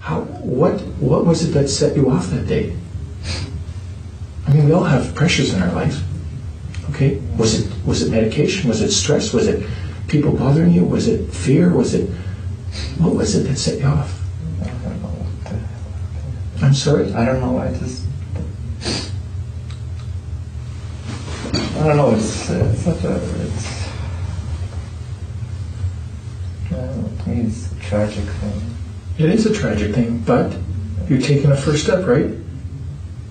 How? 0.00 0.22
What? 0.22 0.80
What 0.98 1.24
was 1.24 1.44
it 1.44 1.52
that 1.52 1.68
set 1.68 1.96
you 1.96 2.10
off 2.10 2.28
that 2.30 2.48
day? 2.48 2.76
I 4.48 4.52
mean, 4.54 4.64
we 4.64 4.72
all 4.72 4.84
have 4.84 5.14
pressures 5.14 5.52
in 5.52 5.62
our 5.62 5.70
life. 5.72 6.02
Okay, 6.90 7.16
was 7.36 7.60
it 7.60 7.70
was 7.84 8.00
it 8.00 8.10
medication? 8.10 8.66
Was 8.66 8.80
it 8.80 8.90
stress? 8.90 9.34
Was 9.34 9.46
it 9.46 9.68
people 10.06 10.32
bothering 10.32 10.72
you? 10.72 10.84
Was 10.84 11.06
it 11.06 11.30
fear? 11.30 11.70
Was 11.70 11.92
it 11.92 12.08
what 12.96 13.14
was 13.14 13.34
it 13.34 13.46
that 13.46 13.56
set 13.56 13.78
you 13.78 13.84
off? 13.84 14.18
I 14.62 14.64
don't 14.64 15.02
know. 15.02 15.26
I'm 16.62 16.72
sorry. 16.72 17.12
I 17.12 17.26
don't 17.26 17.40
know. 17.40 17.58
I 17.58 17.74
just. 17.74 18.06
I 21.52 21.86
don't 21.86 21.96
know. 21.98 22.14
It's, 22.14 22.48
it's 22.48 22.80
such 22.80 23.04
a. 23.04 23.16
It's. 23.42 23.78
To 26.70 27.28
me, 27.28 27.42
it's 27.42 27.70
a 27.70 27.80
tragic 27.80 28.24
thing. 28.24 28.74
It 29.18 29.28
is 29.28 29.44
a 29.44 29.52
tragic 29.52 29.94
thing, 29.94 30.20
but 30.20 30.56
you're 31.06 31.20
taking 31.20 31.50
a 31.50 31.56
first 31.56 31.84
step, 31.84 32.06
right? 32.06 32.30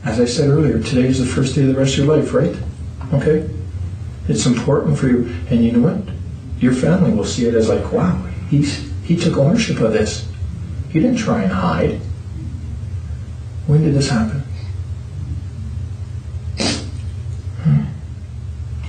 As 0.08 0.22
I 0.22 0.26
said 0.26 0.50
earlier, 0.50 0.82
today 0.82 1.06
is 1.06 1.20
the 1.20 1.26
first 1.26 1.54
day 1.54 1.64
of 1.64 1.68
the 1.68 1.74
rest 1.76 1.98
of 1.98 2.06
your 2.06 2.16
life, 2.16 2.34
right? 2.34 2.56
Okay? 3.14 3.50
It's 4.30 4.46
important 4.46 4.98
for 4.98 5.08
you, 5.10 5.30
and 5.50 5.66
you 5.66 5.74
know 5.74 5.82
what? 5.82 6.02
Your 6.62 6.72
family 6.72 7.12
will 7.12 7.26
see 7.26 7.46
it 7.46 7.54
as 7.54 7.68
like, 7.68 7.92
wow, 7.92 8.16
he's 8.50 8.90
he 9.04 9.18
took 9.18 9.36
ownership 9.36 9.82
of 9.82 9.92
this. 9.92 10.26
He 10.92 11.02
didn't 11.02 11.18
try 11.18 11.44
and 11.44 11.52
hide. 11.52 12.00
When 13.68 13.84
did 13.84 13.96
this 13.96 14.10
happen? 14.10 14.44
Hmm. 17.64 17.84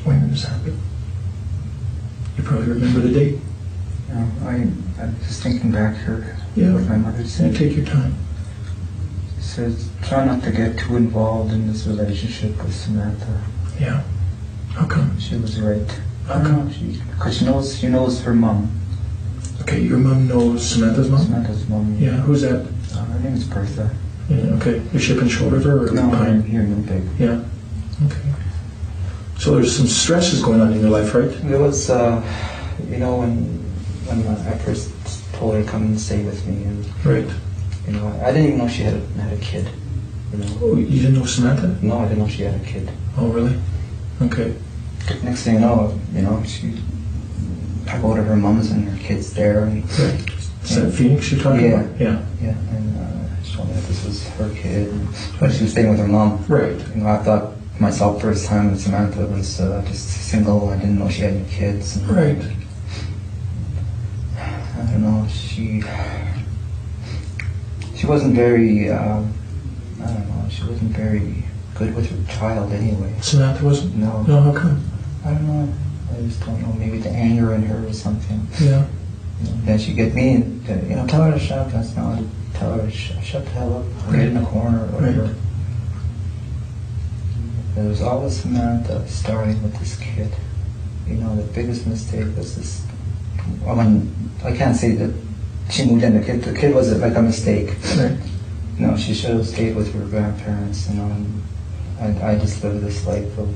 When 0.05 0.21
did 0.21 0.31
this 0.31 0.45
happen? 0.45 0.79
You 2.37 2.45
probably 2.45 2.69
remember 2.69 3.01
the 3.01 3.13
date. 3.13 3.39
No, 4.09 4.31
I, 4.45 4.55
I'm 5.03 5.17
just 5.25 5.43
thinking 5.43 5.73
back 5.73 5.97
here. 5.97 6.39
Yeah. 6.55 6.75
What 6.75 6.85
my 6.85 6.97
mother 6.97 7.23
You 7.23 7.27
said. 7.27 7.57
take 7.57 7.77
your 7.77 7.87
time. 7.87 8.15
She 9.59 9.65
says, 9.65 9.89
try 10.05 10.25
not 10.25 10.45
to 10.45 10.53
get 10.53 10.79
too 10.79 10.95
involved 10.95 11.53
in 11.53 11.67
this 11.67 11.85
relationship 11.85 12.57
with 12.63 12.73
Samantha. 12.73 13.43
Yeah. 13.81 14.05
How 14.71 14.87
come? 14.87 15.19
She 15.19 15.35
was 15.35 15.61
right. 15.61 15.83
How 16.29 16.35
come? 16.45 16.73
She, 16.73 17.01
because 17.11 17.39
she 17.39 17.45
knows, 17.45 17.77
she 17.77 17.89
knows 17.89 18.21
her 18.23 18.35
mom. 18.35 18.71
Okay, 19.63 19.81
your 19.81 19.99
mom 19.99 20.29
knows 20.29 20.65
Samantha's 20.65 21.11
mom? 21.11 21.23
Samantha's 21.27 21.69
mom. 21.69 21.97
Yeah, 21.99 22.19
who's 22.19 22.43
that? 22.43 22.69
Uh, 22.95 23.05
her 23.07 23.19
name 23.19 23.35
is 23.35 23.43
Bertha. 23.49 23.91
Yeah, 24.29 24.37
okay. 24.61 24.77
Is 24.95 25.03
she 25.03 25.15
up 25.15 25.23
and 25.23 25.31
shouldered 25.31 25.65
her 25.65 25.89
or 25.89 25.91
No, 25.91 26.09
behind? 26.09 26.45
here 26.45 26.61
in 26.61 26.71
Winnipeg. 26.87 27.03
Yeah. 27.19 27.45
Okay. 28.07 28.33
So 29.39 29.57
there's 29.57 29.77
some 29.77 29.89
stresses 29.89 30.41
going 30.41 30.61
on 30.61 30.73
in 30.73 30.83
your 30.83 30.91
life, 30.91 31.13
right? 31.17 31.31
There 31.43 31.59
was, 31.59 31.91
uh, 31.91 32.23
you 32.89 32.99
know, 32.99 33.17
when 33.17 33.59
when 34.07 34.25
I 34.29 34.57
first 34.59 34.93
told 35.33 35.55
her 35.55 35.65
to 35.65 35.69
come 35.69 35.83
and 35.83 36.01
stay 36.01 36.23
with 36.25 36.47
me, 36.47 36.63
and 36.63 37.05
Right. 37.05 37.29
You 37.89 37.95
know, 37.95 38.21
I 38.23 38.33
didn't 38.33 38.47
even 38.49 38.59
know 38.59 38.69
she 38.69 38.83
had 38.83 38.95
a, 38.95 39.01
had 39.21 39.33
a 39.33 39.41
kid. 39.41 39.69
You 40.33 40.39
know. 40.39 40.59
Oh, 40.61 40.77
you 40.77 41.01
didn't 41.01 41.15
know 41.15 41.25
Samantha? 41.25 41.79
No, 41.83 41.99
I 41.99 42.09
didn't 42.09 42.19
know 42.19 42.29
she 42.29 42.43
had 42.43 42.61
a 42.61 42.65
kid. 42.65 42.91
Oh, 43.17 43.29
really? 43.29 43.59
Okay. 44.21 44.55
Next 45.23 45.45
thing 45.45 45.55
you 45.55 45.61
know, 45.61 45.99
you 46.13 46.23
know, 46.23 46.43
she 46.45 46.75
I 47.89 47.99
go 48.03 48.15
to 48.15 48.23
her 48.23 48.37
mom's 48.37 48.71
and 48.71 48.87
her 48.87 48.99
kids 48.99 49.33
there. 49.33 49.65
And, 49.65 49.83
Right. 49.85 50.31
Is 50.63 50.75
that 50.77 50.93
Phoenix 50.93 51.33
you're 51.33 51.41
talking 51.41 51.65
yeah, 51.65 51.81
about? 51.81 52.01
Yeah. 52.01 52.23
Yeah, 52.43 52.51
and 52.51 52.99
uh, 52.99 53.43
she 53.43 53.57
told 53.57 53.69
me 53.69 53.75
that 53.75 53.85
this 53.85 54.05
was 54.05 54.29
her 54.29 54.53
kid, 54.55 54.93
but 55.41 55.51
she 55.51 55.63
was 55.63 55.73
staying 55.73 55.89
with 55.89 55.99
her 55.99 56.09
mom. 56.09 56.45
Right. 56.47 56.77
You 56.95 57.03
know, 57.03 57.09
I 57.09 57.23
thought 57.23 57.55
myself 57.81 58.21
first 58.21 58.45
time 58.47 58.71
that 58.71 58.79
Samantha 58.79 59.25
was 59.27 59.61
uh, 59.61 59.83
just 59.89 60.07
single. 60.29 60.69
I 60.69 60.77
didn't 60.77 60.99
know 60.99 61.09
she 61.09 61.23
had 61.23 61.33
any 61.35 61.49
kids. 61.49 61.97
And, 61.97 62.11
Right. 62.11 62.43
I 64.37 64.81
don't 64.93 65.03
know. 65.03 65.27
She 65.29 65.81
she 67.99 68.07
wasn't 68.07 68.35
very. 68.35 68.91
Um, 68.91 69.35
I 70.01 70.07
don't 70.07 70.29
know. 70.29 70.49
She 70.49 70.63
wasn't 70.63 70.93
very 70.97 71.45
good 71.75 71.95
with 71.95 72.09
her 72.11 72.33
child 72.33 72.73
anyway. 72.73 73.13
Samantha 73.21 73.65
wasn't? 73.65 73.97
No. 73.97 74.23
No, 74.23 74.41
how 74.41 74.53
come? 74.53 74.83
I 75.25 75.31
don't 75.31 75.47
know. 75.47 75.75
I 76.17 76.21
just 76.23 76.41
don't 76.41 76.63
know. 76.63 76.73
Maybe 76.75 76.99
the 76.99 77.11
anger 77.11 77.55
in 77.55 77.63
her 77.65 77.87
or 77.87 77.93
something. 77.93 78.47
Yeah. 78.61 78.87
You 79.43 79.51
know, 79.51 79.57
then 79.65 79.79
she 79.79 79.93
get 79.95 80.15
me 80.15 80.35
and 80.37 80.69
uh, 80.71 80.75
you 80.87 80.97
know 80.97 81.07
tell 81.07 81.23
her 81.23 81.33
to 81.33 81.39
shut 81.39 81.59
up. 81.59 81.73
That's 81.73 81.95
not. 81.97 82.23
Tell 82.55 82.73
her 82.75 82.83
to 82.83 82.91
sh- 82.91 83.13
shut 83.23 83.45
the 83.45 83.51
hell 83.51 83.79
up. 83.79 84.13
Get 84.13 84.29
in 84.29 84.35
the 84.35 84.47
corner 84.47 84.85
or 84.85 84.87
whatever. 84.89 85.23
Right. 85.23 85.35
There 87.75 87.89
was 87.89 88.03
always 88.03 88.41
Samantha 88.41 89.07
starting 89.09 89.61
with 89.63 89.77
this 89.79 89.97
kid. 89.97 90.33
You 91.07 91.15
know, 91.15 91.35
the 91.37 91.43
biggest 91.53 91.87
mistake 91.87 92.27
was 92.37 92.57
this. 92.57 92.85
I 93.67 93.75
mean, 93.75 94.31
I 94.45 94.57
can't 94.57 94.77
say 94.77 94.95
that 94.97 95.15
she 95.71 95.85
moved 95.87 96.03
in. 96.05 96.19
The 96.19 96.25
kid, 96.25 96.43
the 96.43 96.55
kid 96.59 96.75
was 96.75 96.93
like 96.99 97.15
a 97.17 97.23
mistake. 97.23 97.77
Right. 97.97 98.19
Know, 98.79 98.97
she 98.97 99.13
should 99.13 99.31
have 99.31 99.47
stayed 99.47 99.75
with 99.75 99.93
her 99.93 100.05
grandparents. 100.07 100.89
You 100.89 100.97
know, 100.97 101.07
and 101.07 101.43
I, 102.23 102.33
I 102.33 102.39
just 102.39 102.63
lived 102.63 102.81
this 102.85 103.05
life 103.07 103.37
of 103.39 103.49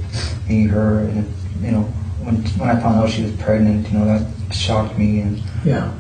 me, 0.49 0.67
her, 0.67 1.01
and 1.01 1.33
you 1.61 1.71
know, 1.71 1.83
when 2.25 2.43
when 2.59 2.71
I 2.71 2.81
found 2.81 2.97
out 2.97 3.09
she 3.11 3.23
was 3.23 3.33
pregnant, 3.37 3.89
you 3.89 3.99
know, 3.99 4.05
that 4.07 4.27
shocked 4.55 4.99
me, 4.99 5.21
and 5.21 5.41
Yeah. 5.65 5.93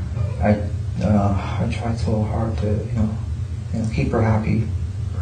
I 0.42 0.60
uh, 1.02 1.60
I 1.64 1.72
tried 1.72 1.98
so 1.98 2.22
hard 2.24 2.58
to 2.58 2.66
you 2.66 2.92
know, 2.96 3.16
you 3.72 3.78
know, 3.80 3.88
keep 3.94 4.10
her 4.10 4.22
happy. 4.22 4.66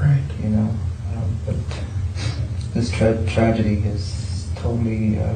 Right. 0.00 0.22
You 0.42 0.48
know, 0.48 0.74
um, 1.14 1.36
but 1.44 1.56
this 2.72 2.90
tra- 2.90 3.22
tragedy 3.26 3.80
has 3.80 4.48
totally 4.56 5.18
uh, 5.18 5.34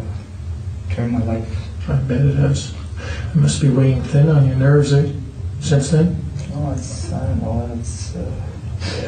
turned 0.90 1.12
my 1.12 1.22
life. 1.24 1.58
I 1.86 1.96
bet 1.96 2.22
it 2.22 2.36
has. 2.36 2.74
It 3.34 3.36
must 3.36 3.60
be 3.60 3.68
weighing 3.68 4.02
thin 4.02 4.30
on 4.30 4.46
your 4.46 4.56
nerves, 4.56 4.94
eh? 4.94 5.12
Since 5.64 5.92
then? 5.92 6.14
Oh, 6.52 6.72
it's 6.72 7.10
I 7.10 7.26
don't 7.26 7.40
know. 7.40 7.76
It's 7.80 8.14
uh, 8.14 8.30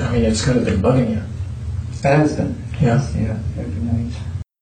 I 0.01 0.13
mean, 0.15 0.25
it's 0.25 0.43
kind 0.43 0.57
of 0.57 0.65
been 0.65 0.81
bugging 0.81 1.11
you. 1.11 1.23
it 1.99 2.03
has 2.03 2.35
been. 2.35 2.57
Yeah. 2.81 3.07
Yeah, 3.15 3.39
every 3.59 3.83
night. 3.83 4.15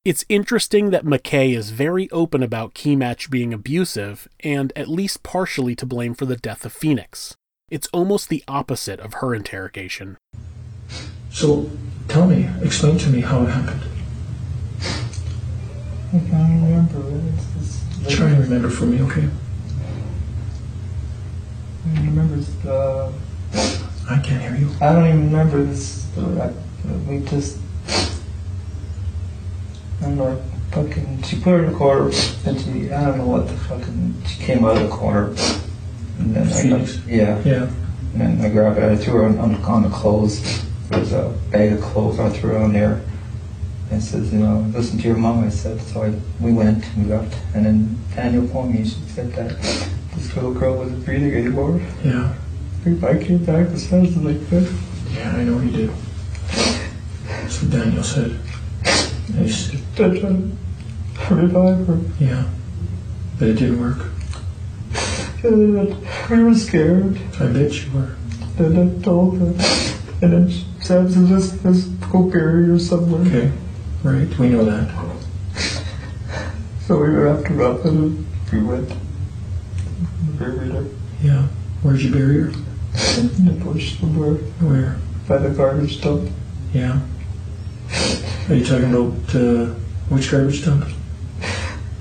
It's 0.05 0.25
interesting 0.29 0.91
that 0.91 1.05
McKay 1.05 1.57
is 1.57 1.71
very 1.71 2.11
open 2.11 2.43
about 2.43 2.75
Kematch 2.75 3.31
being 3.31 3.55
abusive 3.55 4.27
and 4.41 4.73
at 4.75 4.89
least 4.89 5.23
partially 5.23 5.77
to 5.77 5.87
blame 5.87 6.15
for 6.15 6.27
the 6.27 6.37
death 6.37 6.65
of 6.65 6.73
Phoenix. 6.73 7.37
It's 7.71 7.87
almost 7.93 8.29
the 8.29 8.43
opposite 8.49 8.99
of 8.99 9.15
her 9.15 9.33
interrogation. 9.33 10.19
So, 11.31 11.71
tell 12.09 12.27
me, 12.27 12.51
explain 12.61 12.99
to 12.99 13.09
me 13.09 13.21
how 13.21 13.45
it 13.45 13.51
happened. 13.51 13.83
I 16.13 16.19
can't 16.29 16.63
remember. 16.65 17.23
It's, 17.61 17.79
it's, 18.03 18.17
Try 18.17 18.31
and 18.31 18.41
remember 18.41 18.69
for 18.69 18.87
me, 18.87 19.01
okay? 19.03 19.29
Remember. 21.87 22.43
Uh, 22.67 23.13
I 24.09 24.19
can't 24.21 24.43
hear 24.43 24.57
you. 24.57 24.71
I 24.81 24.93
don't 24.93 25.07
even 25.07 25.31
remember 25.31 25.65
this. 25.65 26.07
We 27.07 27.21
just. 27.21 27.59
I 30.01 30.03
don't 30.03 30.17
know. 30.17 30.43
Fucking. 30.73 31.23
She 31.23 31.37
put 31.37 31.51
her 31.51 31.65
in 31.65 31.73
the 31.73 31.79
corner, 31.79 32.07
and 32.07 32.61
she. 32.61 32.93
I 32.93 33.05
don't 33.05 33.19
know 33.19 33.27
what 33.27 33.49
the 33.49 33.55
fucking. 33.55 34.23
She 34.27 34.43
came 34.43 34.65
out 34.65 34.77
of 34.77 34.85
the 34.85 34.89
corner, 34.89 35.29
and 36.19 36.35
then 36.35 36.49
I 36.49 36.79
got, 36.79 37.07
yeah. 37.07 37.43
Yeah. 37.45 37.71
And 38.15 38.21
then 38.21 38.41
I 38.41 38.49
grabbed 38.49 38.79
it. 38.79 38.85
I 38.85 38.97
threw 38.97 39.15
her 39.15 39.25
on, 39.27 39.39
on, 39.39 39.55
on 39.65 39.83
the 39.83 39.91
clothes. 39.91 40.65
There 40.89 41.01
was 41.01 41.13
a 41.13 41.37
bag 41.51 41.73
of 41.73 41.81
clothes. 41.83 42.19
I 42.19 42.31
threw 42.31 42.57
on 42.57 42.73
there. 42.73 43.03
And 43.91 44.03
says, 44.03 44.33
you 44.33 44.39
know, 44.39 44.61
listen 44.75 44.99
to 44.99 45.07
your 45.07 45.17
mom. 45.17 45.45
I 45.45 45.51
said. 45.51 45.81
So 45.83 46.03
I, 46.03 46.15
we 46.41 46.53
went. 46.53 46.85
We 46.97 47.05
left. 47.05 47.37
And 47.55 47.67
then 47.67 47.99
Daniel 48.15 48.49
called 48.49 48.73
me. 48.73 48.85
She 48.85 49.01
said 49.09 49.33
that 49.35 49.53
this 50.35 50.43
little 50.43 50.59
girl 50.59 50.77
wasn't 50.79 51.05
breathing 51.05 51.33
anymore. 51.33 51.81
Yeah. 52.05 52.35
If 52.85 53.05
I 53.05 53.23
came 53.23 53.45
back, 53.45 53.69
the 53.69 53.79
sounds 53.79 54.17
like 54.17 54.41
this. 54.51 54.73
Yeah, 55.13 55.31
I 55.37 55.45
know 55.45 55.59
he 55.59 55.71
did. 55.71 55.91
So 57.49 57.67
Daniel 57.69 58.03
said. 58.03 58.39
He 59.37 59.49
said, 59.49 59.81
They're 59.95 60.19
trying 60.19 60.59
to 61.29 61.35
revive 61.35 61.87
her. 61.87 62.01
yeah. 62.19 62.51
But 63.39 63.49
it 63.49 63.55
didn't 63.55 63.81
work. 63.81 64.11
And 65.45 65.77
then 65.77 66.07
we 66.31 66.45
were 66.45 66.55
scared. 66.55 67.19
I 67.41 67.47
bet 67.47 67.73
you 67.85 67.93
were. 67.93 68.17
And 68.59 68.99
I 69.01 69.03
told 69.03 69.39
her. 69.39 69.47
And 70.23 70.33
then 70.33 70.51
Sam 70.81 71.11
said, 71.11 71.27
just, 71.29 71.63
just 71.63 72.11
go 72.11 72.25
bury 72.25 72.67
her 72.69 72.79
somewhere. 72.79 73.21
Okay. 73.23 73.53
Right, 74.03 74.39
we 74.39 74.49
know 74.49 74.65
that. 74.65 74.91
So 76.87 77.01
we 77.01 77.09
wrapped 77.09 77.49
her 77.49 77.63
up 77.63 77.85
and 77.85 78.27
we 78.53 78.63
went. 78.63 78.93
Buried 80.39 80.73
her 80.73 80.85
Yeah. 81.23 81.47
Where'd 81.83 82.01
you 82.01 82.13
bury 82.13 82.41
her? 82.43 82.53
in 83.19 83.45
the 83.47 83.53
bush 83.65 83.99
somewhere 83.99 84.35
Where? 84.61 84.97
by 85.29 85.39
the 85.39 85.51
garbage 85.51 86.01
dump. 86.01 86.31
Yeah. 86.73 87.01
Are 88.49 88.55
you 88.55 88.65
talking 88.65 88.91
about 88.91 89.35
uh, 89.35 89.67
which 90.11 90.31
garbage 90.31 90.65
dump? 90.65 90.87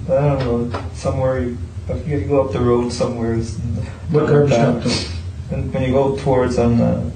I 0.05 0.07
don't 0.07 0.71
know, 0.71 0.83
somewhere, 0.93 1.39
you, 1.41 1.57
I 1.89 1.93
you 2.03 2.21
go 2.27 2.45
up 2.45 2.51
the 2.53 2.59
road 2.59 2.91
somewhere. 2.91 3.33
it's 3.35 3.57
in 3.57 3.75
the- 3.75 3.81
What 4.11 4.27
garbage 4.27 4.51
dump? 4.51 4.85
And 5.51 5.73
when 5.73 5.83
you 5.83 5.91
go 5.93 6.15
towards 6.17 6.57
on 6.59 6.77
the, 6.77 7.11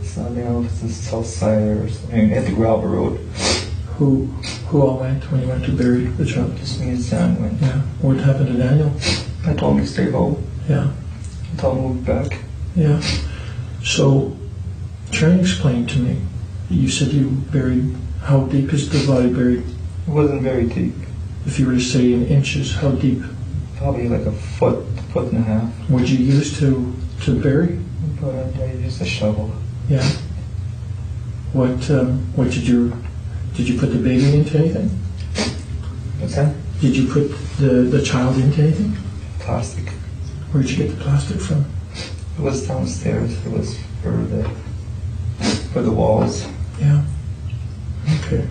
it's 0.00 0.16
not, 0.16 0.32
you 0.32 0.44
know, 0.44 0.62
it's 0.64 0.80
the 0.80 0.88
south 0.90 1.26
side 1.26 1.62
or 1.62 1.88
something, 1.88 2.32
at 2.32 2.46
the 2.46 2.52
gravel 2.52 2.86
road. 2.88 3.16
Who 3.96 4.26
who 4.68 4.82
all 4.82 4.98
went 5.00 5.24
when 5.32 5.42
you 5.42 5.48
went 5.48 5.64
to 5.64 5.72
bury 5.72 6.04
the 6.04 6.24
child? 6.24 6.56
Just 6.58 6.80
me 6.80 6.90
and 6.90 7.00
Sam 7.02 7.40
went. 7.40 7.60
Yeah. 7.60 7.80
What 8.00 8.18
happened 8.18 8.48
to 8.48 8.54
Daniel? 8.56 8.92
I 9.48 9.54
told 9.54 9.78
him 9.78 9.84
to 9.84 9.90
stay 9.90 10.10
home. 10.10 10.44
Yeah. 10.68 10.90
I 11.52 11.56
told 11.56 11.78
him 11.78 11.82
to 11.82 11.88
move 11.88 12.06
back. 12.06 12.38
Yeah. 12.76 13.00
So, 13.82 14.36
try 15.10 15.30
and 15.30 15.40
explain 15.40 15.86
to 15.86 15.98
me. 15.98 16.20
You 16.68 16.88
said 16.88 17.08
you 17.08 17.30
buried. 17.30 17.96
How 18.22 18.44
deep 18.44 18.72
is 18.74 18.90
the 18.90 19.10
body 19.10 19.32
buried? 19.32 19.64
It 20.06 20.10
wasn't 20.10 20.42
very 20.42 20.66
deep. 20.66 20.94
If 21.46 21.58
you 21.58 21.66
were 21.66 21.72
to 21.72 21.80
say 21.80 22.12
in 22.12 22.26
inches, 22.26 22.74
how 22.74 22.90
deep 22.92 23.22
Probably 23.78 24.08
like 24.08 24.26
a 24.26 24.32
foot, 24.32 24.84
foot 25.12 25.32
and 25.32 25.38
a 25.38 25.42
half. 25.42 25.88
would 25.88 26.10
you 26.10 26.18
use 26.18 26.58
to 26.58 26.92
to 27.22 27.40
bury? 27.40 27.78
But 28.20 28.34
I, 28.34 28.64
I 28.64 28.72
used 28.72 29.00
a 29.00 29.04
shovel. 29.04 29.52
Yeah. 29.88 30.02
What 31.52 31.88
um, 31.88 32.18
what 32.34 32.50
did 32.50 32.66
you 32.66 32.92
did 33.54 33.68
you 33.68 33.78
put 33.78 33.92
the 33.92 33.98
baby 33.98 34.36
into 34.36 34.58
anything? 34.58 34.88
What's 36.18 36.34
that? 36.34 36.56
Did 36.80 36.96
you 36.96 37.06
put 37.06 37.28
the 37.58 37.86
the 37.86 38.02
child 38.02 38.36
into 38.36 38.62
anything? 38.62 38.96
Plastic. 39.48 39.88
Where'd 40.52 40.68
you 40.68 40.76
get 40.76 40.90
the 40.90 41.02
plastic 41.02 41.40
from? 41.40 41.64
It 41.94 42.42
was 42.42 42.68
downstairs. 42.68 43.32
It 43.46 43.50
was 43.50 43.78
for 44.02 44.10
the 44.10 44.46
for 45.72 45.80
the 45.80 45.90
walls. 45.90 46.46
Yeah. 46.78 47.02
Okay. 48.20 48.46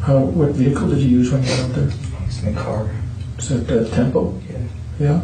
How 0.00 0.18
what 0.18 0.56
vehicle 0.56 0.88
did 0.88 0.98
you 0.98 1.18
use 1.18 1.30
when 1.30 1.44
you 1.44 1.50
went 1.50 1.70
out 1.70 1.74
there? 1.76 1.92
It's 2.26 2.42
my 2.42 2.52
car. 2.52 2.90
Is 3.38 3.48
that 3.50 3.58
the 3.58 3.88
Tempo? 3.90 4.36
Yeah. 4.50 4.58
Yeah. 4.98 5.20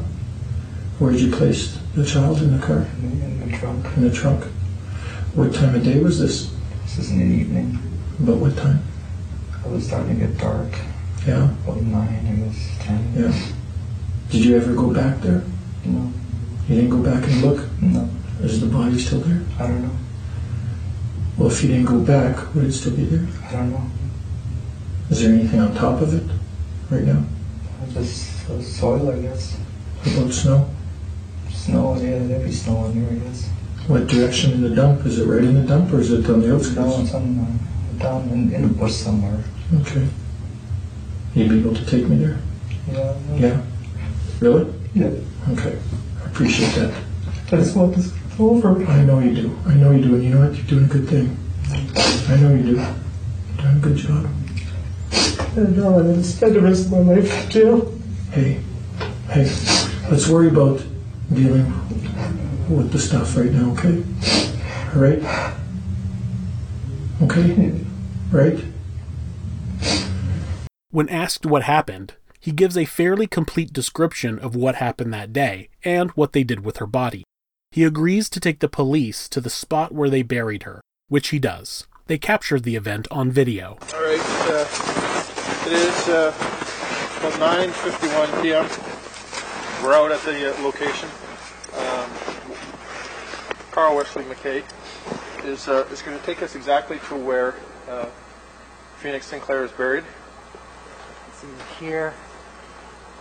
Where 1.00 1.11
did 1.11 1.22
you 1.22 1.32
place 1.32 1.76
the 1.96 2.07
child 2.07 2.38
in 2.38 2.57
the 2.57 2.64
car? 2.64 2.86
In 3.02 3.50
the 3.50 3.59
trunk. 3.59 3.84
In 3.96 4.02
the 4.04 4.14
trunk. 4.14 4.44
What 5.34 5.52
time 5.52 5.74
of 5.74 5.82
day 5.82 5.98
was 5.98 6.20
this? 6.20 6.54
This 6.82 6.98
is 6.98 7.11
in 7.11 7.18
the 7.18 7.34
evening. 7.34 7.80
About 8.20 8.36
what 8.36 8.57
time? 8.57 8.84
It 9.64 9.72
was 9.72 9.88
starting 9.88 10.20
to 10.20 10.26
get 10.28 10.38
dark. 10.38 10.70
Yeah. 11.26 11.50
About 11.64 11.82
nine. 11.82 12.26
It 12.26 12.46
was 12.46 12.56
ten. 12.78 13.12
Yeah. 13.16 13.48
Did 14.30 14.44
you 14.44 14.56
ever 14.56 14.74
go 14.74 14.92
back 14.92 15.20
there? 15.20 15.42
No. 15.84 16.12
You 16.68 16.74
didn't 16.76 16.90
go 16.90 17.02
back 17.02 17.24
and 17.28 17.42
look? 17.42 17.64
No. 17.80 18.08
Is 18.40 18.60
the 18.60 18.66
body 18.66 18.98
still 18.98 19.20
there? 19.20 19.42
I 19.58 19.66
don't 19.68 19.82
know. 19.82 19.96
Well, 21.36 21.48
if 21.50 21.62
you 21.62 21.68
didn't 21.68 21.86
go 21.86 22.00
back, 22.00 22.54
would 22.54 22.64
it 22.64 22.72
still 22.72 22.94
be 22.94 23.04
there? 23.04 23.26
I 23.48 23.52
don't 23.52 23.70
know. 23.70 23.82
Is 25.10 25.22
there 25.22 25.32
anything 25.34 25.60
on 25.60 25.74
top 25.74 26.00
of 26.00 26.14
it 26.14 26.24
right 26.90 27.04
now? 27.04 27.24
Just 27.92 28.48
uh, 28.50 28.60
soil, 28.62 29.10
I 29.10 29.20
guess. 29.20 29.54
What 30.02 30.16
about 30.18 30.32
snow? 30.32 30.70
Snow. 31.50 31.94
Yeah, 31.96 32.18
there'd 32.26 32.44
be 32.44 32.52
snow 32.52 32.86
in 32.86 33.02
there, 33.04 33.12
I 33.12 33.28
guess. 33.28 33.48
What 33.86 34.06
direction 34.08 34.52
in 34.52 34.62
the 34.62 34.70
dump? 34.70 35.06
Is 35.06 35.18
it 35.20 35.26
right 35.26 35.44
in 35.44 35.54
the 35.54 35.62
dump 35.62 35.92
or 35.92 36.00
is 36.00 36.10
it 36.12 36.28
on 36.28 36.40
the 36.40 36.48
No, 36.48 36.56
outskirts? 36.56 36.98
it's 37.00 37.14
on, 37.14 37.38
uh, 37.38 38.02
down 38.02 38.28
in, 38.30 38.52
in 38.52 38.62
the 38.62 38.68
bush 38.68 38.92
somewhere. 38.94 39.42
Okay. 39.82 40.06
You'd 41.37 41.51
be 41.51 41.61
able 41.61 41.74
to 41.74 41.84
take 41.84 42.09
me 42.09 42.16
there? 42.16 42.39
Yeah. 42.91 43.14
Yeah. 43.34 43.62
Really? 44.41 44.72
Yeah. 44.95 45.11
Okay. 45.51 45.78
I 46.22 46.30
appreciate 46.30 46.74
that. 46.76 46.95
I 47.53 47.57
just 47.57 47.76
want 47.76 47.95
this 47.95 48.11
over. 48.39 48.82
I 48.87 49.05
know 49.05 49.18
you 49.18 49.34
do. 49.34 49.59
I 49.66 49.74
know 49.74 49.91
you 49.91 50.03
do. 50.03 50.14
And 50.14 50.24
you 50.24 50.30
know 50.30 50.49
what? 50.49 50.57
You're 50.57 50.64
doing 50.64 50.84
a 50.87 50.89
good 50.89 51.07
thing. 51.07 51.37
I 52.30 52.41
know 52.41 52.55
you 52.55 52.62
do. 52.62 52.74
You're 52.76 53.62
doing 53.62 53.76
a 53.76 53.80
good 53.80 53.97
job. 53.97 54.26
No, 55.57 55.99
and 55.99 56.09
then 56.09 56.24
spend 56.24 56.57
the 56.57 56.61
rest 56.62 56.87
of 56.87 56.93
my 56.93 56.99
life 57.01 57.45
in 57.45 57.51
jail. 57.51 57.95
Hey, 58.30 58.62
hey, 59.28 59.45
let's 60.11 60.28
worry 60.28 60.49
about 60.49 60.82
dealing 61.34 61.66
with 62.70 62.93
the 62.93 62.99
stuff 62.99 63.37
right 63.37 63.53
now, 63.53 63.72
okay? 63.72 64.03
All 64.95 65.03
right? 65.03 65.53
Okay? 67.24 67.78
Right? 68.30 68.59
When 70.97 71.11
asked 71.11 71.44
what 71.44 71.64
happened, 71.64 72.14
he 72.40 72.53
gives 72.53 72.74
a 72.74 72.86
fairly 72.86 73.26
complete 73.26 73.70
description 73.70 74.38
of 74.38 74.57
what 74.57 74.76
happened 74.76 75.12
that 75.12 75.30
day 75.30 75.68
and 75.84 76.11
what 76.12 76.32
they 76.32 76.42
did 76.42 76.64
with 76.64 76.78
her 76.78 76.86
body. 76.86 77.22
He 77.70 77.84
agrees 77.84 78.30
to 78.30 78.40
take 78.40 78.61
the 78.61 78.68
police 78.70 79.28
to 79.28 79.42
the 79.42 79.51
spot 79.51 79.92
where 79.92 80.09
they 80.09 80.22
buried 80.22 80.62
her, 80.62 80.80
which 81.09 81.28
he 81.28 81.38
does. 81.38 81.86
They 82.07 82.16
captured 82.16 82.62
the 82.62 82.76
event 82.76 83.09
on 83.11 83.30
video. 83.30 83.76
All 83.92 84.01
right, 84.01 84.18
uh, 84.49 84.64
it 85.66 85.72
is 85.74 86.09
uh, 86.09 86.32
about 87.18 87.68
9:51 87.68 88.40
p.m. 88.40 88.64
We're 89.84 89.92
out 89.92 90.12
at 90.12 90.22
the 90.22 90.57
uh, 90.57 90.62
location. 90.62 91.11
Um, 91.76 92.11
Karl 93.70 93.97
Wesley 93.97 94.24
McKay 94.24 94.64
is 95.44 95.68
uh, 95.68 95.86
is 95.92 96.01
going 96.01 96.18
to 96.18 96.24
take 96.24 96.40
us 96.40 96.55
exactly 96.55 96.99
to 97.09 97.16
where 97.16 97.55
uh, 97.86 98.07
Phoenix 98.97 99.26
Sinclair 99.26 99.62
is 99.62 99.72
buried. 99.72 100.05
It's 101.37 101.45
either 101.45 101.64
here 101.78 102.14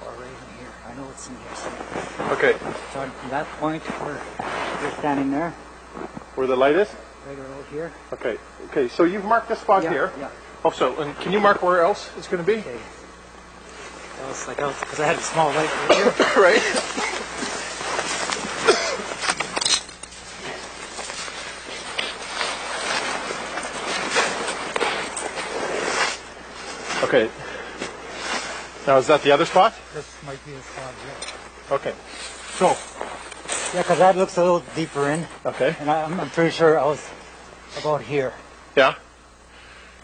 or 0.05 0.11
right 0.13 0.21
in 0.21 0.57
here. 0.57 0.69
I 0.87 0.93
know 0.95 1.05
it's 1.09 1.27
in 1.27 1.35
here 1.35 1.55
somewhere. 1.55 2.31
Okay. 2.37 2.53
So 2.93 3.09
from 3.09 3.29
that 3.29 3.45
point 3.59 3.83
where 3.83 4.21
you're 4.81 4.97
standing 4.99 5.31
there, 5.31 5.51
Where 6.35 6.47
the 6.47 6.55
light 6.55 6.75
is? 6.75 6.87
right 7.27 7.37
around 7.37 7.65
here. 7.71 7.91
Okay. 8.13 8.37
Okay. 8.69 8.87
So 8.87 9.03
you've 9.03 9.25
marked 9.25 9.49
this 9.49 9.59
spot 9.59 9.83
Yeah, 9.83 9.89
here. 9.91 10.11
yeah. 10.17 10.29
Oh, 10.63 10.69
so 10.71 10.95
and 11.01 11.13
can 11.17 11.33
you 11.33 11.41
mark 11.41 11.61
where 11.61 11.81
else 11.81 12.09
it's 12.17 12.29
going 12.29 12.41
to 12.41 12.47
be? 12.49 12.59
Okay. 12.59 12.79
That 14.19 14.27
was 14.29 14.47
like 14.47 14.61
I 14.61 14.71
because 14.79 14.99
I 15.01 15.07
had 15.07 15.17
a 15.17 15.21
small 15.21 15.47
light 15.49 15.69
right 15.89 15.97
here. 15.97 16.15
right. 16.41 16.61
Okay. 27.03 27.29
Now 28.87 28.97
is 28.97 29.07
that 29.07 29.23
the 29.23 29.31
other 29.31 29.45
spot? 29.45 29.73
This 29.93 30.15
might 30.25 30.43
be 30.45 30.51
the 30.51 30.61
spot. 30.61 30.93
Yeah. 31.07 31.75
Okay. 31.75 31.93
So. 32.57 32.77
Yeah, 33.73 33.81
because 33.81 33.97
that 33.97 34.15
looks 34.15 34.37
a 34.37 34.43
little 34.43 34.63
deeper 34.75 35.09
in. 35.09 35.25
Okay. 35.45 35.75
And 35.79 35.89
I, 35.89 36.03
I'm, 36.03 36.19
I'm 36.19 36.29
pretty 36.29 36.51
sure 36.51 36.79
I 36.79 36.85
was 36.85 37.03
about 37.79 38.01
here. 38.01 38.33
Yeah. 38.75 38.95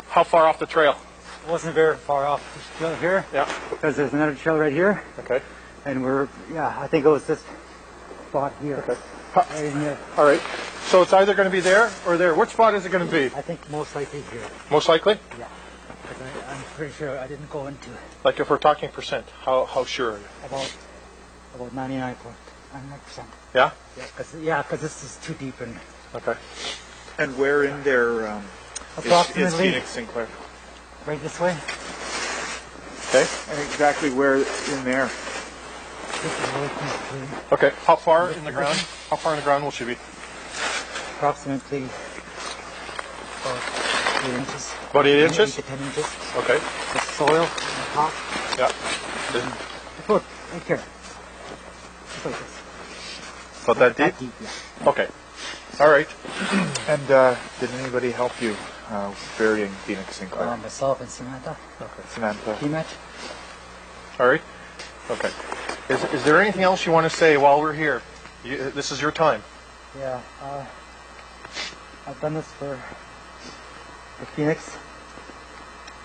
How 0.09 0.23
far 0.23 0.47
off 0.47 0.59
the 0.59 0.65
trail? 0.65 0.97
It 1.45 1.51
wasn't 1.51 1.75
very 1.75 1.95
far 1.95 2.25
off 2.25 2.41
this 2.55 2.77
trail 2.77 2.95
here. 2.95 3.25
Yeah. 3.33 3.51
Because 3.69 3.95
there's 3.95 4.13
another 4.13 4.35
trail 4.35 4.57
right 4.57 4.73
here. 4.73 5.03
Okay. 5.19 5.41
And 5.85 6.03
we're 6.03 6.27
yeah, 6.51 6.75
I 6.79 6.87
think 6.87 7.05
it 7.05 7.09
was 7.09 7.25
this 7.25 7.43
spot 8.29 8.53
here. 8.61 8.77
Okay. 8.77 8.99
Right 9.35 9.65
in 9.65 9.79
here. 9.79 9.97
All 10.17 10.25
right. 10.25 10.41
So 10.87 11.01
it's 11.03 11.13
either 11.13 11.33
going 11.33 11.45
to 11.45 11.51
be 11.51 11.61
there 11.61 11.91
or 12.05 12.17
there. 12.17 12.35
Which 12.35 12.49
spot 12.49 12.73
is 12.73 12.85
it 12.85 12.91
going 12.91 13.05
to 13.05 13.11
be? 13.11 13.33
I 13.35 13.41
think 13.41 13.69
most 13.69 13.95
likely 13.95 14.21
here. 14.23 14.45
Most 14.69 14.89
likely? 14.89 15.19
Yeah. 15.39 15.47
'Cause 16.61 16.69
I, 16.69 16.73
I'm 16.73 16.77
pretty 16.77 16.93
sure 16.93 17.19
I 17.19 17.27
didn't 17.27 17.49
go 17.49 17.67
into 17.67 17.91
it. 17.91 17.99
Like 18.23 18.39
if 18.39 18.49
we're 18.49 18.57
talking 18.57 18.89
percent, 18.89 19.25
how 19.45 19.65
how 19.65 19.85
sure 19.85 20.11
are 20.13 20.19
you? 20.19 20.25
about 20.43 20.69
about 21.53 21.73
99 21.73 22.15
percent. 22.15 23.27
Yeah. 23.53 23.71
Yeah, 23.97 24.03
because 24.05 24.35
yeah, 24.41 24.63
'cause 24.63 24.81
this 24.81 25.03
is 25.03 25.17
too 25.25 25.33
deep 25.33 25.59
in. 25.61 25.79
Okay. 26.15 26.33
And 27.17 27.37
where 27.37 27.63
in 27.63 27.83
there 27.83 28.27
um, 28.27 28.43
is, 28.97 29.05
is 29.05 29.05
Approximately. 29.05 29.65
Phoenix 29.65 29.89
Sinclair? 29.89 30.27
Right 31.05 31.21
this 31.21 31.39
way. 31.39 31.57
Okay. 33.09 33.27
And 33.49 33.59
exactly 33.59 34.09
where 34.09 34.43
in 34.67 34.85
there? 34.85 35.11
This 36.23 36.39
is 36.39 36.55
away 36.55 36.69
from 36.69 36.87
the. 37.11 37.55
Okay. 37.55 37.71
How 37.85 37.95
far 37.95 38.31
in 38.31 38.45
the 38.45 38.51
ground? 38.51 38.79
How 39.09 39.17
far 39.17 39.33
in 39.33 39.39
the 39.39 39.43
ground 39.45 39.63
will 39.63 39.71
she 39.71 39.83
be? 39.85 39.97
Approximately 41.17 41.89
about 43.43 43.80
inches. 44.29 44.73
About 44.91 45.07
eight 45.07 45.23
inches? 45.23 45.57
Eight 45.57 45.61
to 45.63 45.67
ten 45.69 45.79
inches. 45.79 46.05
Okay. 46.35 46.57
The 46.93 46.99
soil 47.17 47.45
the 47.45 47.85
top. 47.93 48.13
Yeah. 48.57 48.71
Look, 50.07 50.23
right 50.51 50.63
here. 50.63 50.83
Just 52.13 52.25
like 52.25 52.39
this. 52.39 53.63
About 53.63 53.77
that 53.79 53.97
deep? 53.97 54.05
That 54.05 54.19
deep, 54.19 54.31
yeah. 54.41 54.89
Okay. 54.89 55.07
All 55.79 55.89
right. 55.89 56.07
And 56.87 57.11
uh, 57.11 57.37
did 57.59 57.69
anybody 57.71 58.11
help 58.11 58.41
you 58.41 58.55
uh, 58.89 59.13
burying 59.37 59.69
Phoenix 59.85 60.17
Sinclair? 60.17 60.49
Uh, 60.49 60.57
myself 60.57 60.99
and 60.99 61.09
Samantha. 61.09 61.55
Okay. 61.79 62.03
Samantha. 62.09 62.55
He 62.57 62.67
met. 62.67 62.87
All 64.19 64.27
right. 64.27 64.41
Okay. 65.09 65.29
Is, 65.89 66.03
is 66.13 66.23
there 66.23 66.41
anything 66.41 66.63
else 66.63 66.85
you 66.85 66.91
want 66.91 67.09
to 67.09 67.15
say 67.15 67.37
while 67.37 67.61
we're 67.61 67.73
here? 67.73 68.01
You, 68.43 68.71
this 68.71 68.91
is 68.91 69.01
your 69.01 69.11
time. 69.11 69.41
Yeah. 69.97 70.21
Uh, 70.41 70.65
I've 72.07 72.19
done 72.19 72.33
this 72.33 72.47
for 72.53 72.77
for 74.21 74.27
Phoenix 74.35 74.77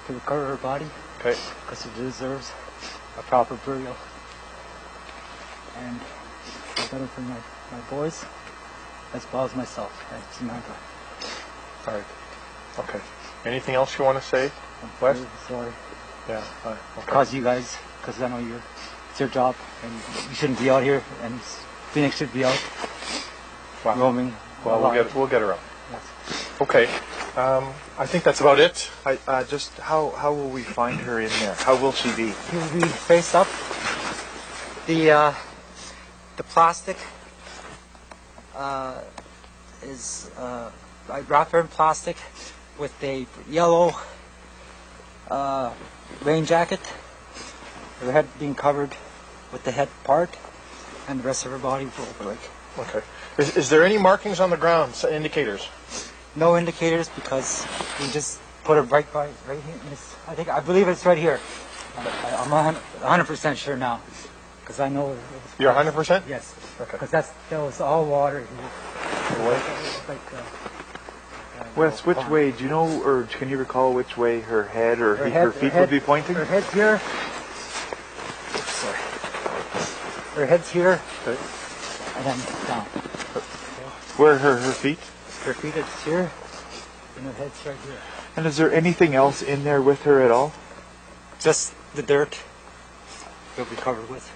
to 0.07 0.14
recover 0.14 0.47
her 0.47 0.57
body 0.57 0.87
Okay. 1.21 1.37
because 1.64 1.83
she 1.83 1.89
deserves 2.01 2.51
a 3.19 3.23
proper 3.23 3.57
burial. 3.57 3.95
And 5.77 6.01
it 7.03 7.09
for 7.11 7.21
my, 7.21 7.37
my 7.73 7.81
boys 7.91 8.25
as 9.12 9.27
well 9.33 9.45
as 9.45 9.55
myself 9.55 9.93
and 10.14 10.23
Samantha. 10.33 10.75
All 11.87 11.95
right. 11.95 12.05
Okay. 12.79 13.01
Anything 13.45 13.75
else 13.75 13.99
you 13.99 14.05
want 14.05 14.19
to 14.19 14.25
say, 14.27 14.51
I'm 14.83 14.91
Wes? 15.01 15.23
sorry. 15.47 15.73
Yeah. 16.27 16.43
right, 16.64 16.79
okay. 16.99 17.07
Cause 17.07 17.35
you 17.35 17.43
guys, 17.43 17.77
because 18.01 18.21
I 18.23 18.29
know 18.29 18.39
you're, 18.39 18.62
it's 19.11 19.21
your 19.21 19.29
job 19.29 19.55
and 19.85 19.93
you 20.31 20.35
shouldn't 20.35 20.59
be 20.59 20.71
out 20.71 20.83
here 20.83 21.05
and 21.23 21.39
Phoenix 21.93 22.17
should 22.17 22.33
be 22.33 22.45
out 22.45 22.59
roaming. 23.85 24.35
Well, 24.64 24.81
we'll 24.81 24.93
get 25.05 25.14
we'll 25.14 25.27
get 25.27 25.43
her 25.43 25.53
out. 25.53 25.61
Yes. 25.93 26.47
Okay. 26.62 26.89
Um, 27.37 27.74
I 27.99 28.07
think 28.07 28.24
that's 28.24 28.41
about 28.41 28.59
it. 28.59 28.91
I, 29.05 29.18
uh, 29.28 29.45
just 29.45 29.70
how 29.78 30.11
how 30.11 30.32
will 30.32 30.49
we 30.49 30.62
find 30.62 30.99
her 31.01 31.20
in 31.20 31.28
there? 31.41 31.53
How 31.53 31.76
will 31.76 31.93
she 31.93 32.09
be? 32.16 32.32
He 32.51 32.57
will 32.57 32.80
be 32.80 32.89
face 32.89 33.34
up. 33.34 33.47
The 34.87 35.11
uh, 35.11 35.34
the 36.39 36.43
plastic 36.45 36.97
uh, 38.55 39.03
is 39.82 40.30
uh, 40.39 40.70
I 41.11 41.20
wrap 41.20 41.51
her 41.51 41.61
in 41.61 41.68
plastic 41.68 42.16
with 42.78 42.95
a 43.05 43.26
yellow 43.51 43.95
uh, 45.30 45.74
rain 46.22 46.47
jacket. 46.47 46.80
Her 48.01 48.12
head 48.12 48.26
being 48.39 48.55
covered 48.55 48.97
with 49.53 49.64
the 49.64 49.72
head 49.72 49.91
part, 50.05 50.30
and 51.07 51.20
the 51.20 51.24
rest 51.24 51.45
of 51.45 51.53
her 51.53 51.59
body 51.59 51.84
will 51.84 52.26
like 52.26 52.51
Okay. 52.78 53.01
Is, 53.39 53.57
is 53.57 53.68
there 53.70 53.84
any 53.84 53.99
markings 53.99 54.41
on 54.41 54.51
the 54.51 54.57
ground, 54.57 54.95
indicators? 55.11 55.68
No 56.37 56.57
indicators 56.57 57.09
because 57.11 57.66
we 58.01 58.09
just 58.11 58.39
put 58.64 58.78
it 58.78 58.82
right 58.82 59.11
by 59.12 59.26
right 59.49 59.61
here. 59.61 59.74
I 60.28 60.34
think 60.34 60.49
I 60.49 60.61
believe 60.61 60.89
it's 60.89 61.05
right 61.07 61.18
here. 61.18 61.41
I, 61.97 62.45
I'm 62.45 62.74
hundred 63.01 63.26
percent 63.26 63.59
sure 63.59 63.76
now 63.76 64.01
because 64.66 64.80
I 64.80 64.89
know. 64.89 65.12
it 65.12 65.18
You're 65.61 65.72
100%? 65.72 66.28
Yes. 66.28 66.55
Okay. 66.80 66.91
Because 66.93 67.11
that's 67.11 67.30
that 67.51 67.61
was 67.61 67.80
all 67.80 68.05
water 68.05 68.41
here. 68.41 68.70
Like, 70.09 70.34
uh, 70.34 70.43
Wes, 71.76 72.05
which 72.05 72.18
way? 72.28 72.51
Do 72.51 72.64
you 72.64 72.70
know, 72.70 73.03
or 73.03 73.24
can 73.24 73.49
you 73.49 73.59
recall 73.59 73.95
which 73.95 74.16
way 74.16 74.41
her 74.41 74.64
head 74.64 74.99
or 74.99 75.16
her, 75.16 75.26
he- 75.26 75.30
head, 75.30 75.45
her 75.45 75.53
feet 75.53 75.72
her 75.72 75.80
would 75.82 75.91
be 75.91 76.01
pointing? 76.01 76.34
Her 76.34 76.45
head's 76.45 76.70
here. 76.72 76.99
Sorry. 78.66 78.99
Her 80.34 80.47
head's 80.47 80.70
here. 80.70 81.01
Okay. 81.26 81.41
And 82.16 82.26
then 82.26 82.39
down. 82.66 82.84
Where 84.16 84.39
her 84.39 84.57
her 84.59 84.72
feet? 84.72 84.99
Her 85.47 85.55
feet 85.55 85.76
is 85.76 86.03
here. 86.03 86.28
And 87.16 87.26
her 87.26 87.32
head's 87.34 87.64
right 87.64 87.76
here. 87.86 88.01
And 88.34 88.47
is 88.47 88.57
there 88.57 88.72
anything 88.74 89.14
else 89.14 89.42
in 89.42 89.62
there 89.62 89.80
with 89.80 90.03
her 90.03 90.20
at 90.20 90.32
all? 90.32 90.53
Just 91.38 91.72
the 91.94 92.03
dirt. 92.03 92.36
We'll 93.57 93.66
be 93.66 93.76
covered 93.76 94.11
with. 94.11 94.28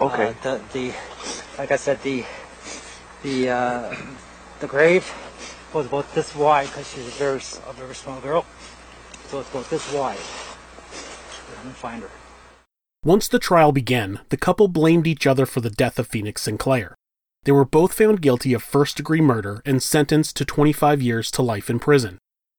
Okay. 0.00 0.28
Uh, 0.28 0.34
the 0.42 0.60
the 0.72 0.94
like 1.58 1.72
I 1.72 1.76
said 1.76 2.00
the 2.04 2.24
the 3.24 3.50
uh, 3.50 3.96
the 4.60 4.68
grave 4.68 5.12
was 5.74 5.86
about 5.86 6.14
this 6.14 6.32
wide 6.32 6.68
because 6.68 6.88
she's 6.88 7.08
a 7.08 7.18
very 7.18 7.40
a 7.66 7.72
very 7.72 7.96
small 7.96 8.20
girl, 8.20 8.46
so 9.26 9.40
it's 9.40 9.50
about 9.50 9.68
this 9.68 9.92
wide. 9.92 10.16
We're 11.50 11.56
gonna 11.64 11.74
find 11.74 12.02
her. 12.04 12.10
Once 13.04 13.26
the 13.26 13.40
trial 13.40 13.72
began, 13.72 14.20
the 14.28 14.36
couple 14.36 14.68
blamed 14.68 15.08
each 15.08 15.26
other 15.26 15.44
for 15.44 15.60
the 15.60 15.70
death 15.70 15.98
of 15.98 16.06
Phoenix 16.06 16.42
Sinclair. 16.42 16.94
They 17.44 17.52
were 17.52 17.64
both 17.64 17.92
found 17.92 18.20
guilty 18.20 18.52
of 18.52 18.62
first 18.62 18.96
degree 18.96 19.20
murder 19.20 19.62
and 19.64 19.82
sentenced 19.82 20.36
to 20.36 20.44
25 20.44 21.00
years 21.00 21.30
to 21.32 21.42
life 21.42 21.70
in 21.70 21.78
prison. 21.78 22.18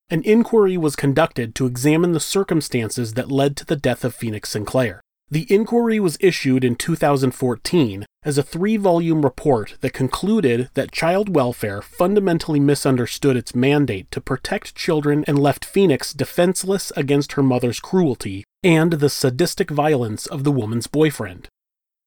An 0.09 0.23
inquiry 0.23 0.77
was 0.77 0.95
conducted 0.95 1.53
to 1.55 1.67
examine 1.67 2.13
the 2.13 2.19
circumstances 2.19 3.13
that 3.13 3.31
led 3.31 3.55
to 3.57 3.65
the 3.65 3.75
death 3.75 4.03
of 4.03 4.15
Phoenix 4.15 4.49
Sinclair. 4.49 5.01
The 5.29 5.45
inquiry 5.53 5.99
was 5.99 6.17
issued 6.19 6.63
in 6.63 6.75
2014 6.75 8.03
as 8.23 8.39
a 8.39 8.43
three 8.43 8.77
volume 8.77 9.21
report 9.21 9.75
that 9.81 9.93
concluded 9.93 10.69
that 10.73 10.91
child 10.91 11.35
welfare 11.35 11.83
fundamentally 11.83 12.59
misunderstood 12.59 13.37
its 13.37 13.53
mandate 13.53 14.09
to 14.09 14.21
protect 14.21 14.73
children 14.73 15.23
and 15.27 15.37
left 15.37 15.65
Phoenix 15.65 16.13
defenseless 16.13 16.91
against 16.97 17.33
her 17.33 17.43
mother's 17.43 17.79
cruelty 17.79 18.43
and 18.63 18.93
the 18.93 19.09
sadistic 19.09 19.69
violence 19.69 20.25
of 20.25 20.43
the 20.43 20.51
woman's 20.51 20.87
boyfriend. 20.87 21.47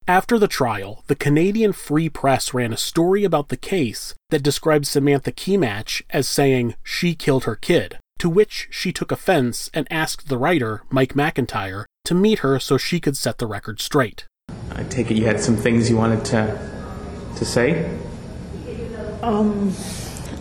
After 0.08 0.36
the 0.36 0.48
trial, 0.48 1.04
the 1.06 1.14
Canadian 1.14 1.72
Free 1.72 2.08
Press 2.08 2.52
ran 2.52 2.72
a 2.72 2.76
story 2.76 3.22
about 3.22 3.50
the 3.50 3.56
case 3.56 4.14
that 4.30 4.42
described 4.42 4.84
Samantha 4.84 5.30
Kematch 5.30 6.02
as 6.10 6.28
saying 6.28 6.74
she 6.82 7.14
killed 7.14 7.44
her 7.44 7.54
kid, 7.54 7.98
to 8.18 8.28
which 8.28 8.66
she 8.72 8.90
took 8.90 9.12
offense 9.12 9.70
and 9.72 9.86
asked 9.92 10.28
the 10.28 10.38
writer, 10.38 10.82
Mike 10.90 11.14
McIntyre, 11.14 11.84
to 12.04 12.14
meet 12.16 12.40
her 12.40 12.58
so 12.58 12.76
she 12.76 12.98
could 12.98 13.16
set 13.16 13.38
the 13.38 13.46
record 13.46 13.80
straight. 13.80 14.26
I 14.72 14.82
take 14.84 15.08
it 15.12 15.16
you 15.16 15.24
had 15.24 15.40
some 15.40 15.56
things 15.56 15.88
you 15.88 15.96
wanted 15.96 16.24
to 16.26 16.72
to 17.36 17.44
say. 17.44 17.96
Um, 19.22 19.72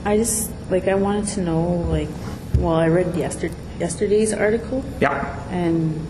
I 0.06 0.18
just 0.18 0.50
like 0.72 0.88
I 0.88 0.96
wanted 0.96 1.28
to 1.36 1.42
know 1.42 1.62
like, 1.88 2.10
well, 2.58 2.74
I 2.74 2.88
read 2.88 3.16
yester- 3.16 3.52
yesterday's 3.80 4.34
article. 4.34 4.84
Yeah. 5.00 5.40
And 5.52 6.08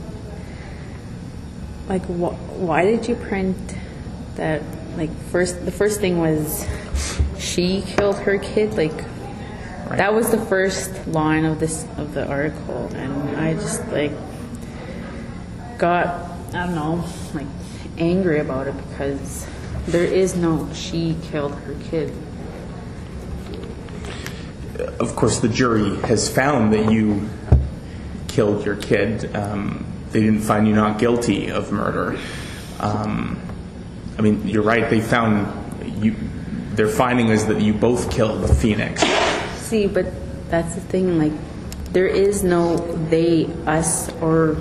like, 1.92 2.06
wh- 2.06 2.60
why 2.60 2.86
did 2.86 3.08
you 3.10 3.16
print 3.16 3.58
that? 4.36 4.64
Like, 4.96 5.12
first, 5.26 5.66
the 5.66 5.72
first 5.72 6.00
thing 6.00 6.20
was 6.20 6.66
she 7.38 7.82
killed 7.82 8.18
her 8.20 8.38
kid. 8.38 8.76
Like, 8.76 8.98
that 9.89 10.14
was 10.14 10.32
the 10.32 10.38
first 10.38 11.08
line 11.08 11.44
of 11.44 11.60
this 11.60 11.86
of 11.98 12.14
the 12.14 12.26
article, 12.28 12.88
and 12.96 13.36
I 13.36 13.56
just 13.56 13.86
like 13.89 14.14
got 15.78 16.30
I 16.54 16.66
don't 16.66 16.76
know 16.76 17.04
like 17.34 17.48
angry 17.98 18.39
about 18.39 18.68
it 18.68 18.76
because 18.89 19.46
there 19.88 20.06
is 20.06 20.36
no 20.36 20.72
she 20.74 21.18
killed 21.24 21.54
her 21.56 21.76
kid. 21.89 22.14
Of 25.00 25.16
course, 25.18 25.39
the 25.39 25.50
jury 25.50 25.98
has 26.08 26.30
found 26.30 26.72
that 26.72 26.89
you 26.89 27.28
killed 28.30 28.66
your 28.66 28.78
kid. 28.78 29.36
Um, 29.36 29.91
they 30.12 30.22
didn't 30.22 30.41
find 30.41 30.68
you 30.68 30.74
not 30.74 30.99
guilty 30.99 31.49
of 31.49 31.72
murder. 31.72 32.20
Um, 32.80 33.39
I 34.18 34.22
mean, 34.22 34.47
you're 34.47 34.64
right. 34.64 34.89
They 34.89 35.01
found 35.01 36.03
you. 36.03 36.16
Their 36.72 36.88
finding 36.88 37.30
is 37.30 37.47
that 37.47 37.62
you 37.62 37.74
both 37.74 38.12
killed 38.12 38.41
the 38.41 38.53
Phoenix. 38.53 39.03
See, 39.57 39.88
but 39.88 40.05
that's 40.49 40.76
the 40.76 40.82
thing. 40.82 41.18
Like, 41.18 41.34
there 41.91 42.07
is 42.07 42.43
no 42.43 42.78
they, 43.07 43.47
us, 43.66 44.12
or 44.22 44.57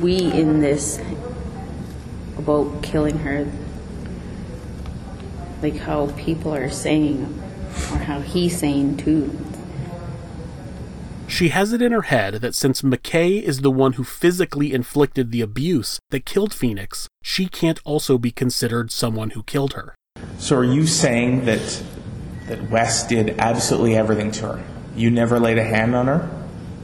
we 0.00 0.16
in 0.32 0.60
this 0.60 1.00
about 2.38 2.82
killing 2.82 3.18
her. 3.18 3.46
Like 5.62 5.76
how 5.76 6.12
people 6.18 6.54
are 6.54 6.70
saying, 6.70 7.24
or 7.92 7.98
how 7.98 8.20
he's 8.20 8.58
saying 8.58 8.98
too. 8.98 9.45
She 11.28 11.48
has 11.48 11.72
it 11.72 11.82
in 11.82 11.92
her 11.92 12.02
head 12.02 12.34
that 12.34 12.54
since 12.54 12.82
McKay 12.82 13.42
is 13.42 13.60
the 13.60 13.70
one 13.70 13.94
who 13.94 14.04
physically 14.04 14.72
inflicted 14.72 15.30
the 15.30 15.40
abuse 15.40 15.98
that 16.10 16.24
killed 16.24 16.54
Phoenix, 16.54 17.08
she 17.22 17.46
can't 17.46 17.80
also 17.84 18.16
be 18.16 18.30
considered 18.30 18.92
someone 18.92 19.30
who 19.30 19.42
killed 19.42 19.72
her. 19.74 19.94
So, 20.38 20.56
are 20.56 20.64
you 20.64 20.86
saying 20.86 21.44
that 21.46 21.82
that 22.48 22.70
Wes 22.70 23.06
did 23.06 23.34
absolutely 23.38 23.96
everything 23.96 24.30
to 24.32 24.46
her? 24.46 24.64
You 24.94 25.10
never 25.10 25.40
laid 25.40 25.58
a 25.58 25.64
hand 25.64 25.94
on 25.94 26.06
her, 26.06 26.28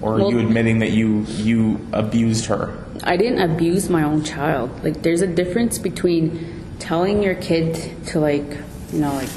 or 0.01 0.15
are 0.15 0.19
Well- 0.19 0.31
you 0.33 0.39
admitting 0.41 0.81
that 0.81 0.91
you 0.91 1.25
you 1.37 1.81
abused 1.93 2.47
her? 2.47 2.75
I 3.05 3.17
didn't 3.17 3.41
abuse 3.41 3.89
my 3.89 4.03
own 4.03 4.23
child. 4.25 4.71
Like, 4.83 5.03
there's 5.03 5.23
a 5.23 5.27
difference 5.27 5.79
between 5.79 6.47
telling 6.79 7.23
your 7.23 7.35
kid 7.35 7.79
to, 8.09 8.21
like, 8.21 8.57
you 8.93 9.01
know, 9.01 9.15
like, 9.15 9.29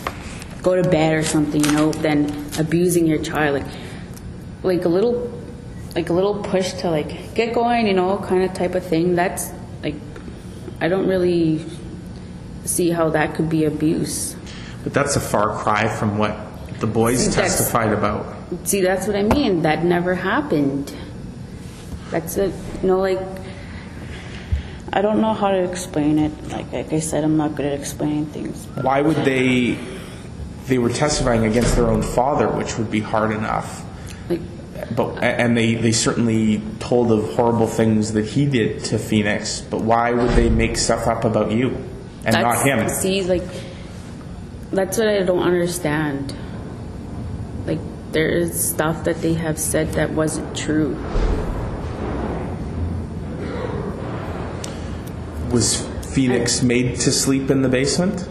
go 0.62 0.76
to 0.82 0.88
bed 0.89 1.14
or 1.14 1.24
something, 1.24 1.64
you 1.64 1.72
know, 1.72 1.91
than 1.91 2.32
abusing 2.58 3.06
your 3.06 3.20
child. 3.20 3.62
Like, 3.62 3.68
like 4.66 4.86
a 4.86 4.89
little, 4.89 5.32
like 5.95 6.09
a 6.09 6.13
little 6.13 6.43
push 6.43 6.74
to, 6.74 6.89
like, 6.89 7.34
get 7.36 7.53
going, 7.53 7.88
you 7.88 7.93
know, 7.93 8.18
kind 8.18 8.43
of 8.43 8.53
type 8.53 8.76
of 8.76 8.86
thing. 8.86 9.16
That's, 9.16 9.51
like, 9.84 9.95
I 10.82 10.88
don't 10.88 11.07
really 11.07 11.66
see 12.66 12.89
how 12.89 13.09
that 13.09 13.36
could 13.36 13.49
be 13.49 13.66
abuse. 13.66 14.36
But 14.84 14.93
that's 14.93 15.16
a 15.16 15.20
far 15.20 15.55
cry 15.57 15.88
from 15.88 16.18
what 16.18 16.36
the 16.80 16.88
boys 16.88 17.26
That's- 17.34 17.57
testified 17.57 17.93
about. 17.93 18.26
See, 18.66 18.82
that's 18.82 19.07
what 19.07 19.16
I 19.16 19.24
mean. 19.24 19.61
That 19.63 19.84
never 19.84 20.13
happened. 20.16 20.93
That's 22.11 22.38
it. 22.38 22.53
you 22.82 22.88
know, 22.89 22.99
like, 22.99 23.20
I 24.93 25.01
don't 25.01 25.20
know 25.22 25.34
how 25.34 25.49
to 25.51 25.63
explain 25.63 26.20
it. 26.20 26.32
Like, 26.51 26.72
like 26.72 26.93
I 26.93 26.99
said, 26.99 27.24
I'm 27.24 27.38
not 27.38 27.55
good 27.55 27.66
at 27.66 27.74
explaining 27.80 28.28
things. 28.28 28.66
Why 28.82 29.01
would 29.01 29.18
they? 29.18 29.78
They 30.68 30.78
were 30.78 30.89
testifying 30.89 31.45
against 31.45 31.76
their 31.76 31.88
own 31.88 32.01
father, 32.01 32.47
which 32.47 32.78
would 32.78 32.89
be 32.89 32.99
hard 32.99 33.32
enough. 33.32 33.85
But 34.94 35.24
and 35.24 35.58
they 35.58 35.76
they 35.76 35.92
certainly 35.92 36.62
told 36.80 37.12
of 37.12 37.34
horrible 37.34 37.68
things 37.68 38.14
that 38.14 38.26
he 38.26 38.46
did 38.46 38.84
to 38.86 39.00
Phoenix. 39.00 39.62
But 39.62 39.82
why 39.82 40.12
would 40.12 40.32
they 40.32 40.50
make 40.50 40.78
stuff 40.78 41.08
up 41.08 41.24
about 41.24 41.52
you 41.52 41.70
and 42.26 42.36
not 42.36 42.64
That's- 42.64 42.64
him? 42.64 42.90
See, 42.90 43.24
like, 43.24 43.44
that's 44.72 44.98
what 44.98 45.08
I 45.08 45.24
don't 45.24 45.44
understand. 45.44 46.34
Like, 47.66 47.80
there 48.12 48.30
is 48.30 48.60
stuff 48.60 49.04
that 49.06 49.22
they 49.22 49.34
have 49.34 49.58
said 49.58 49.94
that 49.94 50.12
wasn't 50.12 50.56
true. 50.56 50.96
Was 55.52 55.88
Phoenix 56.14 56.62
made 56.62 56.96
to 57.00 57.12
sleep 57.12 57.50
in 57.50 57.62
the 57.62 57.70
basement? 57.70 58.28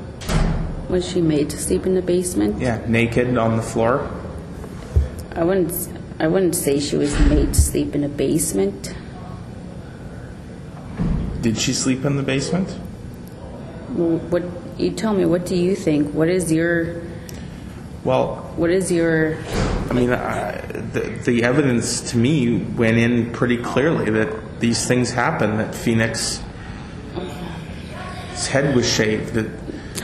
Was 0.89 1.09
she 1.09 1.21
made 1.21 1.51
to 1.51 1.59
sleep 1.59 1.87
in 1.87 1.95
the 1.95 2.03
basement? 2.03 2.61
Yeah, 2.61 2.81
naked 2.87 3.37
on 3.37 3.57
the 3.57 3.63
floor. 3.63 4.09
I 5.35 5.43
wouldn't. 5.43 5.73
I 6.25 6.27
wouldn't 6.27 6.55
say 6.57 6.81
she 6.81 6.97
was 6.97 7.12
made 7.29 7.53
to 7.53 7.61
sleep 7.61 7.95
in 7.95 8.03
a 8.03 8.09
basement. 8.09 8.95
Did 11.43 11.59
she 11.59 11.75
sleep 11.75 12.03
in 12.07 12.16
the 12.16 12.22
basement? 12.22 12.66
Well, 13.91 14.16
What 14.31 14.43
you 14.79 14.91
tell 14.93 15.12
me? 15.12 15.27
What 15.27 15.45
do 15.45 15.55
you 15.55 15.77
think? 15.77 16.14
What 16.14 16.31
is 16.31 16.51
your? 16.51 17.03
Well, 18.05 18.37
What 18.57 18.70
is 18.70 18.91
your? 18.91 19.37
I 19.91 19.93
mean, 19.93 20.12
uh, 20.12 20.62
the, 20.95 21.01
the 21.31 21.45
evidence 21.45 22.01
to 22.12 22.16
me 22.16 22.57
went 22.57 22.97
in 22.97 23.31
pretty 23.33 23.59
clearly 23.59 24.11
that 24.12 24.61
these 24.61 24.87
things 24.89 25.11
happen. 25.11 25.59
That 25.59 25.75
Phoenix's 25.75 26.41
head 28.49 28.75
was 28.75 28.91
shaved. 28.91 29.35
That 29.35 29.45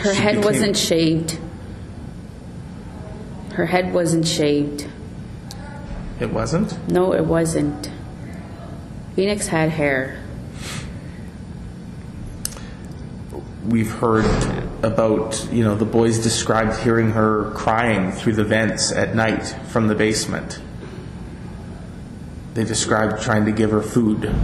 Her 0.01 0.13
she 0.15 0.21
head 0.21 0.35
became- 0.37 0.45
wasn't 0.53 0.77
shaved. 0.77 1.39
Her 3.55 3.65
head 3.65 3.95
wasn't 3.95 4.27
shaved. 4.29 4.87
It 6.21 6.31
wasn't. 6.31 6.89
No, 6.91 7.15
it 7.15 7.25
wasn't. 7.25 7.91
Phoenix 9.17 9.47
had 9.47 9.71
hair. 9.71 10.23
We've 13.67 13.91
heard 13.91 14.27
about 14.85 15.49
you 15.51 15.65
know 15.65 15.75
the 15.75 15.85
boys 15.85 16.19
described 16.19 16.81
hearing 16.81 17.13
her 17.13 17.51
crying 17.53 18.13
through 18.13 18.35
the 18.35 18.45
vents 18.45 18.93
at 18.93 19.15
night 19.15 19.47
from 19.69 19.89
the 19.89 19.95
basement. 19.95 20.61
They 22.55 22.65
described 22.65 23.23
trying 23.23 23.47
to 23.47 23.53
give 23.53 23.71
her 23.71 23.83
food. 23.83 24.35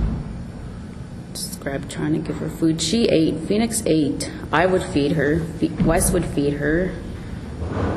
Described 1.33 1.91
trying 1.91 2.12
to 2.14 2.20
give 2.20 2.37
her 2.39 2.49
food. 2.49 2.81
She 2.81 3.05
ate. 3.09 3.41
Phoenix 3.41 3.83
ate. 3.85 4.31
I 4.53 4.64
would 4.64 4.83
feed 4.83 5.12
her. 5.12 5.41
Fe- 5.59 5.68
Wes 5.83 6.12
would 6.12 6.24
feed 6.24 6.55
her. 6.55 6.95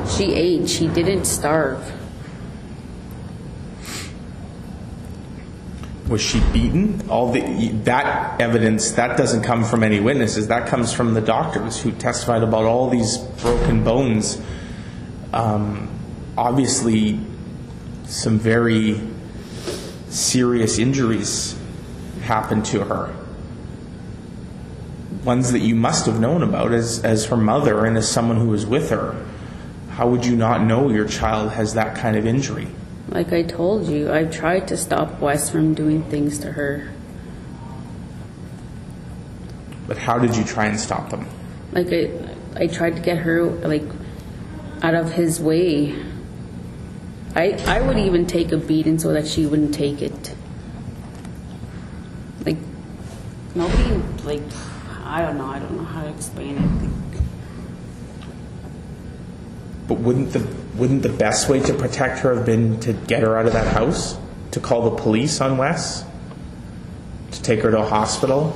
She 0.08 0.34
ate. 0.34 0.68
She 0.68 0.88
didn't 0.88 1.24
starve. 1.24 1.99
Was 6.10 6.20
she 6.20 6.40
beaten? 6.52 7.08
All 7.08 7.30
the 7.30 7.68
that 7.84 8.40
evidence 8.40 8.90
that 8.92 9.16
doesn't 9.16 9.42
come 9.42 9.62
from 9.62 9.84
any 9.84 10.00
witnesses. 10.00 10.48
That 10.48 10.66
comes 10.66 10.92
from 10.92 11.14
the 11.14 11.20
doctors 11.20 11.80
who 11.80 11.92
testified 11.92 12.42
about 12.42 12.64
all 12.64 12.90
these 12.90 13.18
broken 13.40 13.84
bones. 13.84 14.42
Um, 15.32 15.88
obviously, 16.36 17.20
some 18.06 18.40
very 18.40 19.00
serious 20.08 20.78
injuries 20.78 21.56
happened 22.22 22.64
to 22.66 22.82
her. 22.82 23.14
Ones 25.22 25.52
that 25.52 25.60
you 25.60 25.76
must 25.76 26.06
have 26.06 26.18
known 26.18 26.42
about 26.42 26.72
as 26.72 27.04
as 27.04 27.26
her 27.26 27.36
mother 27.36 27.86
and 27.86 27.96
as 27.96 28.10
someone 28.10 28.36
who 28.36 28.48
was 28.48 28.66
with 28.66 28.90
her. 28.90 29.24
How 29.90 30.08
would 30.08 30.26
you 30.26 30.34
not 30.34 30.64
know 30.64 30.90
your 30.90 31.06
child 31.06 31.52
has 31.52 31.74
that 31.74 31.94
kind 31.96 32.16
of 32.16 32.26
injury? 32.26 32.66
Like 33.10 33.32
I 33.32 33.42
told 33.42 33.88
you, 33.88 34.12
I 34.12 34.24
tried 34.24 34.68
to 34.68 34.76
stop 34.76 35.20
Wes 35.20 35.50
from 35.50 35.74
doing 35.74 36.04
things 36.04 36.38
to 36.40 36.52
her. 36.52 36.92
But 39.88 39.98
how 39.98 40.18
did 40.20 40.36
you 40.36 40.44
try 40.44 40.66
and 40.66 40.78
stop 40.78 41.10
them? 41.10 41.26
Like 41.72 41.92
I, 41.92 42.10
I 42.54 42.66
tried 42.68 42.94
to 42.96 43.02
get 43.02 43.18
her 43.18 43.44
like 43.44 43.82
out 44.82 44.94
of 44.94 45.12
his 45.12 45.40
way. 45.40 46.00
I 47.34 47.52
I 47.66 47.80
would 47.80 47.98
even 47.98 48.26
take 48.26 48.52
a 48.52 48.56
beating 48.56 49.00
so 49.00 49.12
that 49.12 49.26
she 49.26 49.44
wouldn't 49.44 49.74
take 49.74 50.00
it. 50.02 50.34
Like 52.46 52.58
nobody 53.56 54.00
like, 54.24 54.42
I 55.04 55.22
don't 55.22 55.36
know. 55.36 55.46
I 55.46 55.58
don't 55.58 55.76
know 55.76 55.84
how 55.84 56.04
to 56.04 56.10
explain 56.10 56.56
it. 56.58 57.20
But 59.90 59.98
wouldn't 59.98 60.32
the 60.32 60.46
wouldn't 60.76 61.02
the 61.02 61.08
best 61.08 61.48
way 61.48 61.58
to 61.58 61.74
protect 61.74 62.20
her 62.20 62.32
have 62.32 62.46
been 62.46 62.78
to 62.78 62.92
get 62.92 63.24
her 63.24 63.36
out 63.36 63.46
of 63.46 63.54
that 63.54 63.74
house? 63.74 64.16
To 64.52 64.60
call 64.60 64.88
the 64.88 64.96
police 64.96 65.40
on 65.40 65.58
Wes? 65.58 66.04
To 67.32 67.42
take 67.42 67.62
her 67.62 67.72
to 67.72 67.80
a 67.80 67.84
hospital? 67.84 68.50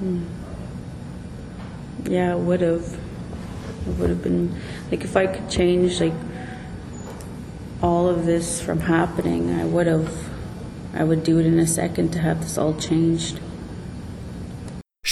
Hmm. 0.00 0.24
Yeah, 2.04 2.34
it 2.34 2.40
would 2.40 2.60
have. 2.60 2.92
It 3.88 3.96
would 3.98 4.10
have 4.10 4.22
been 4.22 4.54
like 4.90 5.02
if 5.02 5.16
I 5.16 5.28
could 5.28 5.48
change 5.48 5.98
like 5.98 6.12
all 7.80 8.10
of 8.10 8.26
this 8.26 8.60
from 8.60 8.80
happening, 8.80 9.58
I 9.58 9.64
would 9.64 9.86
have. 9.86 10.28
I 10.92 11.04
would 11.04 11.24
do 11.24 11.38
it 11.38 11.46
in 11.46 11.58
a 11.58 11.66
second 11.66 12.10
to 12.10 12.18
have 12.18 12.42
this 12.42 12.58
all 12.58 12.74
changed. 12.74 13.40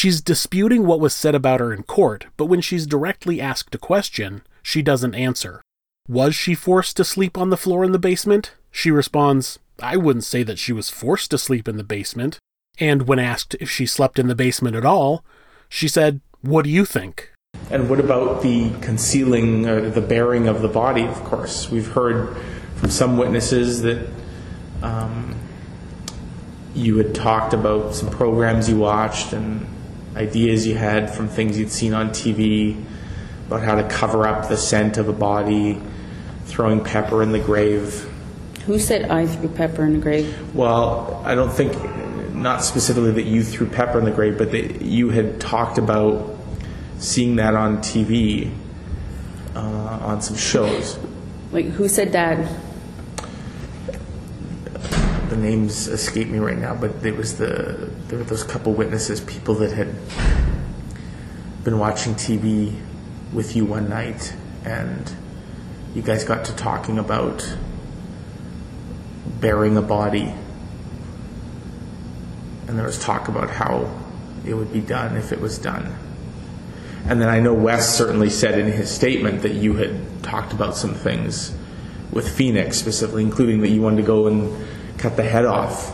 She's 0.05 0.20
disputing 0.20 0.86
what 0.86 1.00
was 1.00 1.14
said 1.14 1.34
about 1.34 1.61
her 1.61 1.72
in 1.72 1.82
court, 1.84 2.26
but 2.36 2.44
when 2.44 2.61
she's 2.61 2.86
directly 2.86 3.40
asked 3.40 3.74
a 3.74 3.78
question, 3.78 4.42
she 4.62 4.82
doesn't 4.82 5.14
answer. 5.14 5.62
Was 6.07 6.34
she 6.34 6.55
forced 6.55 6.98
to 6.98 7.05
sleep 7.05 7.38
on 7.38 7.48
the 7.48 7.57
floor 7.57 7.84
in 7.84 7.92
the 7.92 7.98
basement? 7.98 8.52
She 8.70 8.90
responds, 8.90 9.59
I 9.80 9.96
wouldn't 9.96 10.26
say 10.26 10.42
that 10.42 10.59
she 10.59 10.74
was 10.74 10.90
forced 10.90 11.30
to 11.30 11.38
sleep 11.38 11.68
in 11.68 11.78
the 11.78 11.82
basement. 11.82 12.38
And 12.78 13.09
when 13.09 13.18
asked 13.18 13.57
if 13.61 13.70
she 13.70 13.86
slept 13.86 14.18
in 14.18 14.28
the 14.28 14.34
basement 14.34 14.76
at 14.76 14.84
all, 14.84 15.24
she 15.70 15.88
said, 15.88 16.20
What 16.42 16.64
do 16.64 16.70
you 16.70 16.84
think? 16.84 17.32
And 17.70 17.88
what 17.88 17.98
about 17.98 18.42
the 18.42 18.72
concealing 18.82 19.66
or 19.66 19.88
the 19.88 20.02
bearing 20.02 20.48
of 20.48 20.61
the 20.61 20.68
body, 20.68 21.07
of 21.07 21.24
course? 21.24 21.70
We've 21.70 21.92
heard 21.92 22.36
from 22.76 22.90
some 22.90 23.16
witnesses 23.16 23.80
that 23.80 24.07
um, 24.82 25.34
you 26.74 26.98
had 26.98 27.14
talked 27.14 27.55
about 27.55 27.94
some 27.94 28.11
programs 28.11 28.68
you 28.68 28.76
watched 28.76 29.32
and 29.32 29.66
ideas 30.16 30.66
you 30.66 30.76
had 30.76 31.10
from 31.10 31.28
things 31.28 31.58
you'd 31.58 31.70
seen 31.70 31.94
on 31.94 32.10
TV 32.10 32.82
about 33.46 33.62
how 33.62 33.74
to 33.74 33.82
cover 33.84 34.26
up 34.26 34.48
the 34.48 34.56
scent 34.56 34.96
of 34.96 35.08
a 35.08 35.12
body, 35.12 35.80
throwing 36.46 36.82
pepper 36.82 37.22
in 37.22 37.32
the 37.32 37.38
grave. 37.38 38.10
Who 38.66 38.78
said 38.78 39.10
I 39.10 39.26
threw 39.26 39.48
pepper 39.48 39.84
in 39.84 39.94
the 39.94 39.98
grave? 39.98 40.54
Well, 40.54 41.20
I 41.24 41.34
don't 41.34 41.52
think, 41.52 41.74
not 42.34 42.64
specifically 42.64 43.12
that 43.12 43.24
you 43.24 43.42
threw 43.42 43.68
pepper 43.68 43.98
in 43.98 44.04
the 44.04 44.10
grave, 44.10 44.38
but 44.38 44.50
that 44.52 44.82
you 44.82 45.10
had 45.10 45.40
talked 45.40 45.78
about 45.78 46.38
seeing 46.98 47.36
that 47.36 47.54
on 47.54 47.78
TV 47.78 48.52
uh, 49.54 49.60
on 49.60 50.22
some 50.22 50.36
shows. 50.36 50.98
Like, 51.52 51.66
who 51.66 51.88
said 51.88 52.12
that? 52.12 52.50
The 55.28 55.36
names 55.36 55.88
escape 55.88 56.28
me 56.28 56.38
right 56.38 56.58
now, 56.58 56.74
but 56.74 57.04
it 57.04 57.16
was 57.16 57.36
the 57.36 57.90
there 58.09 58.18
were 58.18 58.24
those 58.24 58.44
couple 58.44 58.72
witnesses, 58.72 59.20
people 59.20 59.55
that 59.57 59.72
had 59.72 59.94
been 61.64 61.78
watching 61.78 62.14
TV 62.14 62.78
with 63.32 63.57
you 63.57 63.64
one 63.64 63.88
night, 63.88 64.34
and 64.64 65.12
you 65.94 66.02
guys 66.02 66.24
got 66.24 66.44
to 66.46 66.57
talking 66.57 66.98
about 66.98 67.57
burying 69.40 69.76
a 69.76 69.82
body, 69.82 70.32
and 72.66 72.78
there 72.78 72.86
was 72.86 72.98
talk 72.98 73.28
about 73.28 73.50
how 73.50 73.90
it 74.46 74.55
would 74.55 74.72
be 74.72 74.80
done 74.80 75.16
if 75.16 75.32
it 75.32 75.40
was 75.40 75.59
done. 75.59 75.96
And 77.07 77.20
then 77.20 77.28
I 77.28 77.40
know 77.40 77.52
Wes 77.52 77.96
certainly 77.96 78.30
said 78.30 78.59
in 78.59 78.72
his 78.72 78.90
statement 78.90 79.42
that 79.42 79.52
you 79.52 79.74
had 79.74 80.22
talked 80.22 80.52
about 80.52 80.76
some 80.76 80.94
things 80.94 81.55
with 82.11 82.28
Phoenix 82.28 82.78
specifically, 82.78 83.22
including 83.22 83.61
that 83.61 83.68
you 83.68 83.82
wanted 83.82 83.96
to 83.96 84.02
go 84.02 84.26
and 84.26 84.66
cut 84.98 85.16
the 85.16 85.22
head 85.22 85.44
off. 85.44 85.93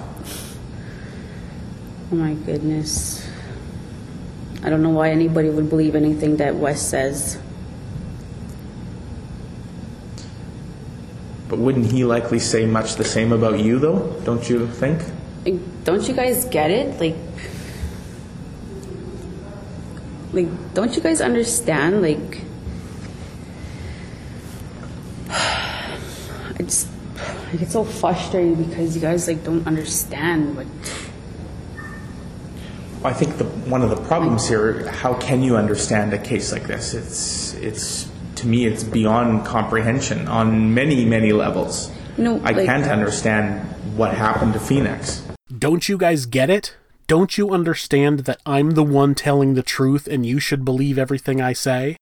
Oh 2.13 2.17
my 2.17 2.35
goodness. 2.35 3.25
I 4.65 4.69
don't 4.69 4.83
know 4.83 4.91
why 4.91 5.11
anybody 5.11 5.49
would 5.49 5.71
believe 5.71 5.95
anything 5.95 6.39
that 6.39 6.57
Wes 6.57 6.83
says. 6.83 7.39
But 11.49 11.61
wouldn't 11.61 11.93
he 11.93 12.05
likely 12.05 12.41
say 12.41 12.67
much 12.67 12.97
the 12.97 13.05
same 13.05 13.33
about 13.33 13.61
you, 13.61 13.79
though? 13.79 14.21
Don't 14.25 14.49
you 14.49 14.67
think? 14.67 15.03
Like, 15.45 15.85
Don't 15.85 16.07
you 16.07 16.15
guys 16.15 16.45
get 16.47 16.71
it? 16.71 17.01
Like, 17.01 17.17
like, 20.33 20.75
don't 20.75 20.95
you 20.95 21.03
guys 21.03 21.21
understand? 21.21 22.03
Like, 22.03 22.43
I 25.29 26.63
just, 26.63 26.89
I 27.53 27.57
get 27.57 27.71
so 27.71 27.85
frustrated 27.85 28.69
because 28.69 28.95
you 28.97 29.01
guys 29.01 29.27
like 29.27 29.45
don't 29.45 29.67
understand 29.67 30.57
what. 30.57 30.67
I 33.03 33.15
think 33.15 33.39
the, 33.39 33.45
one 33.45 33.81
of 33.83 33.91
the 33.91 33.97
problems 33.97 34.47
here, 34.47 34.87
how 34.91 35.15
can 35.15 35.43
you 35.43 35.57
understand 35.57 36.13
a 36.13 36.19
case 36.19 36.53
like 36.53 36.67
this? 36.67 36.93
It's, 36.93 37.55
it's 37.55 38.11
to 38.37 38.47
me, 38.47 38.67
it's 38.67 38.85
beyond 38.85 39.47
comprehension 39.47 40.29
on 40.29 40.75
many, 40.75 41.05
many 41.05 41.33
levels. 41.33 41.91
No, 42.19 42.37
I 42.45 42.51
like- 42.51 42.67
can't 42.67 42.85
understand 42.85 43.67
what 43.97 44.15
happened 44.15 44.53
to 44.53 44.61
Phoenix. 44.61 45.27
Don't 45.57 45.89
you 45.89 45.97
guys 45.97 46.27
get 46.27 46.51
it? 46.51 46.77
Don't 47.07 47.37
you 47.37 47.51
understand 47.51 48.21
that 48.21 48.41
I'm 48.47 48.73
the 48.73 48.85
one 48.85 49.15
telling 49.15 49.55
the 49.55 49.63
truth 49.63 50.07
and 50.07 50.25
you 50.25 50.39
should 50.39 50.65
believe 50.65 50.99
everything 50.99 51.41
I 51.41 51.55
say? 51.55 51.97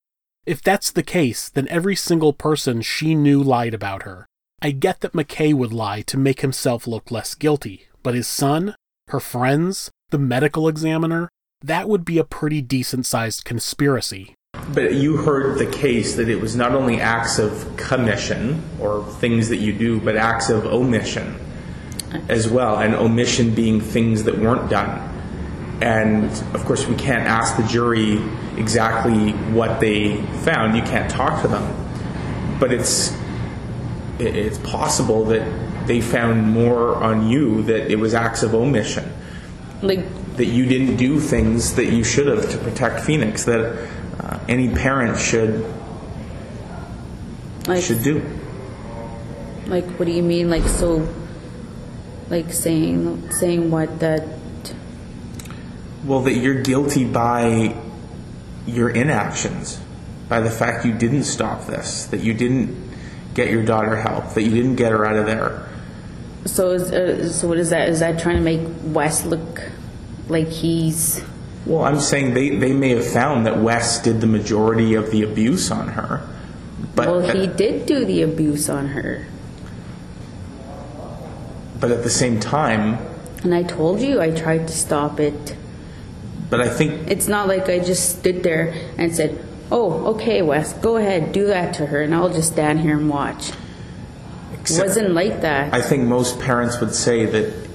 If 0.45 0.63
that's 0.63 0.91
the 0.91 1.03
case, 1.03 1.49
then 1.49 1.69
every 1.69 1.97
single 1.97 2.33
person 2.33 2.83
she 2.83 3.15
knew 3.15 3.43
lied 3.43 3.73
about 3.73 4.03
her. 4.03 4.27
I 4.61 4.73
get 4.73 5.01
that 5.01 5.13
McKay 5.13 5.55
would 5.55 5.73
lie 5.73 6.03
to 6.03 6.19
make 6.19 6.41
himself 6.41 6.87
look 6.87 7.11
less 7.11 7.35
guilty, 7.35 7.89
but 8.03 8.15
his 8.15 8.27
son, 8.27 8.75
her 9.09 9.21
friends, 9.21 9.91
the 10.11 10.19
medical 10.19 10.69
examiner, 10.69 11.29
that 11.63 11.89
would 11.89 12.05
be 12.05 12.19
a 12.19 12.25
pretty 12.25 12.63
decent 12.63 13.07
sized 13.07 13.45
conspiracy. 13.45 14.35
But 14.73 14.95
you 14.95 15.19
heard 15.19 15.59
the 15.59 15.67
case 15.67 16.17
that 16.17 16.29
it 16.29 16.41
was 16.41 16.57
not 16.57 16.75
only 16.75 17.01
acts 17.01 17.39
of 17.39 17.77
commission 17.77 18.63
or 18.81 19.05
things 19.05 19.49
that 19.51 19.59
you 19.59 19.73
do, 19.73 20.01
but 20.01 20.17
acts 20.17 20.49
of 20.49 20.65
omission 20.67 21.37
as 22.29 22.49
well, 22.49 22.79
and 22.79 22.95
omission 22.95 23.55
being 23.55 23.81
things 23.81 24.25
that 24.25 24.39
weren't 24.39 24.71
done. 24.71 25.05
And 25.83 26.25
of 26.55 26.65
course, 26.65 26.87
we 26.87 26.97
can't 26.97 27.29
ask 27.29 27.57
the 27.57 27.63
jury 27.65 28.19
exactly 28.57 29.33
what 29.53 29.81
they 29.81 30.23
found. 30.43 30.77
You 30.77 30.83
can't 30.83 31.11
talk 31.11 31.43
to 31.43 31.49
them. 31.49 31.75
But 32.59 32.73
it's 32.73 33.17
it's 34.19 34.59
possible 34.59 35.25
that 35.27 35.87
they 35.87 36.01
found 36.01 36.51
more 36.51 36.97
on 36.97 37.29
you 37.29 37.63
that 37.63 37.91
it 37.91 37.97
was 37.97 38.15
acts 38.15 38.43
of 38.43 38.55
omission. 38.55 39.13
Like 39.83 40.37
that 40.37 40.47
you 40.47 40.67
didn't 40.67 40.97
do 40.97 41.21
things 41.21 41.75
that 41.75 41.87
you 41.87 42.05
should 42.05 42.27
have 42.27 42.51
to 42.51 42.59
protect 42.59 43.01
Phoenix. 43.01 43.45
That 43.45 43.89
uh, 44.21 44.39
any 44.49 44.69
parent 44.69 45.19
should 45.19 45.65
Like- 47.67 47.83
should 47.83 48.03
do. 48.03 48.23
Like, 49.67 49.85
what 49.99 50.07
do 50.07 50.13
you 50.13 50.23
mean? 50.23 50.49
Like, 50.49 50.63
so, 50.65 51.07
like 52.31 52.53
saying 52.55 53.31
saying 53.31 53.71
what 53.71 54.01
that 54.01 54.25
Well, 56.05 56.21
that 56.23 56.35
you're 56.39 56.63
guilty 56.63 57.05
by 57.05 57.75
your 58.67 58.89
inactions, 58.89 59.79
by 60.29 60.41
the 60.41 60.51
fact 60.51 60.87
you 60.87 60.95
didn't 60.95 61.25
stop 61.25 61.67
this, 61.67 62.07
that 62.07 62.21
you 62.21 62.33
didn't 62.33 62.75
get 63.35 63.51
your 63.51 63.63
daughter 63.63 63.97
help, 63.97 64.35
that 64.35 64.43
you 64.43 64.51
didn't 64.51 64.77
get 64.77 64.93
her 64.93 65.05
out 65.05 65.17
of 65.17 65.27
there. 65.27 65.68
So 66.45 66.71
is 66.71 66.91
uh, 66.93 67.31
so 67.31 67.49
what 67.49 67.59
is 67.59 67.71
that? 67.71 67.89
Is 67.89 68.01
that 68.01 68.19
trying 68.21 68.37
to 68.37 68.43
make 68.43 68.61
Wes 68.85 69.25
look 69.27 69.63
like 70.29 70.49
he's 70.49 71.23
Well, 71.67 71.85
I'm 71.85 72.01
saying 72.01 72.35
they, 72.35 72.51
they 72.51 72.73
may 72.73 72.91
have 72.91 73.07
found 73.07 73.47
that 73.47 73.59
Wes 73.59 74.01
did 74.03 74.21
the 74.21 74.27
majority 74.27 74.95
of 74.95 75.11
the 75.11 75.23
abuse 75.23 75.71
on 75.71 75.89
her, 75.89 76.27
but 76.95 77.07
well? 77.09 77.21
He 77.21 77.47
did 77.47 77.87
do 77.87 78.05
the 78.05 78.23
abuse 78.23 78.69
on 78.71 78.89
her, 78.89 79.27
but 81.81 81.91
at 81.91 82.03
the 82.03 82.11
same 82.11 82.41
time, 82.41 82.99
and 83.43 83.55
I 83.55 83.63
told 83.63 84.01
you 84.01 84.21
I 84.21 84.31
tried 84.31 84.67
to 84.69 84.73
stop 84.75 85.21
it. 85.21 85.57
but 86.51 86.61
I 86.61 86.69
think 86.69 87.09
It's 87.11 87.29
not 87.29 87.47
like 87.49 87.69
I 87.69 87.79
just 87.79 88.19
stood 88.19 88.43
there 88.43 88.75
and 88.97 89.15
said, 89.15 89.39
"Oh, 89.71 90.07
okay, 90.15 90.41
Wes, 90.43 90.73
go 90.75 90.97
ahead, 90.97 91.33
do 91.33 91.47
that 91.47 91.75
to 91.75 91.87
her, 91.87 92.01
and 92.03 92.15
I'll 92.15 92.33
just 92.33 92.53
stand 92.53 92.81
here 92.81 92.97
and 92.97 93.09
watch." 93.09 93.53
It 94.71 94.83
wasn't 94.83 95.11
like 95.11 95.41
that. 95.43 95.73
I 95.75 95.83
think 95.83 96.05
most 96.05 96.41
parents 96.41 96.81
would 96.81 96.95
say 96.95 97.27
that 97.27 97.69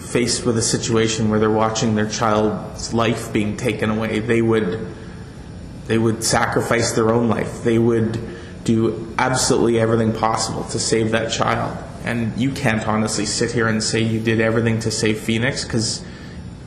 faced 0.00 0.44
with 0.44 0.58
a 0.58 0.62
situation 0.62 1.30
where 1.30 1.40
they're 1.40 1.50
watching 1.50 1.94
their 1.94 2.08
child's 2.08 2.92
life 2.92 3.32
being 3.32 3.56
taken 3.56 3.90
away, 3.90 4.20
they 4.20 4.42
would 4.42 4.86
they 5.86 5.98
would 5.98 6.22
sacrifice 6.22 6.92
their 6.92 7.10
own 7.12 7.28
life. 7.28 7.64
They 7.64 7.78
would 7.78 8.18
do 8.64 9.12
absolutely 9.18 9.80
everything 9.80 10.12
possible 10.12 10.64
to 10.64 10.78
save 10.78 11.10
that 11.10 11.32
child. 11.32 11.76
And 12.04 12.36
you 12.40 12.50
can't 12.52 12.86
honestly 12.86 13.26
sit 13.26 13.50
here 13.52 13.68
and 13.68 13.82
say 13.82 14.00
you 14.00 14.20
did 14.20 14.40
everything 14.40 14.78
to 14.80 14.90
save 14.90 15.20
Phoenix 15.20 15.64
because 15.64 16.04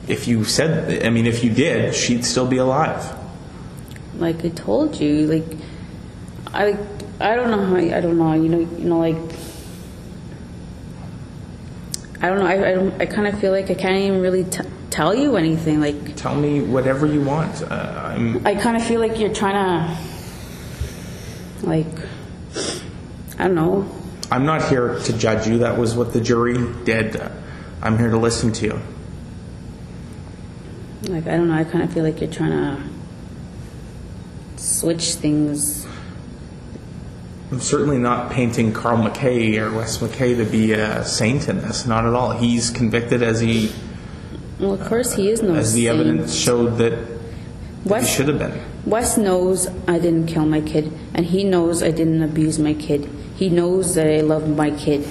if 0.06 0.28
you 0.28 0.44
said, 0.44 1.04
I 1.04 1.10
mean, 1.10 1.26
if 1.26 1.42
you 1.42 1.50
did, 1.50 1.94
she'd 1.94 2.24
still 2.24 2.46
be 2.46 2.58
alive. 2.58 3.14
like 4.18 4.44
I 4.44 4.48
told 4.50 5.00
you, 5.00 5.26
like 5.26 5.58
I 6.52 6.78
I 7.20 7.34
don't 7.36 7.50
know 7.50 7.64
how 7.64 7.76
I 7.76 8.00
don't 8.00 8.18
know 8.18 8.32
you 8.34 8.48
know 8.48 8.58
you 8.58 8.88
know 8.88 8.98
like 8.98 9.32
I 12.20 12.28
don't 12.28 12.38
know 12.38 12.46
I 12.46 12.70
I, 12.70 12.74
don't, 12.74 13.02
I 13.02 13.06
kind 13.06 13.26
of 13.26 13.40
feel 13.40 13.52
like 13.52 13.70
I 13.70 13.74
can't 13.74 13.96
even 13.96 14.20
really 14.20 14.44
t- 14.44 14.60
tell 14.90 15.14
you 15.14 15.36
anything. 15.36 15.80
Like, 15.80 16.16
Tell 16.16 16.34
me 16.34 16.60
whatever 16.62 17.06
you 17.06 17.22
want. 17.22 17.62
Uh, 17.62 18.12
I'm. 18.14 18.46
I 18.46 18.54
kind 18.54 18.76
of 18.76 18.84
feel 18.84 19.00
like 19.00 19.18
you're 19.18 19.34
trying 19.34 19.54
to, 19.54 19.96
like, 21.66 21.86
I 23.38 23.44
don't 23.44 23.54
know. 23.54 23.86
I'm 24.30 24.44
not 24.46 24.68
here 24.68 24.98
to 24.98 25.12
judge 25.12 25.46
you. 25.46 25.58
That 25.58 25.78
was 25.78 25.94
what 25.94 26.12
the 26.12 26.20
jury 26.20 26.56
did. 26.84 27.20
I'm 27.82 27.98
here 27.98 28.10
to 28.10 28.16
listen 28.16 28.52
to 28.54 28.66
you. 28.66 28.80
Like, 31.02 31.26
I 31.26 31.36
don't 31.36 31.48
know. 31.48 31.54
I 31.54 31.64
kind 31.64 31.84
of 31.84 31.92
feel 31.92 32.02
like 32.02 32.20
you're 32.20 32.30
trying 32.30 32.50
to 32.50 32.82
switch 34.56 35.14
things. 35.14 35.85
I'm 37.50 37.60
certainly 37.60 37.98
not 37.98 38.32
painting 38.32 38.72
Karl 38.72 38.98
McKay 38.98 39.56
or 39.58 39.72
Wes 39.76 39.98
McKay 39.98 40.36
to 40.36 40.44
be 40.44 40.72
a 40.72 41.04
saint 41.04 41.48
in 41.48 41.60
this. 41.62 41.86
Not 41.86 42.04
at 42.04 42.12
all. 42.12 42.32
He's 42.32 42.70
convicted 42.70 43.22
as 43.22 43.40
he 43.40 43.70
Well, 44.58 44.72
of 44.72 44.80
course, 44.88 45.12
he 45.14 45.30
is 45.30 45.42
no 45.42 45.54
as 45.54 45.72
the 45.72 45.84
saint. 45.84 46.00
evidence 46.00 46.34
showed 46.34 46.78
that, 46.78 46.90
that 46.90 47.06
he 47.84 47.88
Wes- 47.88 48.14
should 48.14 48.28
have 48.28 48.38
been. 48.38 48.60
Wes 48.84 49.16
knows 49.16 49.68
I 49.88 49.98
didn't 49.98 50.26
kill 50.26 50.46
my 50.46 50.60
kid, 50.60 50.92
and 51.14 51.26
he 51.26 51.44
knows 51.44 51.82
I 51.82 51.90
didn't 51.90 52.22
abuse 52.22 52.58
my 52.58 52.74
kid. 52.74 53.08
He 53.36 53.48
knows 53.48 53.94
that 53.94 54.06
I 54.08 54.20
love 54.22 54.48
my 54.48 54.70
kid. 54.70 55.06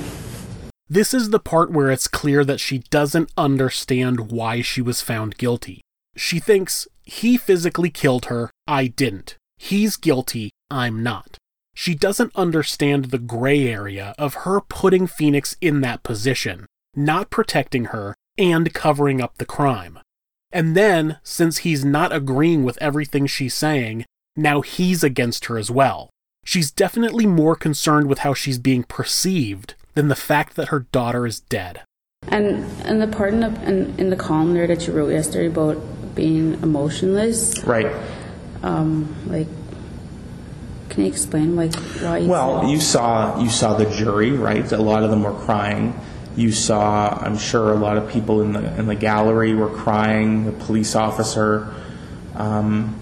This 0.89 1.13
is 1.13 1.29
the 1.29 1.39
part 1.39 1.71
where 1.71 1.89
it's 1.89 2.07
clear 2.07 2.43
that 2.45 2.59
she 2.59 2.79
doesn't 2.89 3.31
understand 3.38 4.31
why 4.31 4.61
she 4.61 4.81
was 4.81 5.01
found 5.01 5.38
guilty. 5.38 5.81
She 6.15 6.39
thinks, 6.39 6.88
he 7.03 7.38
physically 7.38 7.89
killed 7.89 8.25
her, 8.25 8.49
I 8.67 8.88
didn't. 8.88 9.36
He's 9.57 9.95
guilty, 9.97 10.51
I'm 10.69 11.01
not. 11.03 11.38
She 11.76 11.93
doesn't 11.93 12.36
understand 12.36 13.05
the 13.05 13.19
gray 13.19 13.67
area 13.67 14.15
of 14.17 14.34
her 14.45 14.61
putting 14.61 15.05
Phoenix 15.07 15.55
in 15.61 15.82
that 15.82 16.01
position, 16.03 16.65
not 16.95 17.30
protecting 17.30 17.86
her, 17.86 18.15
and 18.38 18.73
covering 18.73 19.21
up 19.21 19.38
the 19.38 19.45
crime. 19.45 19.99
And 20.51 20.76
then, 20.76 21.19
since 21.21 21.59
he's 21.59 21.84
not 21.84 22.13
agreeing 22.15 22.63
with 22.63 22.78
everything 22.82 23.28
she's 23.28 23.53
saying, 23.53 24.05
now 24.38 24.61
he's 24.61 25.03
against 25.03 25.45
her 25.45 25.57
as 25.57 25.69
well. 25.69 26.09
She's 26.45 26.71
definitely 26.71 27.26
more 27.26 27.55
concerned 27.55 28.07
with 28.07 28.19
how 28.19 28.34
she's 28.34 28.57
being 28.57 28.84
perceived 28.84 29.76
than 29.95 30.07
the 30.07 30.15
fact 30.15 30.55
that 30.55 30.69
her 30.69 30.82
daughter 30.91 31.26
is 31.26 31.41
dead. 31.41 31.82
And 32.30 32.65
and 32.86 33.01
the 33.01 33.07
part 33.07 33.34
in 33.34 33.41
the 33.41 33.47
in, 33.67 33.99
in 33.99 34.09
the 34.09 34.15
column 34.15 34.53
there 34.53 34.65
that 34.67 34.88
you 34.88 34.93
wrote 34.93 35.09
yesterday 35.11 35.47
about 35.47 35.78
being 36.15 36.53
emotionless, 36.63 37.61
Right. 37.65 37.91
um, 38.63 39.13
like, 39.28 39.47
can 40.89 41.03
you 41.03 41.09
explain 41.09 41.55
like 41.55 41.75
why? 42.01 42.19
You 42.19 42.29
Well, 42.29 42.61
said- 42.61 42.69
you 42.69 42.79
saw 42.79 43.41
you 43.41 43.49
saw 43.49 43.73
the 43.75 43.86
jury, 43.86 44.31
right? 44.31 44.69
A 44.71 44.77
lot 44.77 45.03
of 45.03 45.09
them 45.09 45.23
were 45.23 45.33
crying. 45.33 45.93
You 46.36 46.51
saw, 46.51 47.17
I'm 47.21 47.38
sure, 47.38 47.71
a 47.71 47.77
lot 47.77 47.95
of 47.97 48.09
people 48.09 48.41
in 48.41 48.51
the 48.53 48.77
in 48.77 48.88
the 48.88 48.95
gallery 48.95 49.53
were 49.55 49.69
crying. 49.69 50.45
The 50.45 50.51
police 50.51 50.93
officer, 50.95 51.73
um, 52.36 52.95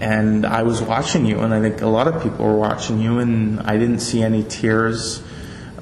and 0.00 0.44
I 0.46 0.62
was 0.62 0.82
watching 0.82 1.26
you, 1.26 1.38
and 1.40 1.52
I 1.54 1.60
think 1.60 1.80
a 1.82 1.86
lot 1.86 2.08
of 2.08 2.22
people 2.22 2.44
were 2.46 2.56
watching 2.58 3.00
you, 3.00 3.18
and 3.18 3.60
I 3.60 3.76
didn't 3.76 4.00
see 4.00 4.22
any 4.22 4.42
tears. 4.42 5.22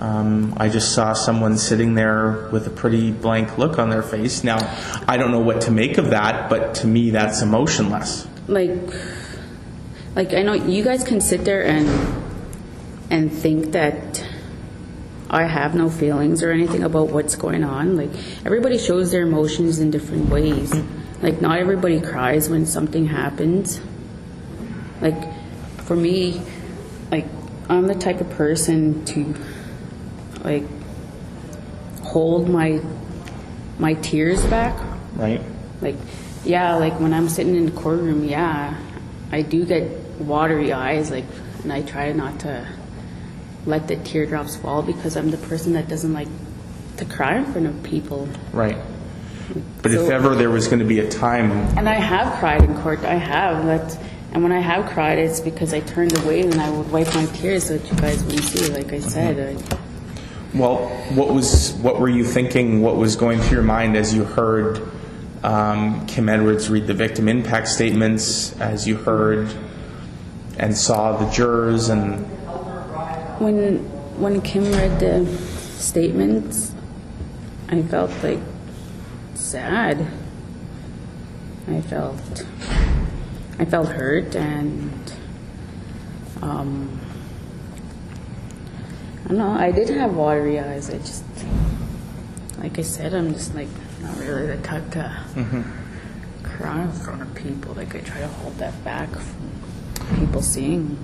Um, 0.01 0.55
I 0.59 0.69
just 0.69 0.93
saw 0.95 1.13
someone 1.13 1.57
sitting 1.59 1.95
there 1.95 2.49
with 2.53 2.67
a 2.67 2.71
pretty 2.71 3.11
blank 3.11 3.59
look 3.59 3.79
on 3.81 3.91
their 3.91 4.03
face. 4.03 4.45
Now, 4.45 4.59
I 5.09 5.17
don't 5.17 5.33
know 5.33 5.41
what 5.41 5.63
to 5.63 5.71
make 5.73 5.99
of 5.99 6.11
that, 6.11 6.49
but 6.51 6.75
to 6.77 6.87
me, 6.87 7.11
that's 7.11 7.43
emotionless. 7.43 8.27
like 8.47 8.71
like 10.19 10.35
I 10.35 10.43
know 10.43 10.55
you 10.55 10.83
guys 10.83 11.05
can 11.05 11.21
sit 11.21 11.45
there 11.45 11.65
and 11.65 11.87
and 13.09 13.33
think 13.33 13.71
that 13.73 14.27
I 15.31 15.45
have 15.45 15.77
no 15.77 15.89
feelings 15.89 16.43
or 16.43 16.51
anything 16.51 16.83
about 16.83 17.11
what's 17.11 17.37
going 17.37 17.63
on. 17.63 17.97
Like 17.97 18.11
everybody 18.45 18.79
shows 18.79 19.13
their 19.13 19.23
emotions 19.23 19.79
in 19.79 19.93
different 19.93 20.29
ways. 20.29 20.75
Like 21.23 21.41
not 21.41 21.59
everybody 21.61 22.01
cries 22.01 22.49
when 22.51 22.67
something 22.67 23.07
happens. 23.07 23.81
Like 25.01 25.23
for 25.83 25.95
me, 25.95 26.43
like 27.13 27.27
I'm 27.69 27.87
the 27.87 27.95
type 27.95 28.21
of 28.21 28.29
person 28.31 29.05
to 29.05 29.37
like 30.43 30.65
hold 32.03 32.49
my 32.49 32.81
my 33.79 33.95
tears 33.95 34.45
back 34.47 34.77
Right? 35.15 35.41
like 35.81 35.95
yeah 36.45 36.75
like 36.75 36.99
when 36.99 37.13
i'm 37.13 37.29
sitting 37.29 37.55
in 37.55 37.67
the 37.67 37.73
courtroom 37.73 38.25
yeah 38.25 38.77
i 39.31 39.43
do 39.43 39.65
get 39.65 40.08
watery 40.21 40.73
eyes 40.73 41.11
like 41.11 41.25
and 41.63 41.73
i 41.73 41.83
try 41.83 42.13
not 42.13 42.41
to 42.41 42.67
let 43.67 43.89
the 43.89 43.97
teardrops 43.97 44.57
fall 44.57 44.83
because 44.83 45.17
i'm 45.17 45.31
the 45.31 45.37
person 45.37 45.73
that 45.73 45.89
doesn't 45.89 46.13
like 46.13 46.29
to 46.97 47.05
cry 47.05 47.37
in 47.37 47.45
front 47.53 47.67
of 47.67 47.83
people 47.83 48.29
Right. 48.53 48.77
But 49.83 49.93
if 49.93 50.01
So- 50.01 50.11
ever 50.11 50.35
there 50.35 50.51
was 50.51 50.67
going 50.67 50.81
to 50.81 50.85
be 50.85 51.01
a 51.01 51.09
time 51.09 51.51
and 51.79 51.89
i 51.89 51.95
have 51.95 52.39
cried 52.39 52.63
in 52.65 52.77
court 52.83 53.01
i 53.05 53.15
have 53.15 53.65
but 53.65 53.99
and 54.33 54.43
when 54.43 54.53
i 54.53 54.61
have 54.61 54.87
cried 54.91 55.19
it's 55.19 55.41
because 55.41 55.73
i 55.73 55.81
turned 55.81 56.17
away 56.25 56.43
and 56.43 56.61
i 56.61 56.69
would 56.71 56.91
wipe 56.93 57.13
my 57.15 57.25
tears 57.27 57.65
so 57.69 57.79
that 57.79 57.91
you 57.91 57.97
guys 57.99 58.23
wouldn't 58.25 58.45
see 58.45 58.69
like 58.73 58.93
i 58.93 59.01
said 59.01 59.57
I, 59.57 59.77
Well, 60.55 60.89
what 61.15 61.29
was 61.33 61.75
what 61.83 62.01
were 62.01 62.09
you 62.09 62.25
thinking? 62.25 62.81
What 62.81 62.97
was 62.97 63.17
going 63.17 63.39
through 63.39 63.57
your 63.59 63.67
mind 63.67 63.97
as 63.97 64.15
you 64.15 64.25
heard 64.25 64.81
um, 65.45 66.07
Kim 66.07 66.27
Edwards 66.31 66.71
read 66.71 66.87
the 66.87 66.95
victim 66.95 67.29
impact 67.29 67.69
statements? 67.69 68.59
As 68.59 68.87
you 68.89 68.97
heard 68.97 69.47
and 70.59 70.77
saw 70.77 71.17
the 71.17 71.31
jurors, 71.31 71.89
and 71.89 72.27
when 73.41 73.79
when 74.19 74.41
kim 74.43 74.65
read 74.73 74.99
the 74.99 75.25
statements 75.77 76.73
i 77.69 77.81
felt 77.83 78.11
like 78.25 78.41
sad 79.35 80.05
i 81.69 81.81
felt 81.83 82.45
i 83.61 83.65
felt 83.65 83.87
hurt 83.89 84.35
and 84.35 85.13
um 86.43 87.01
I 89.25 89.29
don't 89.29 89.39
know. 89.39 89.51
I 89.51 89.73
did 89.73 89.91
have 89.91 90.15
watery 90.15 90.59
eyes. 90.59 90.89
I 90.89 90.97
just, 90.99 91.23
like 92.61 92.79
I 92.79 92.83
said, 92.83 93.13
I'm 93.13 93.35
just 93.35 93.55
like 93.55 93.69
not 94.01 94.17
really 94.17 94.47
the 94.47 94.57
type 94.63 94.91
to 94.93 95.65
cry 96.43 96.83
in 96.83 96.93
front 96.93 97.21
of 97.21 97.35
people. 97.35 97.75
Like 97.75 97.95
I 97.95 98.01
try 98.01 98.21
to 98.21 98.27
hold 98.27 98.57
that 98.57 98.83
back 98.85 99.11
from 99.11 99.51
people 100.17 100.43
seeing. 100.43 100.99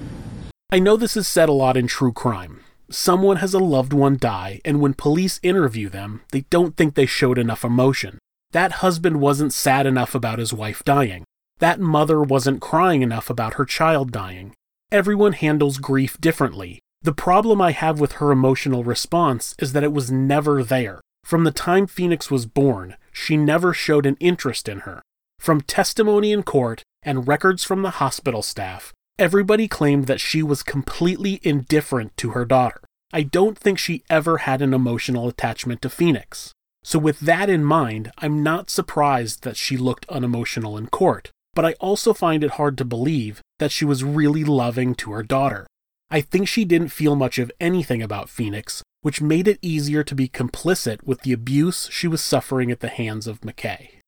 I 0.70 0.78
know 0.78 0.96
this 0.96 1.16
is 1.16 1.26
said 1.26 1.48
a 1.48 1.52
lot 1.52 1.76
in 1.76 1.86
true 1.86 2.12
crime. 2.12 2.60
Someone 2.90 3.36
has 3.36 3.54
a 3.54 3.58
loved 3.58 3.92
one 3.92 4.16
die, 4.18 4.60
and 4.64 4.80
when 4.80 4.94
police 4.94 5.40
interview 5.42 5.88
them, 5.88 6.20
they 6.32 6.42
don't 6.50 6.76
think 6.76 6.94
they 6.94 7.06
showed 7.06 7.38
enough 7.38 7.64
emotion. 7.64 8.18
That 8.52 8.72
husband 8.72 9.20
wasn't 9.20 9.52
sad 9.52 9.86
enough 9.86 10.14
about 10.14 10.38
his 10.38 10.52
wife 10.52 10.84
dying. 10.84 11.24
That 11.58 11.80
mother 11.80 12.22
wasn't 12.22 12.60
crying 12.60 13.02
enough 13.02 13.30
about 13.30 13.54
her 13.54 13.64
child 13.64 14.12
dying. 14.12 14.52
Everyone 14.92 15.32
handles 15.32 15.78
grief 15.78 16.20
differently. 16.20 16.78
The 17.02 17.12
problem 17.12 17.60
I 17.60 17.72
have 17.72 18.00
with 18.00 18.12
her 18.12 18.30
emotional 18.30 18.84
response 18.84 19.54
is 19.58 19.72
that 19.72 19.84
it 19.84 19.92
was 19.92 20.10
never 20.10 20.62
there. 20.62 21.00
From 21.24 21.44
the 21.44 21.50
time 21.50 21.86
Phoenix 21.86 22.30
was 22.30 22.46
born, 22.46 22.96
she 23.12 23.36
never 23.36 23.72
showed 23.72 24.06
an 24.06 24.16
interest 24.20 24.68
in 24.68 24.80
her. 24.80 25.02
From 25.44 25.60
testimony 25.60 26.32
in 26.32 26.42
court 26.42 26.82
and 27.02 27.28
records 27.28 27.64
from 27.64 27.82
the 27.82 28.00
hospital 28.00 28.40
staff, 28.40 28.94
everybody 29.18 29.68
claimed 29.68 30.06
that 30.06 30.18
she 30.18 30.42
was 30.42 30.62
completely 30.62 31.38
indifferent 31.42 32.16
to 32.16 32.30
her 32.30 32.46
daughter. 32.46 32.80
I 33.12 33.24
don't 33.24 33.58
think 33.58 33.78
she 33.78 34.04
ever 34.08 34.38
had 34.38 34.62
an 34.62 34.72
emotional 34.72 35.28
attachment 35.28 35.82
to 35.82 35.90
Phoenix. 35.90 36.54
So, 36.82 36.98
with 36.98 37.20
that 37.20 37.50
in 37.50 37.62
mind, 37.62 38.10
I'm 38.16 38.42
not 38.42 38.70
surprised 38.70 39.42
that 39.44 39.58
she 39.58 39.76
looked 39.76 40.08
unemotional 40.08 40.78
in 40.78 40.86
court, 40.86 41.30
but 41.52 41.66
I 41.66 41.74
also 41.74 42.14
find 42.14 42.42
it 42.42 42.52
hard 42.52 42.78
to 42.78 42.84
believe 42.86 43.42
that 43.58 43.70
she 43.70 43.84
was 43.84 44.02
really 44.02 44.44
loving 44.44 44.94
to 44.94 45.12
her 45.12 45.22
daughter. 45.22 45.66
I 46.10 46.22
think 46.22 46.48
she 46.48 46.64
didn't 46.64 46.88
feel 46.88 47.16
much 47.16 47.38
of 47.38 47.52
anything 47.60 48.00
about 48.00 48.30
Phoenix, 48.30 48.82
which 49.02 49.20
made 49.20 49.46
it 49.46 49.58
easier 49.60 50.02
to 50.04 50.14
be 50.14 50.26
complicit 50.26 51.02
with 51.04 51.20
the 51.20 51.34
abuse 51.34 51.90
she 51.92 52.08
was 52.08 52.24
suffering 52.24 52.70
at 52.70 52.80
the 52.80 52.88
hands 52.88 53.26
of 53.26 53.42
McKay. 53.42 54.00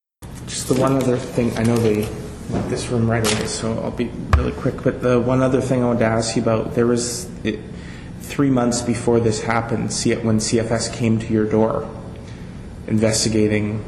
Just 0.46 0.68
the 0.68 0.74
one 0.74 0.96
other 0.96 1.16
thing. 1.16 1.56
I 1.58 1.62
know 1.62 1.76
they 1.76 2.08
want 2.50 2.68
this 2.70 2.88
room 2.88 3.10
right 3.10 3.24
away, 3.32 3.46
so 3.46 3.78
I'll 3.80 3.90
be 3.90 4.10
really 4.36 4.52
quick. 4.52 4.82
But 4.82 5.02
the 5.02 5.20
one 5.20 5.42
other 5.42 5.60
thing 5.60 5.82
I 5.82 5.86
wanted 5.86 6.00
to 6.00 6.04
ask 6.06 6.36
you 6.36 6.42
about 6.42 6.74
there 6.74 6.86
was 6.86 7.28
it, 7.44 7.58
three 8.20 8.50
months 8.50 8.82
before 8.82 9.20
this 9.20 9.42
happened, 9.42 9.92
C- 9.92 10.14
when 10.14 10.38
CFS 10.38 10.92
came 10.94 11.18
to 11.18 11.26
your 11.32 11.46
door 11.48 11.88
investigating 12.86 13.84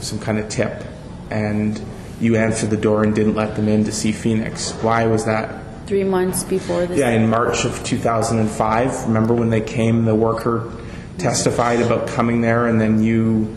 some 0.00 0.18
kind 0.18 0.38
of 0.38 0.48
tip, 0.48 0.82
and 1.30 1.80
you 2.20 2.36
answered 2.36 2.70
the 2.70 2.76
door 2.76 3.02
and 3.02 3.14
didn't 3.14 3.34
let 3.34 3.54
them 3.56 3.68
in 3.68 3.84
to 3.84 3.92
see 3.92 4.12
Phoenix. 4.12 4.72
Why 4.82 5.06
was 5.06 5.24
that? 5.26 5.86
Three 5.86 6.04
months 6.04 6.44
before 6.44 6.86
this. 6.86 6.98
Yeah, 6.98 7.10
in 7.10 7.28
March 7.28 7.64
of 7.64 7.82
2005. 7.84 9.06
Remember 9.06 9.34
when 9.34 9.50
they 9.50 9.60
came, 9.60 10.04
the 10.04 10.14
worker 10.14 10.72
testified 11.18 11.80
about 11.80 12.08
coming 12.08 12.40
there, 12.40 12.66
and 12.66 12.80
then 12.80 13.02
you 13.02 13.56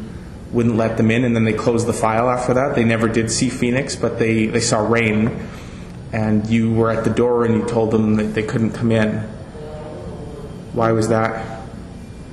wouldn't 0.54 0.78
let 0.78 0.98
them 0.98 1.12
in, 1.12 1.26
and 1.26 1.36
then 1.36 1.44
they 1.44 1.54
closed 1.54 1.88
the 1.88 1.94
file 1.94 2.30
after 2.30 2.54
that. 2.54 2.76
They 2.76 2.84
never 2.84 3.10
did 3.10 3.32
see 3.32 3.50
Phoenix, 3.50 3.96
but 3.96 4.20
they, 4.20 4.46
they 4.46 4.62
saw 4.62 4.88
rain, 4.88 5.48
and 6.14 6.48
you 6.48 6.72
were 6.72 6.92
at 6.92 7.04
the 7.04 7.10
door 7.10 7.44
and 7.44 7.56
you 7.56 7.66
told 7.66 7.92
them 7.92 8.16
that 8.16 8.36
they 8.36 8.44
couldn't 8.44 8.72
come 8.72 8.92
in. 8.92 9.22
Why 10.74 10.92
was 10.92 11.10
that? 11.10 11.44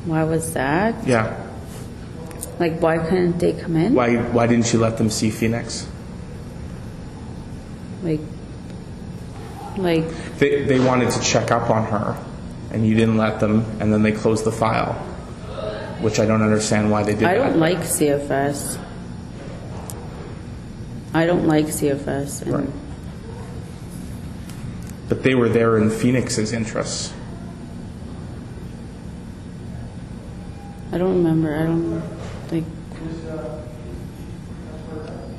Why 0.04 0.24
was 0.24 0.52
that? 0.52 1.06
Yeah. 1.06 1.46
Like, 2.58 2.80
why 2.80 2.98
couldn't 2.98 3.38
they 3.38 3.54
come 3.54 3.76
in? 3.76 3.94
Why 3.94 4.16
why 4.16 4.46
didn't 4.46 4.72
you 4.72 4.78
let 4.78 4.98
them 4.98 5.08
see 5.08 5.30
Phoenix? 5.30 5.86
Like, 8.02 8.20
like 9.76 10.08
They 10.38 10.64
they 10.64 10.78
wanted 10.78 11.10
to 11.12 11.20
check 11.20 11.50
up 11.50 11.70
on 11.70 11.84
her, 11.86 12.22
and 12.70 12.86
you 12.86 12.94
didn't 12.94 13.16
let 13.16 13.40
them, 13.40 13.64
and 13.80 13.92
then 13.92 14.02
they 14.02 14.12
closed 14.12 14.44
the 14.44 14.52
file, 14.52 14.94
which 16.00 16.18
I 16.18 16.26
don't 16.26 16.42
understand 16.42 16.90
why 16.90 17.02
they 17.02 17.14
did 17.14 17.24
I 17.24 17.36
that. 17.38 17.50
don't 17.50 17.60
like 17.60 17.78
CFS. 17.78 18.78
I 21.12 21.26
don't 21.26 21.46
like 21.46 21.66
CFS. 21.66 22.42
And 22.42 22.72
But 25.08 25.22
they 25.22 25.34
were 25.34 25.48
there 25.48 25.76
in 25.78 25.90
Phoenix's 25.90 26.52
interests. 26.52 27.12
I 30.92 30.98
don't 30.98 31.16
remember. 31.22 31.54
I 31.56 31.64
don't 31.64 32.02
like. 32.50 32.64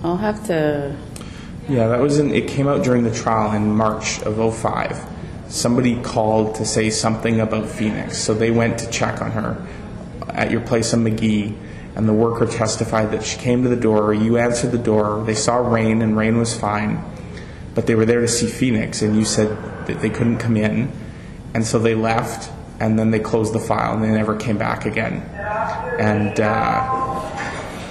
I'll 0.04 0.18
have 0.18 0.46
to. 0.48 0.96
Yeah, 1.70 1.88
that 1.88 2.00
was 2.00 2.20
in. 2.20 2.34
It 2.34 2.48
came 2.48 2.68
out 2.68 2.84
during 2.84 3.04
the 3.04 3.14
trial 3.14 3.52
in 3.54 3.76
March 3.76 4.22
of 4.22 4.56
05. 4.56 5.06
Somebody 5.48 6.02
called 6.02 6.56
to 6.56 6.66
say 6.66 6.90
something 6.90 7.42
about 7.42 7.68
Phoenix, 7.68 8.18
so 8.18 8.34
they 8.34 8.52
went 8.52 8.80
to 8.80 8.90
check 8.90 9.22
on 9.22 9.32
her 9.32 9.68
at 10.42 10.50
your 10.50 10.62
place 10.62 10.92
on 10.94 11.04
McGee, 11.04 11.56
and 11.96 12.10
the 12.10 12.14
worker 12.14 12.48
testified 12.48 13.12
that 13.12 13.24
she 13.24 13.38
came 13.38 13.62
to 13.62 13.70
the 13.70 13.76
door. 13.76 14.12
You 14.12 14.38
answered 14.38 14.72
the 14.72 14.80
door. 14.80 15.24
They 15.24 15.36
saw 15.36 15.58
rain, 15.58 16.02
and 16.02 16.18
rain 16.18 16.40
was 16.40 16.58
fine, 16.58 17.04
but 17.76 17.86
they 17.86 17.94
were 17.94 18.06
there 18.06 18.22
to 18.22 18.28
see 18.28 18.48
Phoenix, 18.48 19.04
and 19.04 19.16
you 19.16 19.24
said 19.24 19.50
that 19.86 20.02
they 20.02 20.10
couldn't 20.10 20.40
come 20.40 20.58
in, 20.58 20.92
and 21.54 21.64
so 21.64 21.78
they 21.78 21.94
left, 21.94 22.52
and 22.80 22.98
then 22.98 23.12
they 23.12 23.20
closed 23.20 23.54
the 23.54 23.60
file, 23.60 23.94
and 23.94 24.04
they 24.04 24.10
never 24.10 24.36
came 24.36 24.58
back 24.58 24.86
again. 24.88 25.22
And 26.00 26.40
uh, 26.40 26.88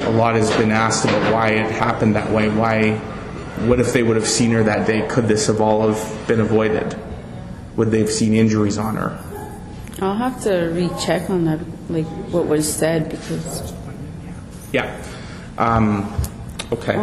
a 0.00 0.10
lot 0.10 0.34
has 0.34 0.50
been 0.56 0.72
asked 0.72 1.04
about 1.04 1.32
why 1.32 1.50
it 1.50 1.70
happened 1.70 2.16
that 2.16 2.32
way. 2.32 2.48
Why? 2.48 2.96
What 3.68 3.78
if 3.78 3.92
they 3.92 4.02
would 4.02 4.16
have 4.16 4.26
seen 4.26 4.50
her 4.52 4.64
that 4.64 4.88
day? 4.88 5.06
Could 5.06 5.28
this 5.28 5.46
have 5.46 5.60
all 5.60 5.88
have 5.88 6.26
been 6.26 6.40
avoided? 6.40 6.98
Would 7.76 7.92
they 7.92 8.00
have 8.00 8.10
seen 8.10 8.34
injuries 8.34 8.76
on 8.76 8.96
her? 8.96 9.29
I'll 10.00 10.16
have 10.16 10.42
to 10.44 10.70
recheck 10.72 11.28
on 11.28 11.44
that, 11.44 11.60
like 11.90 12.06
what 12.32 12.46
was 12.46 12.70
said, 12.72 13.10
because 13.10 13.72
Yeah. 14.72 15.02
Um, 15.58 16.10
okay. 16.72 16.96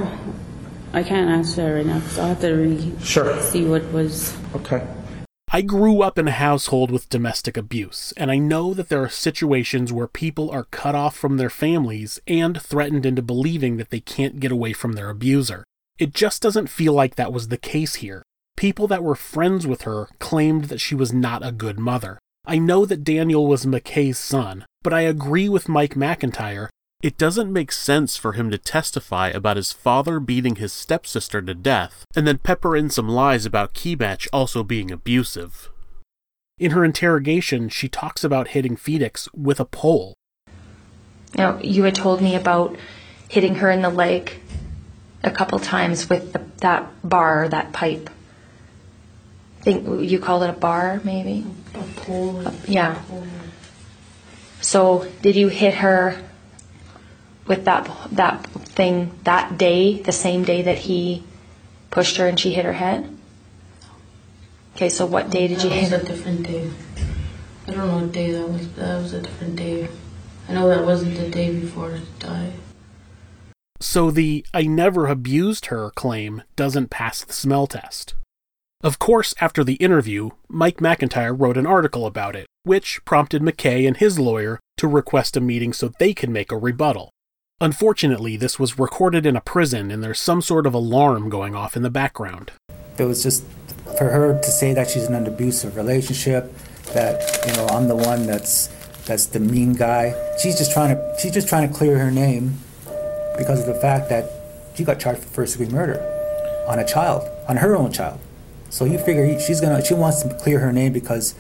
I 0.93 1.03
can't 1.03 1.29
answer 1.29 1.63
that 1.63 1.69
right 1.73 1.85
now. 1.85 1.99
Because 1.99 2.19
I'll 2.19 2.27
have 2.29 2.41
to 2.41 2.53
re 2.53 2.93
Sure. 3.01 3.39
see 3.41 3.65
what 3.65 3.83
was. 3.91 4.35
Okay. 4.55 4.85
I 5.51 5.61
grew 5.61 6.01
up 6.01 6.17
in 6.19 6.27
a 6.27 6.31
household 6.31 6.91
with 6.91 7.07
domestic 7.09 7.55
abuse, 7.55 8.13
and 8.17 8.29
I 8.29 8.37
know 8.37 8.73
that 8.73 8.89
there 8.89 9.01
are 9.03 9.09
situations 9.09 9.93
where 9.93 10.07
people 10.07 10.49
are 10.49 10.65
cut 10.65 10.93
off 10.93 11.15
from 11.15 11.37
their 11.37 11.49
families 11.49 12.19
and 12.27 12.61
threatened 12.61 13.05
into 13.05 13.21
believing 13.21 13.77
that 13.77 13.89
they 13.89 14.01
can't 14.01 14.41
get 14.41 14.51
away 14.51 14.73
from 14.73 14.93
their 14.93 15.09
abuser. 15.09 15.63
It 15.99 16.13
just 16.13 16.41
doesn't 16.41 16.67
feel 16.67 16.93
like 16.93 17.15
that 17.15 17.31
was 17.31 17.47
the 17.47 17.57
case 17.57 17.95
here. 17.95 18.23
People 18.57 18.87
that 18.87 19.03
were 19.03 19.15
friends 19.15 19.65
with 19.65 19.83
her 19.83 20.09
claimed 20.19 20.65
that 20.65 20.81
she 20.81 20.95
was 20.95 21.13
not 21.13 21.45
a 21.45 21.51
good 21.53 21.79
mother. 21.79 22.19
I 22.49 22.59
know 22.59 22.85
that 22.85 23.03
Daniel 23.03 23.45
was 23.45 23.65
McKay's 23.65 24.17
son, 24.17 24.63
but 24.81 24.93
I 24.93 25.01
agree 25.01 25.49
with 25.49 25.67
Mike 25.67 25.95
McIntyre. 25.95 26.69
It 27.03 27.17
doesn't 27.17 27.51
make 27.51 27.73
sense 27.73 28.15
for 28.15 28.33
him 28.33 28.49
to 28.51 28.57
testify 28.57 29.27
about 29.27 29.57
his 29.57 29.73
father 29.73 30.21
beating 30.21 30.55
his 30.55 30.71
stepsister 30.71 31.41
to 31.41 31.53
death 31.53 32.05
and 32.15 32.25
then 32.25 32.37
pepper 32.37 32.77
in 32.77 32.89
some 32.89 33.09
lies 33.09 33.45
about 33.45 33.73
Kematch 33.73 34.29
also 34.31 34.63
being 34.63 34.91
abusive. 34.91 35.69
In 36.57 36.71
her 36.71 36.85
interrogation, 36.85 37.67
she 37.67 37.89
talks 37.89 38.23
about 38.23 38.49
hitting 38.49 38.77
Phoenix 38.77 39.27
with 39.33 39.59
a 39.59 39.65
pole. 39.65 40.13
Now, 41.35 41.59
you 41.59 41.83
had 41.83 41.95
told 41.95 42.21
me 42.21 42.33
about 42.33 42.77
hitting 43.27 43.55
her 43.55 43.69
in 43.69 43.81
the 43.81 43.89
leg 43.89 44.39
a 45.21 45.31
couple 45.31 45.59
times 45.59 46.09
with 46.09 46.31
the, 46.31 46.45
that 46.61 46.89
bar, 47.07 47.49
that 47.49 47.73
pipe. 47.73 48.09
Think 49.61 50.09
you 50.09 50.19
called 50.19 50.43
it 50.43 50.49
a 50.49 50.53
bar, 50.53 51.01
maybe. 51.03 51.45
A 51.73 51.83
pole. 52.01 52.43
Yeah. 52.67 53.01
So, 54.61 55.07
did 55.21 55.35
you 55.35 55.47
hit 55.47 55.75
her 55.75 56.21
with 57.45 57.65
that 57.65 57.89
that 58.11 58.45
thing 58.47 59.11
that 59.23 59.57
day, 59.57 60.01
the 60.01 60.11
same 60.11 60.43
day 60.43 60.61
that 60.63 60.77
he 60.77 61.23
pushed 61.89 62.17
her 62.17 62.27
and 62.27 62.39
she 62.39 62.53
hit 62.53 62.65
her 62.65 62.73
head? 62.73 63.17
Okay, 64.75 64.89
so 64.89 65.05
what 65.05 65.29
day 65.29 65.47
did 65.47 65.63
you 65.63 65.69
hit? 65.69 65.89
that 65.89 66.01
hit 66.01 66.09
was 66.09 66.09
a 66.09 66.13
different 66.13 66.43
day. 66.43 66.69
I 67.67 67.71
don't 67.71 67.87
know 67.87 67.95
what 67.97 68.11
day 68.11 68.31
that 68.31 68.47
was. 68.47 68.71
That 68.73 69.01
was 69.01 69.13
a 69.13 69.21
different 69.21 69.55
day. 69.55 69.87
I 70.47 70.53
know 70.53 70.69
that 70.69 70.85
wasn't 70.85 71.17
the 71.17 71.29
day 71.29 71.59
before 71.59 71.97
she 71.97 72.05
died. 72.19 72.53
So 73.79 74.11
the 74.11 74.45
I 74.53 74.63
never 74.63 75.07
abused 75.07 75.67
her 75.67 75.91
claim 75.91 76.43
doesn't 76.55 76.89
pass 76.89 77.23
the 77.23 77.33
smell 77.33 77.67
test. 77.67 78.15
Of 78.81 78.99
course, 78.99 79.33
after 79.41 79.63
the 79.63 79.75
interview, 79.75 80.29
Mike 80.47 80.77
McIntyre 80.77 81.35
wrote 81.37 81.57
an 81.57 81.65
article 81.65 82.05
about 82.05 82.35
it, 82.35 82.45
which 82.63 83.03
prompted 83.05 83.41
McKay 83.41 83.87
and 83.87 83.97
his 83.97 84.19
lawyer 84.19 84.59
to 84.77 84.87
request 84.87 85.35
a 85.35 85.41
meeting 85.41 85.73
so 85.73 85.91
they 85.97 86.13
could 86.13 86.29
make 86.29 86.51
a 86.51 86.57
rebuttal. 86.57 87.09
Unfortunately, 87.59 88.37
this 88.37 88.59
was 88.59 88.77
recorded 88.77 89.25
in 89.25 89.35
a 89.35 89.41
prison 89.41 89.89
and 89.89 90.03
there's 90.03 90.19
some 90.19 90.43
sort 90.43 90.67
of 90.67 90.75
alarm 90.75 91.27
going 91.27 91.55
off 91.55 91.75
in 91.75 91.81
the 91.81 91.89
background. 91.89 92.51
It 92.99 93.05
was 93.05 93.23
just 93.23 93.43
for 93.97 94.11
her 94.11 94.39
to 94.39 94.51
say 94.51 94.75
that 94.75 94.91
she's 94.91 95.07
in 95.07 95.15
an 95.15 95.25
abusive 95.25 95.75
relationship, 95.75 96.53
that 96.93 97.47
you 97.47 97.53
know 97.53 97.65
I'm 97.67 97.87
the 97.87 97.95
one 97.95 98.27
that's 98.27 98.67
that's 99.05 99.25
the 99.25 99.39
mean 99.39 99.73
guy. 99.73 100.13
She's 100.39 100.55
just 100.55 100.71
trying 100.71 100.95
to 100.95 101.15
she's 101.19 101.33
just 101.33 101.47
trying 101.47 101.67
to 101.67 101.73
clear 101.73 101.97
her 101.97 102.11
name 102.11 102.59
because 103.39 103.59
of 103.61 103.65
the 103.65 103.81
fact 103.81 104.09
that 104.09 104.29
she 104.75 104.83
got 104.83 104.99
charged 104.99 105.23
for 105.23 105.29
first 105.29 105.57
degree 105.57 105.73
murder 105.73 105.99
on 106.67 106.77
a 106.77 106.85
child, 106.85 107.27
on 107.47 107.57
her 107.57 107.75
own 107.75 107.91
child. 107.91 108.19
So 108.77 108.85
you 108.85 108.99
figure 108.99 109.39
she's 109.39 109.59
gonna 109.59 109.83
she 109.83 109.95
wants 109.95 110.21
to 110.21 110.31
clear 110.35 110.59
her 110.59 110.71
name 110.71 110.93
because 110.93 111.33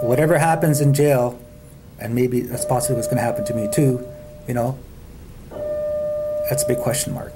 whatever 0.00 0.38
happens 0.38 0.80
in 0.80 0.92
jail, 0.92 1.40
and 2.00 2.16
maybe 2.16 2.40
that's 2.40 2.64
possibly 2.64 2.96
what's 2.96 3.06
gonna 3.06 3.20
happen 3.20 3.44
to 3.44 3.54
me 3.54 3.68
too, 3.72 4.04
you 4.48 4.54
know, 4.54 4.76
that's 6.50 6.64
a 6.64 6.66
big 6.66 6.78
question 6.78 7.14
mark. 7.14 7.32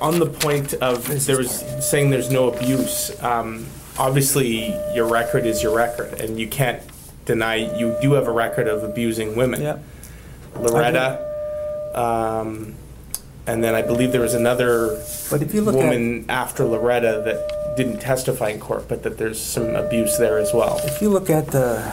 On 0.00 0.18
the 0.18 0.24
point 0.24 0.72
of 0.80 1.26
there 1.26 1.36
was 1.36 1.50
saying 1.86 2.08
there's 2.08 2.30
no 2.30 2.50
abuse, 2.50 3.22
um, 3.22 3.66
obviously 3.98 4.74
your 4.94 5.06
record 5.06 5.44
is 5.44 5.62
your 5.62 5.76
record, 5.76 6.18
and 6.18 6.40
you 6.40 6.48
can't 6.48 6.80
deny 7.26 7.56
you 7.56 7.94
do 8.00 8.12
have 8.14 8.28
a 8.28 8.32
record 8.32 8.66
of 8.66 8.82
abusing 8.82 9.36
women. 9.36 9.60
Yeah. 9.60 9.76
Loretta, 10.58 11.20
um, 11.94 12.76
and 13.46 13.62
then 13.62 13.74
I 13.74 13.82
believe 13.82 14.10
there 14.10 14.22
was 14.22 14.32
another 14.32 15.02
But 15.30 15.42
if 15.42 15.52
you 15.52 15.60
look 15.60 15.74
at- 15.74 15.84
woman 15.84 16.24
after 16.30 16.64
Loretta 16.64 17.20
that 17.26 17.58
didn't 17.76 18.00
testify 18.00 18.50
in 18.50 18.60
court, 18.60 18.88
but 18.88 19.02
that 19.02 19.18
there's 19.18 19.40
some 19.40 19.74
abuse 19.74 20.18
there 20.18 20.38
as 20.38 20.52
well. 20.52 20.80
If 20.84 21.00
you 21.00 21.08
look 21.08 21.30
at 21.30 21.48
the 21.48 21.92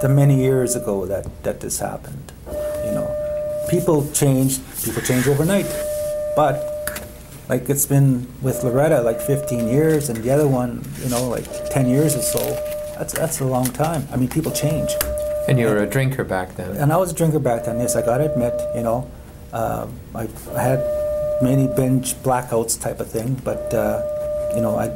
the 0.00 0.08
many 0.08 0.36
years 0.42 0.76
ago 0.76 1.06
that 1.06 1.26
that 1.42 1.60
this 1.60 1.78
happened, 1.78 2.32
you 2.84 2.92
know, 2.92 3.08
people 3.68 4.10
changed. 4.12 4.60
People 4.84 5.02
change 5.02 5.26
overnight, 5.28 5.66
but 6.36 6.74
like 7.48 7.68
it's 7.68 7.86
been 7.86 8.26
with 8.42 8.64
Loretta 8.64 9.02
like 9.02 9.20
15 9.20 9.68
years, 9.68 10.08
and 10.08 10.22
the 10.22 10.30
other 10.30 10.48
one, 10.48 10.82
you 11.02 11.08
know, 11.08 11.28
like 11.28 11.46
10 11.70 11.88
years 11.88 12.16
or 12.16 12.22
so. 12.22 12.40
That's 12.98 13.12
that's 13.12 13.40
a 13.40 13.44
long 13.44 13.66
time. 13.66 14.06
I 14.12 14.16
mean, 14.16 14.28
people 14.28 14.52
change. 14.52 14.90
And 15.48 15.58
you 15.58 15.66
were 15.66 15.82
a 15.82 15.86
drinker 15.86 16.24
back 16.24 16.56
then. 16.56 16.76
And 16.76 16.90
I 16.92 16.96
was 16.96 17.12
a 17.12 17.14
drinker 17.14 17.38
back 17.38 17.64
then. 17.64 17.78
Yes, 17.78 17.96
I 17.96 18.02
gotta 18.02 18.32
admit, 18.32 18.54
you 18.74 18.82
know, 18.82 19.10
um, 19.52 19.92
I, 20.14 20.28
I 20.54 20.62
had 20.62 20.80
many 21.42 21.66
binge 21.66 22.14
blackouts 22.14 22.80
type 22.80 23.00
of 23.00 23.10
thing, 23.10 23.34
but 23.44 23.74
uh, 23.74 24.02
you 24.54 24.62
know, 24.62 24.78
I 24.78 24.86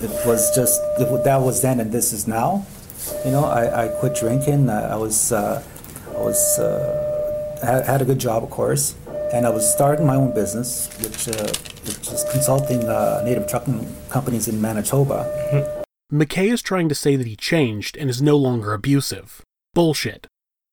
it 0.00 0.26
was 0.26 0.54
just 0.54 0.80
that 0.98 1.40
was 1.40 1.62
then, 1.62 1.80
and 1.80 1.92
this 1.92 2.12
is 2.12 2.26
now. 2.26 2.66
You 3.24 3.32
know, 3.32 3.44
I, 3.44 3.84
I 3.84 3.88
quit 3.88 4.14
drinking. 4.14 4.70
I, 4.70 4.92
I 4.92 4.96
was 4.96 5.32
uh, 5.32 5.62
I 6.08 6.20
was 6.20 6.58
uh, 6.58 7.58
had, 7.62 7.84
had 7.84 8.02
a 8.02 8.04
good 8.04 8.18
job, 8.18 8.42
of 8.42 8.50
course, 8.50 8.94
and 9.32 9.46
I 9.46 9.50
was 9.50 9.70
starting 9.70 10.06
my 10.06 10.16
own 10.16 10.34
business, 10.34 10.88
which 11.02 11.28
uh, 11.28 11.52
which 11.84 12.08
is 12.08 12.24
consulting 12.30 12.84
uh, 12.84 13.22
native 13.24 13.46
trucking 13.46 13.94
companies 14.08 14.48
in 14.48 14.60
Manitoba. 14.60 15.84
McKay 16.12 16.52
is 16.52 16.62
trying 16.62 16.88
to 16.88 16.94
say 16.94 17.16
that 17.16 17.26
he 17.26 17.36
changed 17.36 17.96
and 17.96 18.08
is 18.08 18.22
no 18.22 18.36
longer 18.36 18.72
abusive. 18.72 19.42
Bullshit. 19.74 20.26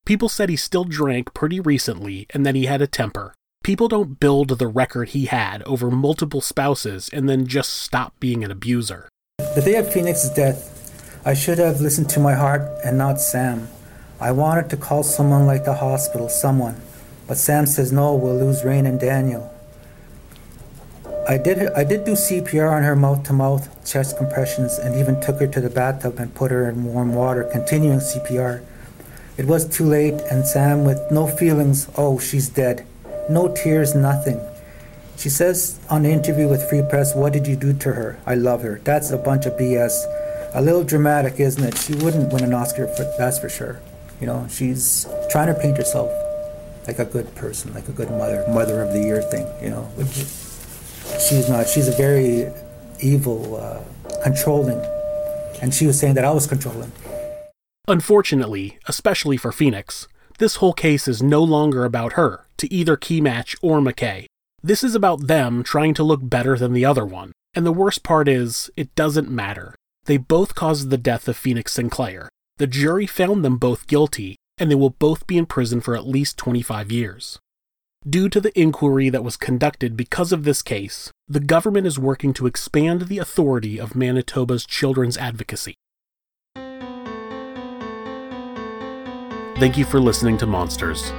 People 0.06 0.30
said 0.30 0.50
he 0.50 0.56
still 0.56 0.84
drank 0.84 1.34
pretty 1.34 1.60
recently 1.60 2.28
and 2.32 2.46
that 2.46 2.56
he 2.56 2.66
had 2.66 2.82
a 2.82 2.88
temper. 2.88 3.34
People 3.64 3.88
don't 3.88 4.20
build 4.20 4.58
the 4.58 4.66
record 4.66 5.10
he 5.10 5.26
had 5.26 5.62
over 5.64 5.92
multiple 5.92 6.42
spouses 6.42 7.12
and 7.14 7.30
then 7.30 7.46
just 7.46 7.72
stop 7.72 8.20
being 8.20 8.44
an 8.44 8.50
abuser. 8.50 9.08
The 9.38 9.62
day 9.64 9.76
of 9.76 9.94
Phoenix's 9.94 10.32
death, 10.32 11.22
I 11.24 11.36
should 11.36 11.60
have 11.60 11.80
listened 11.80 12.10
to 12.10 12.20
my 12.20 12.34
heart 12.34 12.64
and 12.84 12.98
not 12.98 13.22
Sam. 13.22 13.68
I 14.20 14.32
wanted 14.32 14.72
to 14.72 14.78
call 14.78 15.04
someone 15.04 15.46
like 15.46 15.64
the 15.64 15.76
hospital, 15.76 16.28
someone, 16.28 16.82
but 17.28 17.38
Sam 17.38 17.68
says 17.68 17.92
no, 17.92 18.16
we'll 18.16 18.36
lose 18.36 18.64
Rain 18.64 18.88
and 18.88 19.00
Daniel. 19.00 19.54
I 21.30 21.38
did 21.38 21.72
I 21.74 21.84
did 21.84 22.04
do 22.04 22.14
CPR 22.14 22.72
on 22.72 22.82
her 22.82 22.96
mouth 22.96 23.24
to 23.26 23.34
mouth, 23.34 23.70
chest 23.86 24.18
compressions, 24.18 24.80
and 24.80 24.96
even 24.96 25.22
took 25.22 25.40
her 25.40 25.46
to 25.46 25.62
the 25.62 25.70
bathtub 25.70 26.18
and 26.18 26.34
put 26.34 26.50
her 26.50 26.68
in 26.68 26.84
warm 26.84 27.14
water, 27.14 27.44
continuing 27.44 28.00
CPR. 28.00 28.64
It 29.38 29.46
was 29.46 29.70
too 29.70 29.86
late, 29.86 30.20
and 30.32 30.48
Sam, 30.48 30.84
with 30.84 31.00
no 31.12 31.28
feelings, 31.28 31.88
oh, 31.96 32.18
she's 32.18 32.50
dead. 32.50 32.88
No 33.32 33.48
tears, 33.48 33.96
nothing. 33.96 34.42
She 35.16 35.30
says 35.30 35.80
on 35.90 36.04
the 36.04 36.12
interview 36.12 36.50
with 36.50 36.70
Free 36.70 36.82
Press, 36.90 37.16
What 37.16 37.32
did 37.32 37.48
you 37.48 37.56
do 37.56 37.72
to 37.72 37.94
her? 37.94 38.20
I 38.26 38.36
love 38.36 38.62
her. 38.64 38.82
That's 38.84 39.10
a 39.12 39.18
bunch 39.18 39.46
of 39.46 39.54
BS. 39.54 39.94
A 40.54 40.62
little 40.62 40.84
dramatic, 40.84 41.40
isn't 41.40 41.64
it? 41.64 41.78
She 41.78 41.96
wouldn't 41.96 42.34
win 42.34 42.44
an 42.44 42.54
Oscar, 42.54 42.88
for, 42.88 43.04
that's 43.18 43.40
for 43.40 43.48
sure. 43.48 43.80
You 44.20 44.28
know, 44.28 44.48
she's 44.50 45.08
trying 45.30 45.48
to 45.48 45.58
paint 45.58 45.78
herself 45.78 46.12
like 46.88 47.00
a 47.00 47.06
good 47.06 47.34
person, 47.36 47.74
like 47.74 47.88
a 47.88 47.94
good 47.94 48.10
mother, 48.12 48.44
mother 48.50 48.82
of 48.82 48.92
the 48.92 49.00
year 49.00 49.22
thing, 49.22 49.48
you 49.64 49.70
know. 49.70 49.84
Which 49.96 50.10
she's 51.22 51.48
not. 51.48 51.70
She's 51.70 51.88
a 51.88 51.94
very 51.94 52.52
evil, 53.00 53.56
uh, 53.56 53.80
controlling. 54.24 54.84
And 55.62 55.74
she 55.74 55.88
was 55.88 55.98
saying 55.98 56.16
that 56.16 56.26
I 56.26 56.32
was 56.32 56.48
controlling. 56.48 56.92
Unfortunately, 57.88 58.78
especially 58.88 59.38
for 59.38 59.54
Phoenix, 59.54 60.10
this 60.38 60.56
whole 60.56 60.74
case 60.74 61.08
is 61.08 61.24
no 61.24 61.42
longer 61.44 61.86
about 61.86 62.14
her, 62.14 62.46
to 62.62 62.74
either 62.74 62.98
Kematch 62.98 63.56
or 63.62 63.80
McKay. 63.80 64.26
This 64.64 64.84
is 64.84 64.96
about 64.96 65.28
them 65.28 65.64
trying 65.64 65.94
to 65.96 66.04
look 66.04 66.22
better 66.24 66.58
than 66.58 66.74
the 66.74 66.86
other 66.86 67.06
one. 67.06 67.32
And 67.54 67.66
the 67.66 67.72
worst 67.72 68.04
part 68.04 68.28
is, 68.28 68.72
it 68.78 68.96
doesn't 68.96 69.30
matter. 69.30 69.76
They 70.06 70.18
both 70.18 70.56
caused 70.56 70.90
the 70.90 70.98
death 70.98 71.28
of 71.28 71.38
Phoenix 71.38 71.74
Sinclair. 71.74 72.30
The 72.58 72.68
jury 72.68 73.06
found 73.06 73.44
them 73.44 73.58
both 73.58 73.88
guilty, 73.88 74.38
and 74.58 74.72
they 74.72 74.76
will 74.76 74.92
both 74.92 75.28
be 75.28 75.38
in 75.38 75.46
prison 75.46 75.82
for 75.82 75.96
at 75.96 76.08
least 76.08 76.38
25 76.38 76.92
years. 76.92 77.40
Due 78.08 78.30
to 78.30 78.42
the 78.42 78.58
inquiry 78.60 79.10
that 79.10 79.24
was 79.24 79.38
conducted 79.38 79.98
because 79.98 80.32
of 80.32 80.44
this 80.44 80.62
case, 80.62 81.12
the 81.28 81.40
government 81.40 81.86
is 81.86 82.00
working 82.00 82.34
to 82.34 82.48
expand 82.48 83.02
the 83.02 83.20
authority 83.20 83.80
of 83.80 83.96
Manitoba's 83.96 84.66
children's 84.66 85.18
advocacy. 85.18 85.76
Thank 89.58 89.78
you 89.78 89.86
for 89.86 90.00
listening 90.00 90.40
to 90.40 90.48
Monsters. 90.48 91.12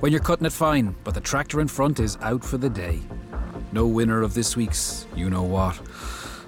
When 0.01 0.11
you're 0.11 0.21
cutting 0.21 0.47
it 0.47 0.53
fine, 0.53 0.97
but 1.05 1.15
the 1.15 1.21
tractor 1.21 1.61
in 1.61 1.69
front 1.69 2.01
is 2.01 2.19
out 2.21 2.45
for 2.45 2.59
the 2.59 2.69
day. 2.69 2.99
No 3.71 3.87
winner 3.87 4.23
of 4.23 4.35
this 4.35 4.57
week's 4.57 5.07
you 5.15 5.31
know 5.31 5.45
what. 5.45 5.81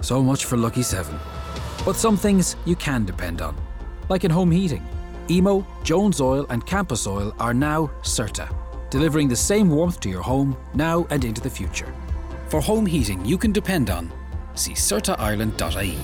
So 0.01 0.21
much 0.21 0.43
for 0.43 0.57
Lucky 0.57 0.83
7. 0.83 1.17
But 1.85 1.95
some 1.95 2.17
things 2.17 2.57
you 2.65 2.75
can 2.75 3.05
depend 3.05 3.41
on, 3.41 3.55
like 4.09 4.25
in 4.25 4.31
home 4.31 4.51
heating. 4.51 4.85
Emo, 5.29 5.65
Jones 5.83 6.21
Oil, 6.21 6.45
and 6.49 6.65
Campus 6.65 7.07
Oil 7.07 7.33
are 7.39 7.53
now 7.53 7.89
CERTA, 8.01 8.53
delivering 8.89 9.27
the 9.27 9.35
same 9.35 9.69
warmth 9.69 9.99
to 10.01 10.09
your 10.09 10.21
home 10.21 10.55
now 10.73 11.07
and 11.09 11.25
into 11.25 11.41
the 11.41 11.49
future. 11.49 11.93
For 12.47 12.61
home 12.61 12.85
heating 12.85 13.25
you 13.25 13.37
can 13.37 13.51
depend 13.51 13.89
on, 13.89 14.11
see 14.53 14.73
CERTAIreland.ie. 14.73 15.97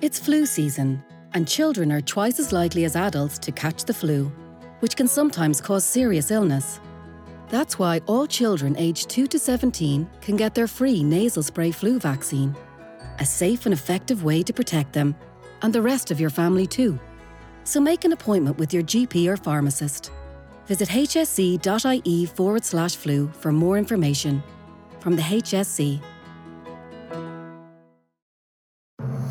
It's 0.00 0.18
flu 0.18 0.46
season, 0.46 1.02
and 1.32 1.48
children 1.48 1.92
are 1.92 2.00
twice 2.00 2.38
as 2.38 2.52
likely 2.52 2.84
as 2.84 2.96
adults 2.96 3.38
to 3.40 3.52
catch 3.52 3.84
the 3.84 3.94
flu, 3.94 4.32
which 4.80 4.96
can 4.96 5.08
sometimes 5.08 5.60
cause 5.60 5.84
serious 5.84 6.30
illness. 6.30 6.80
That's 7.48 7.78
why 7.78 8.00
all 8.06 8.26
children 8.26 8.76
aged 8.76 9.08
2 9.08 9.26
to 9.28 9.38
17 9.38 10.08
can 10.20 10.36
get 10.36 10.54
their 10.54 10.66
free 10.66 11.02
nasal 11.02 11.42
spray 11.42 11.70
flu 11.70 11.98
vaccine. 11.98 12.56
A 13.20 13.24
safe 13.24 13.66
and 13.66 13.72
effective 13.72 14.24
way 14.24 14.42
to 14.42 14.52
protect 14.52 14.92
them, 14.92 15.14
and 15.62 15.72
the 15.72 15.82
rest 15.82 16.10
of 16.10 16.20
your 16.20 16.30
family 16.30 16.66
too. 16.66 16.98
So 17.64 17.80
make 17.80 18.04
an 18.04 18.12
appointment 18.12 18.58
with 18.58 18.72
your 18.72 18.82
GP 18.82 19.28
or 19.28 19.36
pharmacist. 19.36 20.12
Visit 20.66 20.88
hse.ie 20.88 22.26
forward 22.26 22.64
slash 22.64 22.96
flu 22.96 23.28
for 23.28 23.52
more 23.52 23.78
information. 23.78 24.42
From 25.00 25.16
the 25.16 25.22
HSE. 25.22 26.00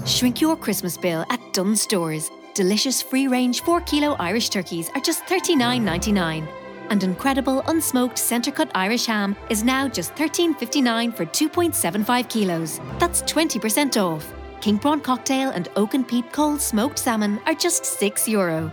Shrink 0.05 0.39
your 0.39 0.55
Christmas 0.55 0.97
bill 0.97 1.25
at 1.29 1.41
Dunnes 1.51 1.81
Stores. 1.81 2.29
Delicious 2.53 3.01
free 3.01 3.27
range 3.27 3.61
4 3.61 3.81
kilo 3.81 4.13
Irish 4.13 4.49
turkeys 4.49 4.89
are 4.95 5.01
just 5.01 5.25
$39.99. 5.25 6.47
And 6.89 7.03
incredible 7.03 7.63
unsmoked 7.63 8.17
centre 8.17 8.51
cut 8.51 8.69
Irish 8.75 9.05
ham 9.07 9.35
is 9.49 9.63
now 9.63 9.87
just 9.87 10.13
$13.59 10.15 11.17
for 11.17 11.25
2.75 11.25 12.29
kilos. 12.29 12.79
That's 12.99 13.23
20% 13.23 14.01
off. 14.01 14.31
King 14.65 14.79
prawn 14.79 14.99
cocktail 14.99 15.51
and 15.51 15.69
oak 15.75 15.93
and 15.93 16.07
peat 16.07 16.31
cold 16.31 16.59
smoked 16.59 16.97
salmon 16.97 17.39
are 17.45 17.53
just 17.53 17.85
6 17.85 18.27
euro. 18.27 18.71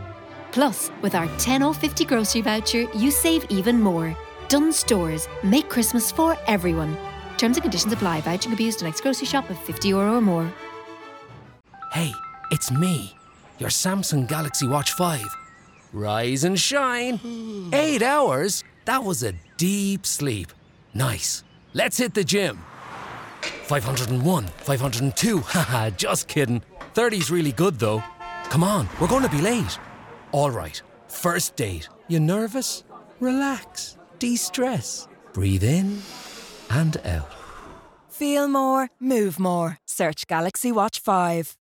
Plus, 0.51 0.91
with 1.03 1.15
our 1.15 1.29
10 1.37 1.63
off 1.63 1.79
50 1.83 2.07
grocery 2.07 2.41
voucher, 2.41 2.87
you 2.95 3.11
save 3.11 3.45
even 3.51 3.79
more. 3.79 4.17
Dunnes 4.49 4.79
Stores. 4.79 5.29
Make 5.43 5.69
Christmas 5.69 6.11
for 6.11 6.39
everyone. 6.47 6.97
Terms 7.37 7.59
and 7.59 7.63
conditions 7.63 7.93
apply. 7.93 8.23
Voucher 8.23 8.49
can 8.49 8.57
be 8.57 8.65
used 8.65 8.81
in 8.81 8.87
next 8.87 9.03
grocery 9.03 9.27
shop 9.27 9.51
of 9.51 9.59
50 9.59 9.89
euro 9.89 10.17
or 10.17 10.23
more. 10.23 10.51
Hey, 11.93 12.15
it's 12.51 12.71
me, 12.71 13.15
your 13.59 13.69
Samsung 13.69 14.27
Galaxy 14.27 14.67
Watch 14.67 14.93
5. 14.93 15.27
Rise 15.93 16.45
and 16.45 16.59
shine. 16.59 17.19
Hmm. 17.19 17.69
Eight 17.75 18.01
hours? 18.01 18.65
That 18.87 19.05
was 19.05 19.23
a 19.23 19.35
deep 19.59 20.07
sleep. 20.07 20.55
Nice. 20.95 21.45
Let's 21.75 21.99
hit 21.99 22.15
the 22.15 22.25
gym. 22.25 22.65
501, 23.43 24.47
502. 24.47 25.39
Haha, 25.45 25.91
just 25.91 26.29
kidding. 26.29 26.63
30's 26.95 27.31
really 27.31 27.53
good 27.53 27.79
though. 27.79 28.03
Come 28.45 28.65
on, 28.65 28.89
we're 29.01 29.09
going 29.09 29.23
to 29.23 29.29
be 29.29 29.41
late. 29.41 29.79
All 30.33 30.51
right, 30.51 30.81
first 31.09 31.57
date. 31.57 31.89
You 32.09 32.21
nervous? 32.21 32.85
Relax. 33.21 33.97
De 34.19 34.37
stress. 34.37 35.09
Breathe 35.33 35.65
in 35.65 36.01
and 36.71 36.97
out. 37.05 37.31
Feel 38.11 38.49
more, 38.49 38.91
move 39.01 39.39
more. 39.39 39.79
Search 39.87 40.27
Galaxy 40.27 40.71
Watch 40.71 41.01
5. 41.01 41.57